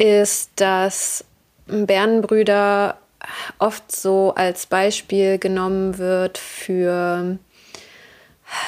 ist, 0.00 0.50
dass 0.56 1.24
Bärenbrüder 1.66 2.98
oft 3.58 3.92
so 3.94 4.32
als 4.34 4.66
Beispiel 4.66 5.38
genommen 5.38 5.98
wird 5.98 6.38
für 6.38 7.38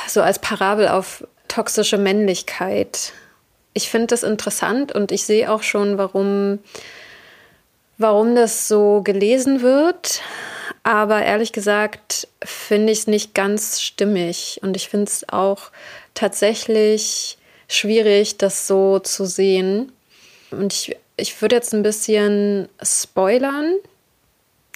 so 0.06 0.20
als 0.20 0.38
Parabel 0.38 0.88
auf 0.88 1.26
toxische 1.48 1.98
Männlichkeit. 1.98 3.12
Ich 3.72 3.88
finde 3.88 4.08
das 4.08 4.22
interessant 4.22 4.94
und 4.94 5.10
ich 5.10 5.24
sehe 5.24 5.50
auch 5.50 5.62
schon, 5.62 5.96
warum, 5.96 6.58
warum 7.96 8.34
das 8.34 8.68
so 8.68 9.00
gelesen 9.02 9.62
wird. 9.62 10.20
Aber 10.82 11.22
ehrlich 11.22 11.52
gesagt 11.52 12.28
finde 12.44 12.92
ich 12.92 13.00
es 13.00 13.06
nicht 13.06 13.34
ganz 13.34 13.80
stimmig 13.80 14.60
und 14.62 14.76
ich 14.76 14.88
finde 14.88 15.06
es 15.06 15.26
auch 15.28 15.70
tatsächlich 16.12 17.38
schwierig, 17.68 18.36
das 18.36 18.66
so 18.66 18.98
zu 18.98 19.24
sehen. 19.24 19.92
Und 20.50 20.72
ich, 20.74 20.96
ich 21.16 21.40
würde 21.40 21.56
jetzt 21.56 21.74
ein 21.74 21.82
bisschen 21.82 22.68
spoilern 22.82 23.74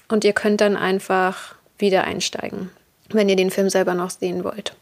und 0.09 0.25
ihr 0.25 0.33
könnt 0.33 0.61
dann 0.61 0.77
einfach 0.77 1.55
wieder 1.79 2.05
einsteigen, 2.05 2.71
wenn 3.11 3.29
ihr 3.29 3.37
den 3.37 3.51
Film 3.51 3.71
selber 3.71 3.95
noch 3.95 4.11
sehen 4.11 4.45
wollt. 4.45 4.75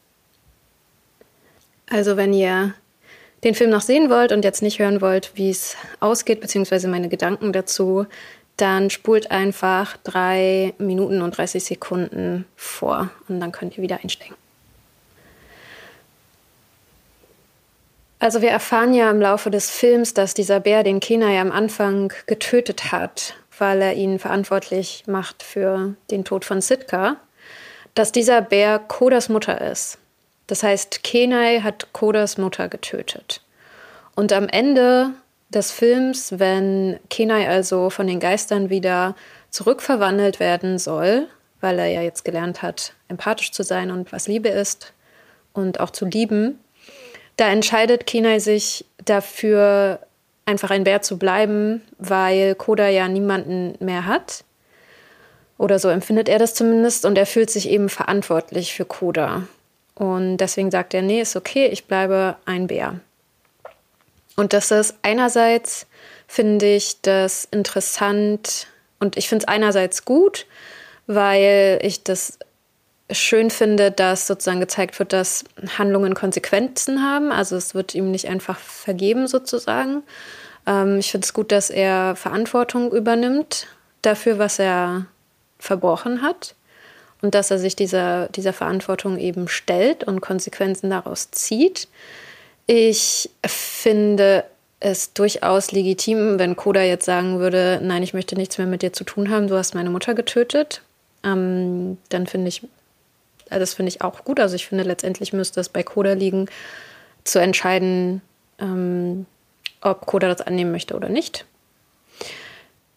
Also 1.89 2.17
wenn 2.17 2.33
ihr 2.33 2.75
den 3.45 3.55
Film 3.55 3.71
noch 3.71 3.83
sehen 3.83 4.09
wollt 4.09 4.33
und 4.33 4.45
jetzt 4.45 4.63
nicht 4.63 4.79
hören 4.79 5.01
wollt, 5.01 5.33
wie 5.35 5.51
es 5.51 5.77
ausgeht, 6.01 6.41
beziehungsweise 6.41 6.89
meine 6.89 7.09
Gedanken 7.09 7.53
dazu, 7.53 8.07
dann 8.57 8.89
spult 8.89 9.31
einfach 9.31 9.97
drei 9.99 10.75
Minuten 10.79 11.23
und 11.23 11.37
30 11.37 11.63
Sekunden 11.63 12.47
vor 12.57 13.11
und 13.29 13.41
dann 13.41 13.53
könnt 13.53 13.77
ihr 13.77 13.83
wieder 13.83 14.01
einsteigen. 14.03 14.37
Also 18.25 18.41
wir 18.41 18.49
erfahren 18.49 18.95
ja 18.95 19.11
im 19.11 19.20
Laufe 19.20 19.51
des 19.51 19.68
Films, 19.68 20.14
dass 20.14 20.33
dieser 20.33 20.59
Bär 20.59 20.83
den 20.83 20.99
Kenai 20.99 21.39
am 21.39 21.53
Anfang 21.53 22.11
getötet 22.27 22.91
hat, 22.91 23.35
weil 23.59 23.83
er 23.83 23.93
ihn 23.93 24.18
verantwortlich 24.18 25.05
macht 25.07 25.43
für 25.43 25.95
den 26.11 26.25
Tod 26.25 26.47
von 26.47 26.62
Sitka, 26.62 27.18
dass 27.95 28.12
dieser 28.12 28.41
Bär 28.41 28.79
Kodas 28.79 29.29
Mutter 29.29 29.61
ist. 29.61 29.99
Das 30.47 30.62
heißt, 30.62 31.03
Kenai 31.03 31.61
hat 31.61 31.93
Kodas 31.93 32.39
Mutter 32.39 32.70
getötet. 32.70 33.43
Und 34.14 34.33
am 34.33 34.49
Ende 34.49 35.11
des 35.51 35.70
Films, 35.70 36.39
wenn 36.39 36.99
Kenai 37.11 37.47
also 37.47 37.91
von 37.91 38.07
den 38.07 38.20
Geistern 38.20 38.70
wieder 38.70 39.16
zurückverwandelt 39.51 40.41
werden 40.41 40.79
soll, 40.79 41.29
weil 41.61 41.79
er 41.79 41.89
ja 41.89 42.01
jetzt 42.01 42.25
gelernt 42.25 42.62
hat, 42.62 42.95
empathisch 43.09 43.53
zu 43.53 43.62
sein 43.62 43.91
und 43.91 44.12
was 44.12 44.29
Liebe 44.29 44.49
ist 44.49 44.95
und 45.53 45.79
auch 45.79 45.91
zu 45.91 46.07
lieben, 46.07 46.59
da 47.37 47.49
entscheidet 47.49 48.07
Kenai 48.07 48.39
sich 48.39 48.85
dafür, 49.05 50.01
einfach 50.47 50.70
ein 50.70 50.85
Bär 50.85 51.03
zu 51.03 51.18
bleiben, 51.18 51.82
weil 51.99 52.55
Koda 52.55 52.89
ja 52.89 53.09
niemanden 53.09 53.74
mehr 53.80 54.07
hat. 54.07 54.45
Oder 55.57 55.78
so 55.78 55.89
empfindet 55.89 56.28
er 56.28 56.39
das 56.39 56.55
zumindest 56.55 57.05
und 57.05 57.16
er 57.16 57.26
fühlt 57.26 57.51
sich 57.51 57.68
eben 57.68 57.89
verantwortlich 57.89 58.74
für 58.74 58.85
Koda. 58.85 59.45
Und 59.95 60.39
deswegen 60.39 60.70
sagt 60.70 60.95
er, 60.95 61.03
nee, 61.03 61.20
ist 61.20 61.37
okay, 61.37 61.66
ich 61.66 61.85
bleibe 61.85 62.37
ein 62.45 62.66
Bär. 62.66 63.01
Und 64.37 64.53
das 64.53 64.70
ist 64.70 64.97
einerseits, 65.03 65.87
finde 66.26 66.74
ich 66.74 67.01
das 67.03 67.47
interessant 67.51 68.66
und 68.99 69.16
ich 69.16 69.28
finde 69.28 69.45
es 69.45 69.49
einerseits 69.49 70.05
gut, 70.05 70.47
weil 71.07 71.78
ich 71.82 72.03
das 72.03 72.39
schön 73.11 73.51
finde, 73.51 73.91
dass 73.91 74.27
sozusagen 74.27 74.61
gezeigt 74.61 74.99
wird, 74.99 75.13
dass 75.13 75.45
Handlungen 75.79 76.15
Konsequenzen 76.15 77.03
haben. 77.03 77.33
Also 77.33 77.57
es 77.57 77.75
wird 77.75 77.95
ihm 77.95 78.11
nicht 78.11 78.29
einfach 78.29 78.59
vergeben 78.59 79.27
sozusagen. 79.27 80.03
Ähm, 80.67 80.99
ich 80.99 81.11
finde 81.11 81.25
es 81.25 81.35
gut, 81.35 81.53
dass 81.53 81.71
er 81.71 82.17
Verantwortung 82.17 82.93
übernimmt 82.93 83.67
dafür, 84.03 84.39
was 84.39 84.59
er 84.59 85.07
verbrochen 85.59 86.23
hat 86.23 86.55
und 87.23 87.35
dass 87.35 87.51
er 87.51 87.59
sich 87.59 87.77
dieser, 87.77 88.29
dieser 88.29 88.53
Verantwortung 88.53 89.19
eben 89.19 89.49
stellt 89.49 90.05
und 90.05 90.21
Konsequenzen 90.21 90.91
daraus 90.91 91.31
zieht. 91.31 91.89
Ich 92.67 93.31
finde 93.47 94.45
es 94.81 95.13
durchaus 95.15 95.73
legitim, 95.73 96.39
wenn 96.39 96.57
Koda 96.57 96.83
jetzt 96.83 97.07
sagen 97.07 97.39
würde, 97.39 97.81
nein, 97.83 98.03
ich 98.03 98.13
möchte 98.13 98.37
nichts 98.37 98.59
mehr 98.59 98.67
mit 98.67 98.83
dir 98.83 98.93
zu 98.93 99.05
tun 99.05 99.31
haben, 99.31 99.49
du 99.49 99.57
hast 99.57 99.75
meine 99.75 99.91
Mutter 99.91 100.15
getötet. 100.15 100.83
Ähm, 101.23 101.97
dann 102.11 102.27
finde 102.27 102.49
ich, 102.49 102.63
das 103.51 103.75
finde 103.75 103.91
ich 103.91 104.03
auch 104.03 104.25
gut. 104.25 104.41
Also 104.41 104.57
ich 104.57 104.67
finde, 104.67 104.85
letztendlich 104.85 105.33
müsste 105.33 105.61
es 105.61 105.69
bei 105.69 105.83
Koda 105.83 106.13
liegen, 106.13 106.47
zu 107.25 107.39
entscheiden, 107.39 108.21
ähm, 108.59 109.27
ob 109.81 110.07
Koda 110.07 110.29
das 110.29 110.41
annehmen 110.41 110.73
möchte 110.73 110.95
oder 110.95 111.09
nicht. 111.09 111.45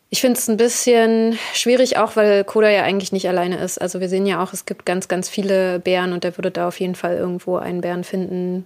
Ich 0.09 0.21
finde 0.21 0.39
es 0.39 0.47
ein 0.47 0.57
bisschen 0.57 1.37
schwierig, 1.53 1.97
auch 1.97 2.15
weil 2.15 2.45
Koda 2.45 2.69
ja 2.69 2.83
eigentlich 2.83 3.11
nicht 3.11 3.27
alleine 3.27 3.57
ist. 3.57 3.77
Also 3.77 3.99
wir 3.99 4.07
sehen 4.07 4.25
ja 4.25 4.41
auch, 4.41 4.53
es 4.53 4.65
gibt 4.65 4.85
ganz, 4.85 5.09
ganz 5.09 5.27
viele 5.27 5.79
Bären 5.79 6.13
und 6.13 6.23
er 6.23 6.37
würde 6.37 6.51
da 6.51 6.67
auf 6.69 6.79
jeden 6.79 6.95
Fall 6.95 7.17
irgendwo 7.17 7.57
einen 7.57 7.81
Bären 7.81 8.05
finden, 8.05 8.65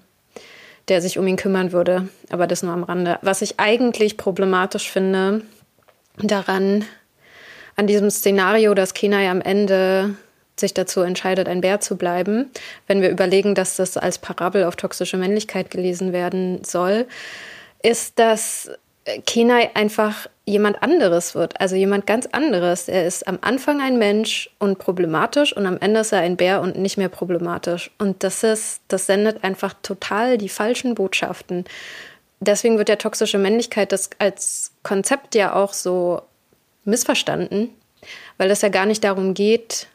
der 0.88 1.02
sich 1.02 1.18
um 1.18 1.26
ihn 1.26 1.38
kümmern 1.38 1.72
würde. 1.72 2.10
Aber 2.30 2.46
das 2.46 2.62
nur 2.62 2.74
am 2.74 2.84
Rande. 2.84 3.18
Was 3.24 3.42
ich 3.42 3.60
eigentlich 3.60 4.18
problematisch 4.18 4.92
finde 4.92 5.42
daran, 6.18 6.86
an 7.76 7.88
diesem 7.88 8.12
Szenario, 8.12 8.76
dass 8.76 8.94
Kenai 8.94 9.30
am 9.30 9.42
Ende 9.42 10.16
sich 10.62 10.74
dazu 10.74 11.02
entscheidet, 11.02 11.48
ein 11.48 11.62
Bär 11.62 11.82
zu 11.82 11.98
bleiben, 11.98 12.50
wenn 12.88 13.02
wir 13.02 13.10
überlegen, 13.10 13.54
dass 13.54 13.76
das 13.76 13.98
als 13.98 14.18
Parabel 14.18 14.64
auf 14.64 14.78
toxische 14.78 15.18
Männlichkeit 15.18 15.70
gelesen 15.70 16.14
werden 16.14 16.64
soll, 16.64 17.06
ist, 17.84 18.18
dass 18.20 18.70
Kenai 19.26 19.72
einfach 19.74 20.28
jemand 20.46 20.84
anderes 20.84 21.34
wird, 21.34 21.60
also 21.60 21.76
jemand 21.76 22.06
ganz 22.06 22.28
anderes. 22.28 22.88
Er 22.88 23.06
ist 23.06 23.28
am 23.28 23.40
Anfang 23.42 23.82
ein 23.82 23.98
Mensch 23.98 24.50
und 24.60 24.78
problematisch 24.78 25.56
und 25.56 25.66
am 25.66 25.78
Ende 25.80 26.02
ist 26.02 26.12
er 26.12 26.20
ein 26.20 26.38
Bär 26.38 26.62
und 26.62 26.78
nicht 26.78 26.98
mehr 26.98 27.10
problematisch. 27.10 27.92
Und 27.98 28.24
das 28.24 28.44
ist, 28.44 28.82
das 28.88 29.08
sendet 29.08 29.44
einfach 29.44 29.74
total 29.82 30.38
die 30.38 30.50
falschen 30.50 30.94
Botschaften. 30.94 31.66
Deswegen 32.40 32.78
wird 32.78 32.90
ja 32.90 32.96
toxische 32.96 33.38
Männlichkeit 33.38 33.92
das 33.92 34.10
als 34.20 34.72
Konzept 34.84 35.36
ja 35.36 35.54
auch 35.54 35.74
so 35.74 36.22
missverstanden, 36.86 37.70
weil 38.38 38.52
es 38.52 38.62
ja 38.62 38.70
gar 38.70 38.86
nicht 38.86 39.04
darum 39.04 39.34
geht, 39.34 39.88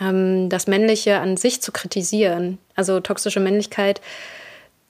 ähm, 0.00 0.48
das 0.48 0.66
Männliche 0.66 1.18
an 1.18 1.36
sich 1.36 1.60
zu 1.60 1.72
kritisieren. 1.72 2.58
Also 2.74 3.00
toxische 3.00 3.40
Männlichkeit 3.40 4.00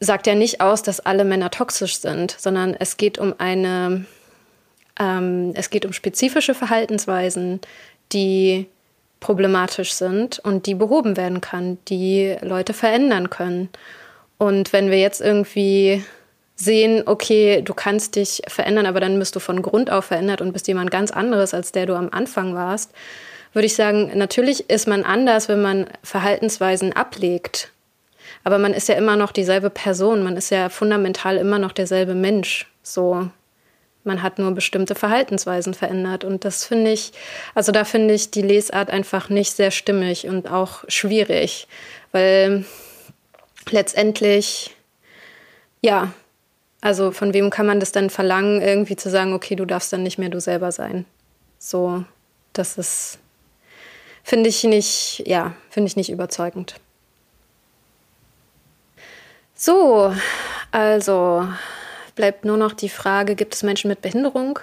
sagt 0.01 0.27
ja 0.27 0.35
nicht 0.35 0.61
aus, 0.61 0.83
dass 0.83 1.01
alle 1.01 1.25
Männer 1.25 1.51
toxisch 1.51 1.99
sind, 1.99 2.35
sondern 2.39 2.75
es 2.79 2.97
geht 2.97 3.19
um 3.19 3.35
eine, 3.39 4.07
ähm, 4.99 5.53
es 5.55 5.71
geht 5.71 5.85
um 5.85 5.93
spezifische 5.93 6.55
Verhaltensweisen, 6.55 7.61
die 8.13 8.67
problematisch 9.21 9.93
sind 9.93 10.39
und 10.39 10.67
die 10.67 10.75
behoben 10.75 11.17
werden 11.19 11.43
kann, 11.43 11.79
die 11.89 12.37
Leute 12.41 12.73
verändern 12.73 13.29
können. 13.29 13.69
Und 14.39 14.73
wenn 14.73 14.91
wir 14.91 14.99
jetzt 14.99 15.21
irgendwie 15.21 16.03
sehen, 16.57 17.03
okay, 17.07 17.61
du 17.63 17.75
kannst 17.75 18.17
dich 18.17 18.43
verändern, 18.49 18.87
aber 18.87 19.01
dann 19.01 19.19
bist 19.19 19.37
du 19.37 19.41
von 19.41 19.61
Grund 19.61 19.91
auf 19.91 20.07
verändert 20.07 20.41
und 20.41 20.53
bist 20.53 20.69
jemand 20.69 20.91
ganz 20.91 21.11
anderes, 21.11 21.53
als 21.53 21.73
der 21.73 21.85
du 21.85 21.95
am 21.95 22.09
Anfang 22.11 22.55
warst, 22.55 22.93
würde 23.53 23.67
ich 23.67 23.75
sagen, 23.75 24.13
natürlich 24.15 24.71
ist 24.71 24.87
man 24.87 25.05
anders, 25.05 25.49
wenn 25.49 25.63
man 25.63 25.87
Verhaltensweisen 26.03 26.93
ablegt. 26.93 27.71
Aber 28.45 28.59
man 28.59 28.73
ist 28.73 28.89
ja 28.89 28.95
immer 28.95 29.17
noch 29.17 29.33
dieselbe 29.33 29.71
Person, 29.71 30.23
man 30.23 30.37
ist 30.37 30.51
ja 30.51 30.69
fundamental 30.69 31.37
immer 31.37 31.59
noch 31.59 31.73
derselbe 31.73 32.15
Mensch. 32.15 32.71
So, 32.83 33.29
man 34.05 34.23
hat 34.23 34.39
nur 34.39 34.53
bestimmte 34.53 34.95
Verhaltensweisen 34.95 35.75
verändert. 35.75 36.25
Und 36.25 36.45
das 36.45 36.65
finde 36.65 36.93
ich, 36.93 37.13
also 37.55 37.73
da 37.73 37.85
finde 37.85 38.15
ich 38.15 38.31
die 38.31 38.43
Lesart 38.43 38.91
einfach 38.91 39.29
nicht 39.29 39.53
sehr 39.53 39.71
stimmig 39.71 40.27
und 40.27 40.51
auch 40.51 40.85
schwierig, 40.89 41.69
weil 42.13 42.65
letztendlich, 43.69 44.75
ja, 45.83 46.13
also 46.81 47.11
von 47.11 47.35
wem 47.35 47.51
kann 47.51 47.67
man 47.67 47.81
das 47.81 47.93
dann 47.93 48.09
verlangen, 48.09 48.63
irgendwie 48.63 48.97
zu 48.97 49.11
sagen, 49.11 49.35
okay, 49.35 49.55
du 49.55 49.67
darfst 49.67 49.93
dann 49.93 50.03
nicht 50.03 50.19
mehr 50.19 50.31
du 50.31 50.41
selber 50.41 50.73
sein. 50.73 51.05
So, 51.59 52.05
das 52.55 52.79
ist, 52.79 53.19
finde 54.23 54.49
ich 54.49 54.65
nicht, 54.65 55.23
ja, 55.27 55.55
finde 55.71 55.89
ich 55.89 55.97
nicht 55.97 56.11
überzeugend. 56.11 56.75
So, 59.55 60.15
also 60.71 61.47
bleibt 62.15 62.45
nur 62.45 62.57
noch 62.57 62.73
die 62.73 62.89
Frage, 62.89 63.35
gibt 63.35 63.55
es 63.55 63.63
Menschen 63.63 63.89
mit 63.89 64.01
Behinderung? 64.01 64.59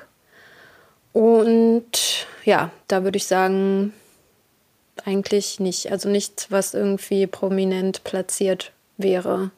Und 1.13 2.27
ja, 2.45 2.71
da 2.87 3.03
würde 3.03 3.17
ich 3.17 3.25
sagen, 3.25 3.93
eigentlich 5.05 5.59
nicht. 5.59 5.91
Also 5.91 6.09
nichts, 6.09 6.51
was 6.51 6.73
irgendwie 6.73 7.27
prominent 7.27 8.03
platziert 8.03 8.71
wäre. 8.97 9.51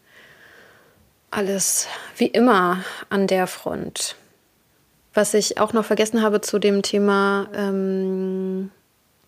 Alles 1.32 1.88
wie 2.18 2.28
immer 2.28 2.84
an 3.10 3.28
der 3.28 3.48
Front. 3.48 4.16
Was 5.14 5.34
ich 5.34 5.60
auch 5.60 5.74
noch 5.74 5.86
vergessen 5.86 6.22
habe 6.22 6.42
zu 6.42 6.60
dem 6.60 6.82
Thema 6.82 7.50
ähm, 7.54 8.72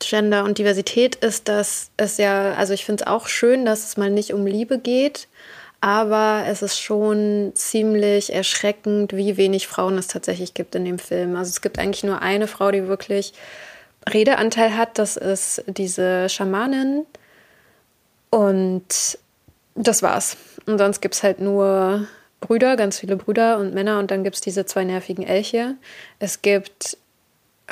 Gender 0.08 0.44
und 0.44 0.58
Diversität 0.58 1.16
ist, 1.16 1.48
dass 1.48 1.92
es 1.98 2.18
ja, 2.18 2.54
also 2.54 2.74
ich 2.74 2.86
finde 2.86 3.04
es 3.04 3.08
auch 3.08 3.28
schön, 3.28 3.66
dass 3.66 3.86
es 3.86 3.98
mal 3.98 4.10
nicht 4.10 4.34
um 4.34 4.46
Liebe 4.46 4.80
geht, 4.80 5.28
aber 5.82 6.44
es 6.48 6.62
ist 6.62 6.80
schon 6.80 7.52
ziemlich 7.56 8.34
erschreckend, 8.34 9.14
wie 9.16 9.38
wenig 9.38 9.68
Frauen 9.68 9.98
es 9.98 10.08
tatsächlich 10.08 10.54
gibt 10.54 10.76
in 10.76 10.86
dem 10.86 11.00
Film. 11.00 11.36
Also 11.36 11.50
es 11.50 11.62
gibt 11.62 11.80
eigentlich 11.80 12.04
nur 12.04 12.22
eine 12.22 12.48
Frau, 12.48 12.70
die 12.70 12.88
wirklich 12.88 13.34
Redeanteil 14.08 14.78
hat. 14.78 15.00
Das 15.00 15.18
ist 15.18 15.64
diese 15.68 16.30
Schamanin. 16.30 17.06
Und 18.30 19.18
das 19.76 20.04
war's. 20.04 20.38
Und 20.68 20.78
sonst 20.78 21.02
gibt 21.02 21.16
es 21.16 21.24
halt 21.24 21.40
nur 21.40 22.08
Brüder, 22.40 22.76
ganz 22.76 23.00
viele 23.00 23.16
Brüder 23.18 23.58
und 23.58 23.74
Männer. 23.74 23.98
Und 23.98 24.12
dann 24.12 24.24
gibt 24.24 24.36
es 24.36 24.42
diese 24.42 24.66
zwei 24.66 24.84
nervigen 24.84 25.26
Elche. 25.26 25.76
Es 26.20 26.44
gibt 26.44 26.98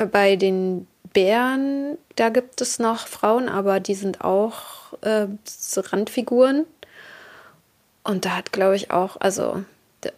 bei 0.06 0.36
den 0.36 0.86
Bären, 1.12 1.98
da 2.16 2.28
gibt 2.28 2.60
es 2.60 2.78
noch 2.78 3.06
Frauen, 3.06 3.48
aber 3.48 3.80
die 3.80 3.94
sind 3.94 4.22
auch 4.22 4.92
äh, 5.02 5.26
Randfiguren. 5.76 6.66
Und 8.04 8.24
da 8.24 8.36
hat, 8.36 8.52
glaube 8.52 8.76
ich, 8.76 8.90
auch, 8.90 9.16
also 9.20 9.64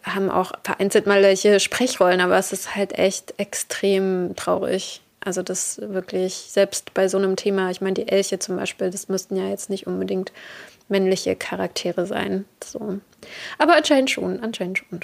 haben 0.03 0.29
auch 0.29 0.53
vereinzelt 0.63 1.07
mal 1.07 1.21
welche 1.21 1.59
Sprechrollen, 1.59 2.21
aber 2.21 2.37
es 2.37 2.53
ist 2.53 2.75
halt 2.75 2.97
echt 2.97 3.33
extrem 3.37 4.35
traurig. 4.35 5.01
Also 5.19 5.41
das 5.41 5.79
wirklich, 5.81 6.33
selbst 6.49 6.93
bei 6.93 7.07
so 7.07 7.17
einem 7.17 7.35
Thema, 7.35 7.71
ich 7.71 7.81
meine, 7.81 7.93
die 7.93 8.07
Elche 8.07 8.39
zum 8.39 8.57
Beispiel, 8.57 8.89
das 8.89 9.09
müssten 9.09 9.35
ja 9.35 9.47
jetzt 9.47 9.69
nicht 9.69 9.87
unbedingt 9.87 10.31
männliche 10.89 11.35
Charaktere 11.35 12.05
sein. 12.05 12.45
So. 12.63 12.99
Aber 13.57 13.75
anscheinend 13.75 14.11
schon, 14.11 14.41
anscheinend 14.41 14.79
schon. 14.79 15.01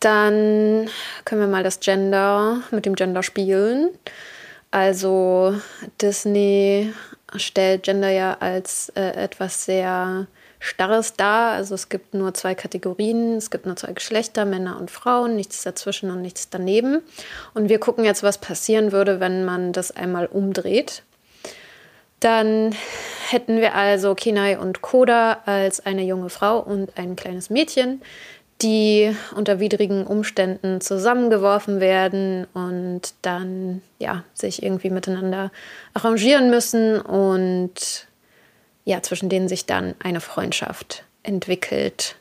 Dann 0.00 0.88
können 1.24 1.40
wir 1.40 1.48
mal 1.48 1.64
das 1.64 1.80
Gender 1.80 2.62
mit 2.70 2.86
dem 2.86 2.94
Gender 2.94 3.22
spielen. 3.22 3.90
Also 4.70 5.54
Disney 6.00 6.92
stellt 7.36 7.82
Gender 7.82 8.10
ja 8.10 8.36
als 8.40 8.90
äh, 8.90 9.00
etwas 9.00 9.64
sehr 9.64 10.26
Starres 10.60 11.14
dar. 11.14 11.52
Also 11.52 11.74
es 11.74 11.88
gibt 11.88 12.14
nur 12.14 12.34
zwei 12.34 12.54
Kategorien, 12.54 13.36
es 13.36 13.50
gibt 13.50 13.66
nur 13.66 13.76
zwei 13.76 13.92
Geschlechter, 13.92 14.44
Männer 14.44 14.78
und 14.78 14.90
Frauen, 14.90 15.36
nichts 15.36 15.62
dazwischen 15.62 16.10
und 16.10 16.20
nichts 16.20 16.50
daneben. 16.50 17.02
Und 17.54 17.68
wir 17.68 17.78
gucken 17.78 18.04
jetzt, 18.04 18.22
was 18.22 18.38
passieren 18.38 18.92
würde, 18.92 19.20
wenn 19.20 19.44
man 19.44 19.72
das 19.72 19.90
einmal 19.90 20.26
umdreht. 20.26 21.02
Dann 22.20 22.74
hätten 23.28 23.60
wir 23.60 23.76
also 23.76 24.16
Kenai 24.16 24.58
und 24.58 24.82
Koda 24.82 25.42
als 25.46 25.84
eine 25.86 26.02
junge 26.02 26.30
Frau 26.30 26.58
und 26.58 26.98
ein 26.98 27.14
kleines 27.14 27.48
Mädchen, 27.48 28.02
die 28.62 29.14
unter 29.36 29.60
widrigen 29.60 30.06
Umständen 30.06 30.80
zusammengeworfen 30.80 31.80
werden 31.80 32.46
und 32.54 33.14
dann 33.22 33.82
ja 33.98 34.24
sich 34.34 34.62
irgendwie 34.62 34.90
miteinander 34.90 35.52
arrangieren 35.94 36.50
müssen 36.50 37.00
und 37.00 38.06
ja, 38.84 39.02
zwischen 39.02 39.28
denen 39.28 39.48
sich 39.48 39.66
dann 39.66 39.94
eine 40.02 40.20
Freundschaft 40.20 41.04
entwickelt. 41.22 42.16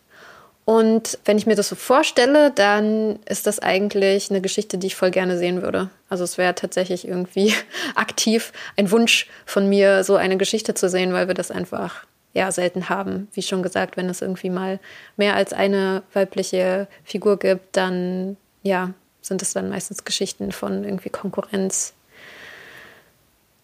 Und 0.65 1.17
wenn 1.23 1.38
ich 1.38 1.45
mir 1.45 1.55
das 1.55 1.69
so 1.69 1.75
vorstelle, 1.75 2.51
dann 2.51 3.19
ist 3.25 3.47
das 3.47 3.59
eigentlich 3.59 4.29
eine 4.29 4.41
Geschichte, 4.41 4.77
die 4.77 4.88
ich 4.88 4.95
voll 4.97 5.11
gerne 5.11 5.38
sehen 5.38 5.61
würde. 5.61 5.89
Also 6.09 6.25
es 6.25 6.38
wäre 6.38 6.55
tatsächlich 6.55 7.07
irgendwie 7.07 7.53
aktiv 7.95 8.51
ein 8.75 8.91
Wunsch 8.91 9.27
von 9.45 9.69
mir, 9.69 10.03
so 10.03 10.17
eine 10.17 10.35
Geschichte 10.35 10.73
zu 10.73 10.89
sehen, 10.89 11.13
weil 11.13 11.29
wir 11.29 11.35
das 11.35 11.51
einfach 11.51 12.05
ja 12.38 12.51
selten 12.51 12.88
haben. 12.88 13.27
Wie 13.33 13.41
schon 13.41 13.63
gesagt, 13.63 13.97
wenn 13.97 14.09
es 14.09 14.21
irgendwie 14.21 14.49
mal 14.49 14.79
mehr 15.17 15.35
als 15.35 15.53
eine 15.53 16.03
weibliche 16.13 16.88
Figur 17.03 17.38
gibt, 17.39 17.75
dann 17.75 18.38
ja, 18.63 18.91
sind 19.21 19.41
es 19.41 19.53
dann 19.53 19.69
meistens 19.69 20.05
Geschichten 20.05 20.51
von 20.51 20.83
irgendwie 20.83 21.09
Konkurrenz 21.09 21.93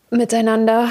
miteinander. 0.10 0.90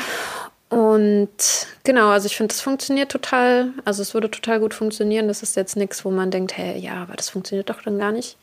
Und 0.68 1.66
genau, 1.84 2.08
also 2.08 2.26
ich 2.26 2.36
finde, 2.36 2.54
das 2.54 2.62
funktioniert 2.62 3.10
total. 3.10 3.70
Also 3.84 4.00
es 4.00 4.14
würde 4.14 4.30
total 4.30 4.60
gut 4.60 4.72
funktionieren. 4.72 5.28
Das 5.28 5.42
ist 5.42 5.56
jetzt 5.56 5.76
nichts, 5.76 6.04
wo 6.04 6.10
man 6.10 6.30
denkt, 6.30 6.56
hey, 6.56 6.78
ja, 6.78 6.94
aber 7.02 7.14
das 7.14 7.28
funktioniert 7.28 7.68
doch 7.68 7.82
dann 7.82 7.98
gar 7.98 8.12
nicht. 8.12 8.38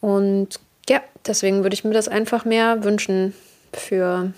Und 0.00 0.60
ja, 0.88 1.00
deswegen 1.26 1.62
würde 1.62 1.74
ich 1.74 1.84
mir 1.84 1.94
das 1.94 2.08
einfach 2.08 2.44
mehr 2.44 2.84
wünschen 2.84 3.34
für, 3.72 4.32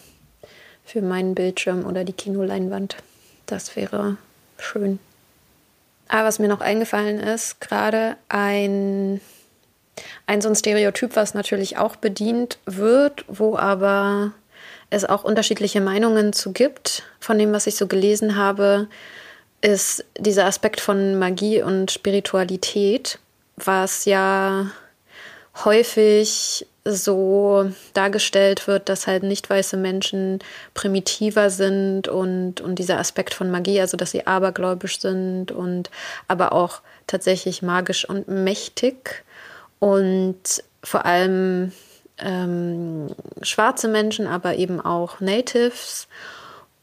für 0.84 1.02
meinen 1.02 1.34
Bildschirm 1.34 1.84
oder 1.84 2.04
die 2.04 2.12
Kinoleinwand. 2.12 2.96
Das 3.46 3.76
wäre 3.76 4.16
schön. 4.58 4.98
Aber 6.08 6.28
was 6.28 6.38
mir 6.38 6.48
noch 6.48 6.60
eingefallen 6.60 7.18
ist, 7.18 7.60
gerade 7.60 8.16
ein, 8.28 9.20
ein 10.26 10.40
so 10.40 10.48
ein 10.48 10.54
Stereotyp, 10.54 11.16
was 11.16 11.34
natürlich 11.34 11.78
auch 11.78 11.96
bedient 11.96 12.58
wird, 12.66 13.24
wo 13.28 13.56
aber 13.56 14.32
es 14.90 15.04
auch 15.04 15.24
unterschiedliche 15.24 15.80
Meinungen 15.80 16.32
zu 16.32 16.52
gibt. 16.52 17.04
Von 17.20 17.38
dem, 17.38 17.52
was 17.52 17.66
ich 17.66 17.76
so 17.76 17.86
gelesen 17.86 18.36
habe, 18.36 18.88
ist 19.60 20.04
dieser 20.18 20.44
Aspekt 20.44 20.80
von 20.80 21.18
Magie 21.18 21.62
und 21.62 21.90
Spiritualität, 21.90 23.18
was 23.56 24.04
ja 24.04 24.70
häufig 25.64 26.66
so 26.84 27.70
dargestellt 27.94 28.66
wird, 28.66 28.88
dass 28.88 29.06
halt 29.06 29.22
nicht 29.22 29.48
weiße 29.48 29.76
Menschen 29.76 30.40
primitiver 30.74 31.48
sind 31.48 32.08
und, 32.08 32.60
und 32.60 32.78
dieser 32.78 32.98
Aspekt 32.98 33.32
von 33.32 33.50
Magie, 33.50 33.80
also 33.80 33.96
dass 33.96 34.10
sie 34.10 34.26
abergläubisch 34.26 35.00
sind 35.00 35.50
und 35.50 35.90
aber 36.28 36.52
auch 36.52 36.82
tatsächlich 37.06 37.62
magisch 37.62 38.06
und 38.06 38.28
mächtig 38.28 39.24
und 39.78 40.36
vor 40.82 41.06
allem 41.06 41.72
ähm, 42.18 43.08
schwarze 43.42 43.88
Menschen, 43.88 44.26
aber 44.26 44.56
eben 44.56 44.80
auch 44.80 45.20
Natives 45.20 46.06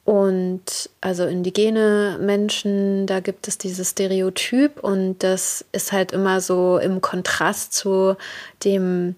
und 0.04 0.90
also 1.00 1.26
indigene 1.26 2.18
Menschen, 2.20 3.06
da 3.06 3.20
gibt 3.20 3.48
es 3.48 3.58
dieses 3.58 3.92
Stereotyp 3.92 4.84
und 4.84 5.20
das 5.20 5.64
ist 5.72 5.92
halt 5.92 6.12
immer 6.12 6.42
so 6.42 6.80
im 6.80 7.02
Kontrast 7.02 7.74
zu 7.74 8.18
dem 8.64 9.16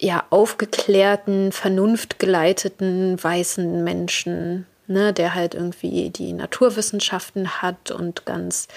ja 0.00 0.24
aufgeklärten, 0.30 1.52
vernunftgeleiteten 1.52 3.22
weißen 3.22 3.82
Menschen, 3.84 4.66
ne, 4.86 5.12
der 5.12 5.34
halt 5.34 5.54
irgendwie 5.54 6.10
die 6.10 6.32
Naturwissenschaften 6.32 7.62
hat 7.62 7.90
und 7.90 8.26
ganz 8.26 8.68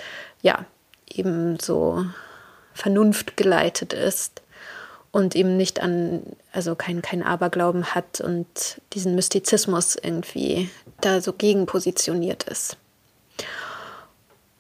ja 0.42 0.66
eben 1.08 1.60
so 1.60 2.06
vernunftgeleitet 2.74 3.94
ist 3.94 4.42
und 5.12 5.36
eben 5.36 5.58
nicht 5.58 5.82
an, 5.82 6.24
also 6.54 6.76
kein, 6.76 7.02
kein 7.02 7.24
Aberglauben 7.24 7.94
hat 7.94 8.22
und 8.22 8.48
diesen 8.94 9.16
Mystizismus 9.16 9.96
irgendwie 9.96 10.70
da 11.02 11.22
so 11.22 11.34
gegen 11.34 11.66
positioniert 11.66 12.44
ist. 12.44 12.78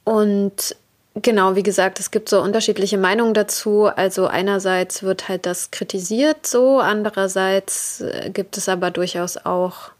Und 0.03 0.75
genau, 1.15 1.55
wie 1.55 1.63
gesagt, 1.63 1.99
es 1.99 2.11
gibt 2.11 2.27
so 2.27 2.41
unterschiedliche 2.41 2.97
Meinungen 2.97 3.33
dazu. 3.33 3.85
Also 3.85 4.27
einerseits 4.27 5.03
wird 5.03 5.29
halt 5.29 5.45
das 5.45 5.71
kritisiert 5.71 6.45
so, 6.45 6.79
andererseits 6.79 8.01
äh, 8.01 8.29
gibt 8.33 8.57
es 8.57 8.67
aber 8.67 8.91
durchaus 8.91 9.37
auch 9.37 9.90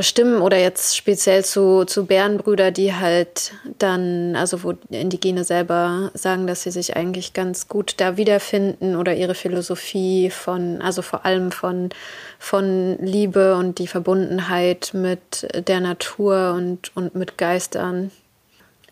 Stimmen 0.00 0.42
oder 0.42 0.58
jetzt 0.58 0.96
speziell 0.96 1.44
zu, 1.44 1.84
zu 1.84 2.06
Bärenbrüder, 2.06 2.70
die 2.70 2.94
halt 2.94 3.52
dann, 3.78 4.36
also 4.36 4.62
wo 4.62 4.74
Indigene 4.90 5.42
selber 5.42 6.12
sagen, 6.14 6.46
dass 6.46 6.62
sie 6.62 6.70
sich 6.70 6.96
eigentlich 6.96 7.32
ganz 7.32 7.66
gut 7.66 7.94
da 7.96 8.16
wiederfinden 8.16 8.94
oder 8.94 9.16
ihre 9.16 9.34
Philosophie 9.34 10.30
von, 10.30 10.80
also 10.80 11.02
vor 11.02 11.24
allem 11.24 11.50
von, 11.50 11.90
von 12.38 12.96
Liebe 13.00 13.56
und 13.56 13.80
die 13.80 13.88
Verbundenheit 13.88 14.90
mit 14.94 15.48
der 15.66 15.80
Natur 15.80 16.54
und, 16.56 16.96
und 16.96 17.16
mit 17.16 17.36
Geistern. 17.36 18.12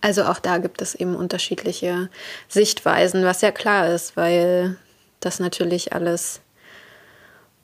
Also 0.00 0.24
auch 0.24 0.40
da 0.40 0.58
gibt 0.58 0.82
es 0.82 0.96
eben 0.96 1.14
unterschiedliche 1.14 2.08
Sichtweisen, 2.48 3.24
was 3.24 3.42
ja 3.42 3.52
klar 3.52 3.88
ist, 3.94 4.16
weil 4.16 4.76
das 5.20 5.38
natürlich 5.38 5.92
alles 5.92 6.40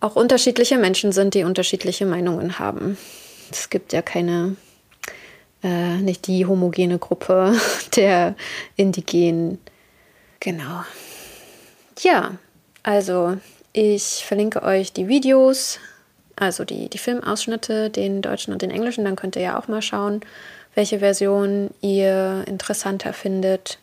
auch 0.00 0.16
unterschiedliche 0.16 0.78
Menschen 0.78 1.12
sind, 1.12 1.34
die 1.34 1.44
unterschiedliche 1.44 2.06
Meinungen 2.06 2.58
haben. 2.58 2.98
Es 3.50 3.70
gibt 3.70 3.92
ja 3.92 4.02
keine, 4.02 4.56
äh, 5.62 5.96
nicht 5.96 6.26
die 6.26 6.46
homogene 6.46 6.98
Gruppe 6.98 7.54
der 7.96 8.34
Indigenen. 8.76 9.58
Genau. 10.40 10.84
Ja, 12.00 12.32
also 12.82 13.36
ich 13.72 14.24
verlinke 14.24 14.62
euch 14.62 14.92
die 14.92 15.08
Videos, 15.08 15.78
also 16.36 16.64
die, 16.64 16.88
die 16.88 16.98
Filmausschnitte, 16.98 17.90
den 17.90 18.22
deutschen 18.22 18.52
und 18.52 18.62
den 18.62 18.70
englischen. 18.70 19.04
Dann 19.04 19.16
könnt 19.16 19.36
ihr 19.36 19.42
ja 19.42 19.58
auch 19.58 19.68
mal 19.68 19.82
schauen, 19.82 20.20
welche 20.74 20.98
Version 20.98 21.70
ihr 21.80 22.44
interessanter 22.46 23.12
findet. 23.12 23.78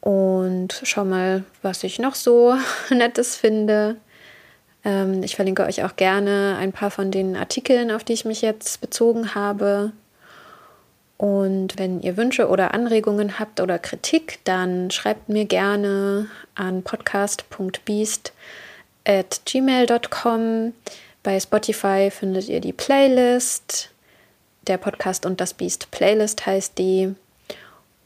Und 0.00 0.80
schau 0.84 1.04
mal, 1.04 1.42
was 1.62 1.82
ich 1.82 1.98
noch 1.98 2.14
so 2.14 2.54
Nettes 2.90 3.36
finde. 3.36 3.96
Ähm, 4.86 5.22
ich 5.24 5.34
verlinke 5.36 5.64
euch 5.64 5.84
auch 5.84 5.96
gerne 5.96 6.56
ein 6.58 6.72
paar 6.72 6.90
von 6.90 7.10
den 7.10 7.36
Artikeln, 7.36 7.90
auf 7.90 8.04
die 8.04 8.14
ich 8.14 8.24
mich 8.24 8.40
jetzt 8.40 8.80
bezogen 8.80 9.34
habe. 9.34 9.92
Und 11.18 11.78
wenn 11.78 12.00
ihr 12.02 12.16
Wünsche 12.16 12.48
oder 12.48 12.72
Anregungen 12.72 13.38
habt 13.38 13.60
oder 13.60 13.78
Kritik, 13.78 14.38
dann 14.44 14.90
schreibt 14.90 15.28
mir 15.28 15.44
gerne 15.44 16.28
an 16.54 16.82
podcast.beast 16.82 18.32
at 19.04 19.40
gmail.com. 19.44 20.72
Bei 21.22 21.40
Spotify 21.40 22.10
findet 22.10 22.48
ihr 22.48 22.60
die 22.60 22.72
Playlist. 22.72 23.90
Der 24.68 24.78
Podcast 24.78 25.26
und 25.26 25.40
das 25.40 25.54
Beast 25.54 25.90
Playlist 25.90 26.44
heißt 26.46 26.78
die. 26.78 27.14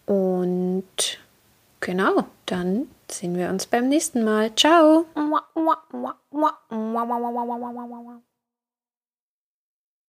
Und 0.07 0.85
genau, 1.81 2.24
dann 2.47 2.87
sehen 3.12 3.36
wir 3.36 3.48
uns 3.48 3.66
beim 3.66 3.88
nächsten 3.88 4.24
Mal. 4.24 4.54
Ciao! 4.54 5.06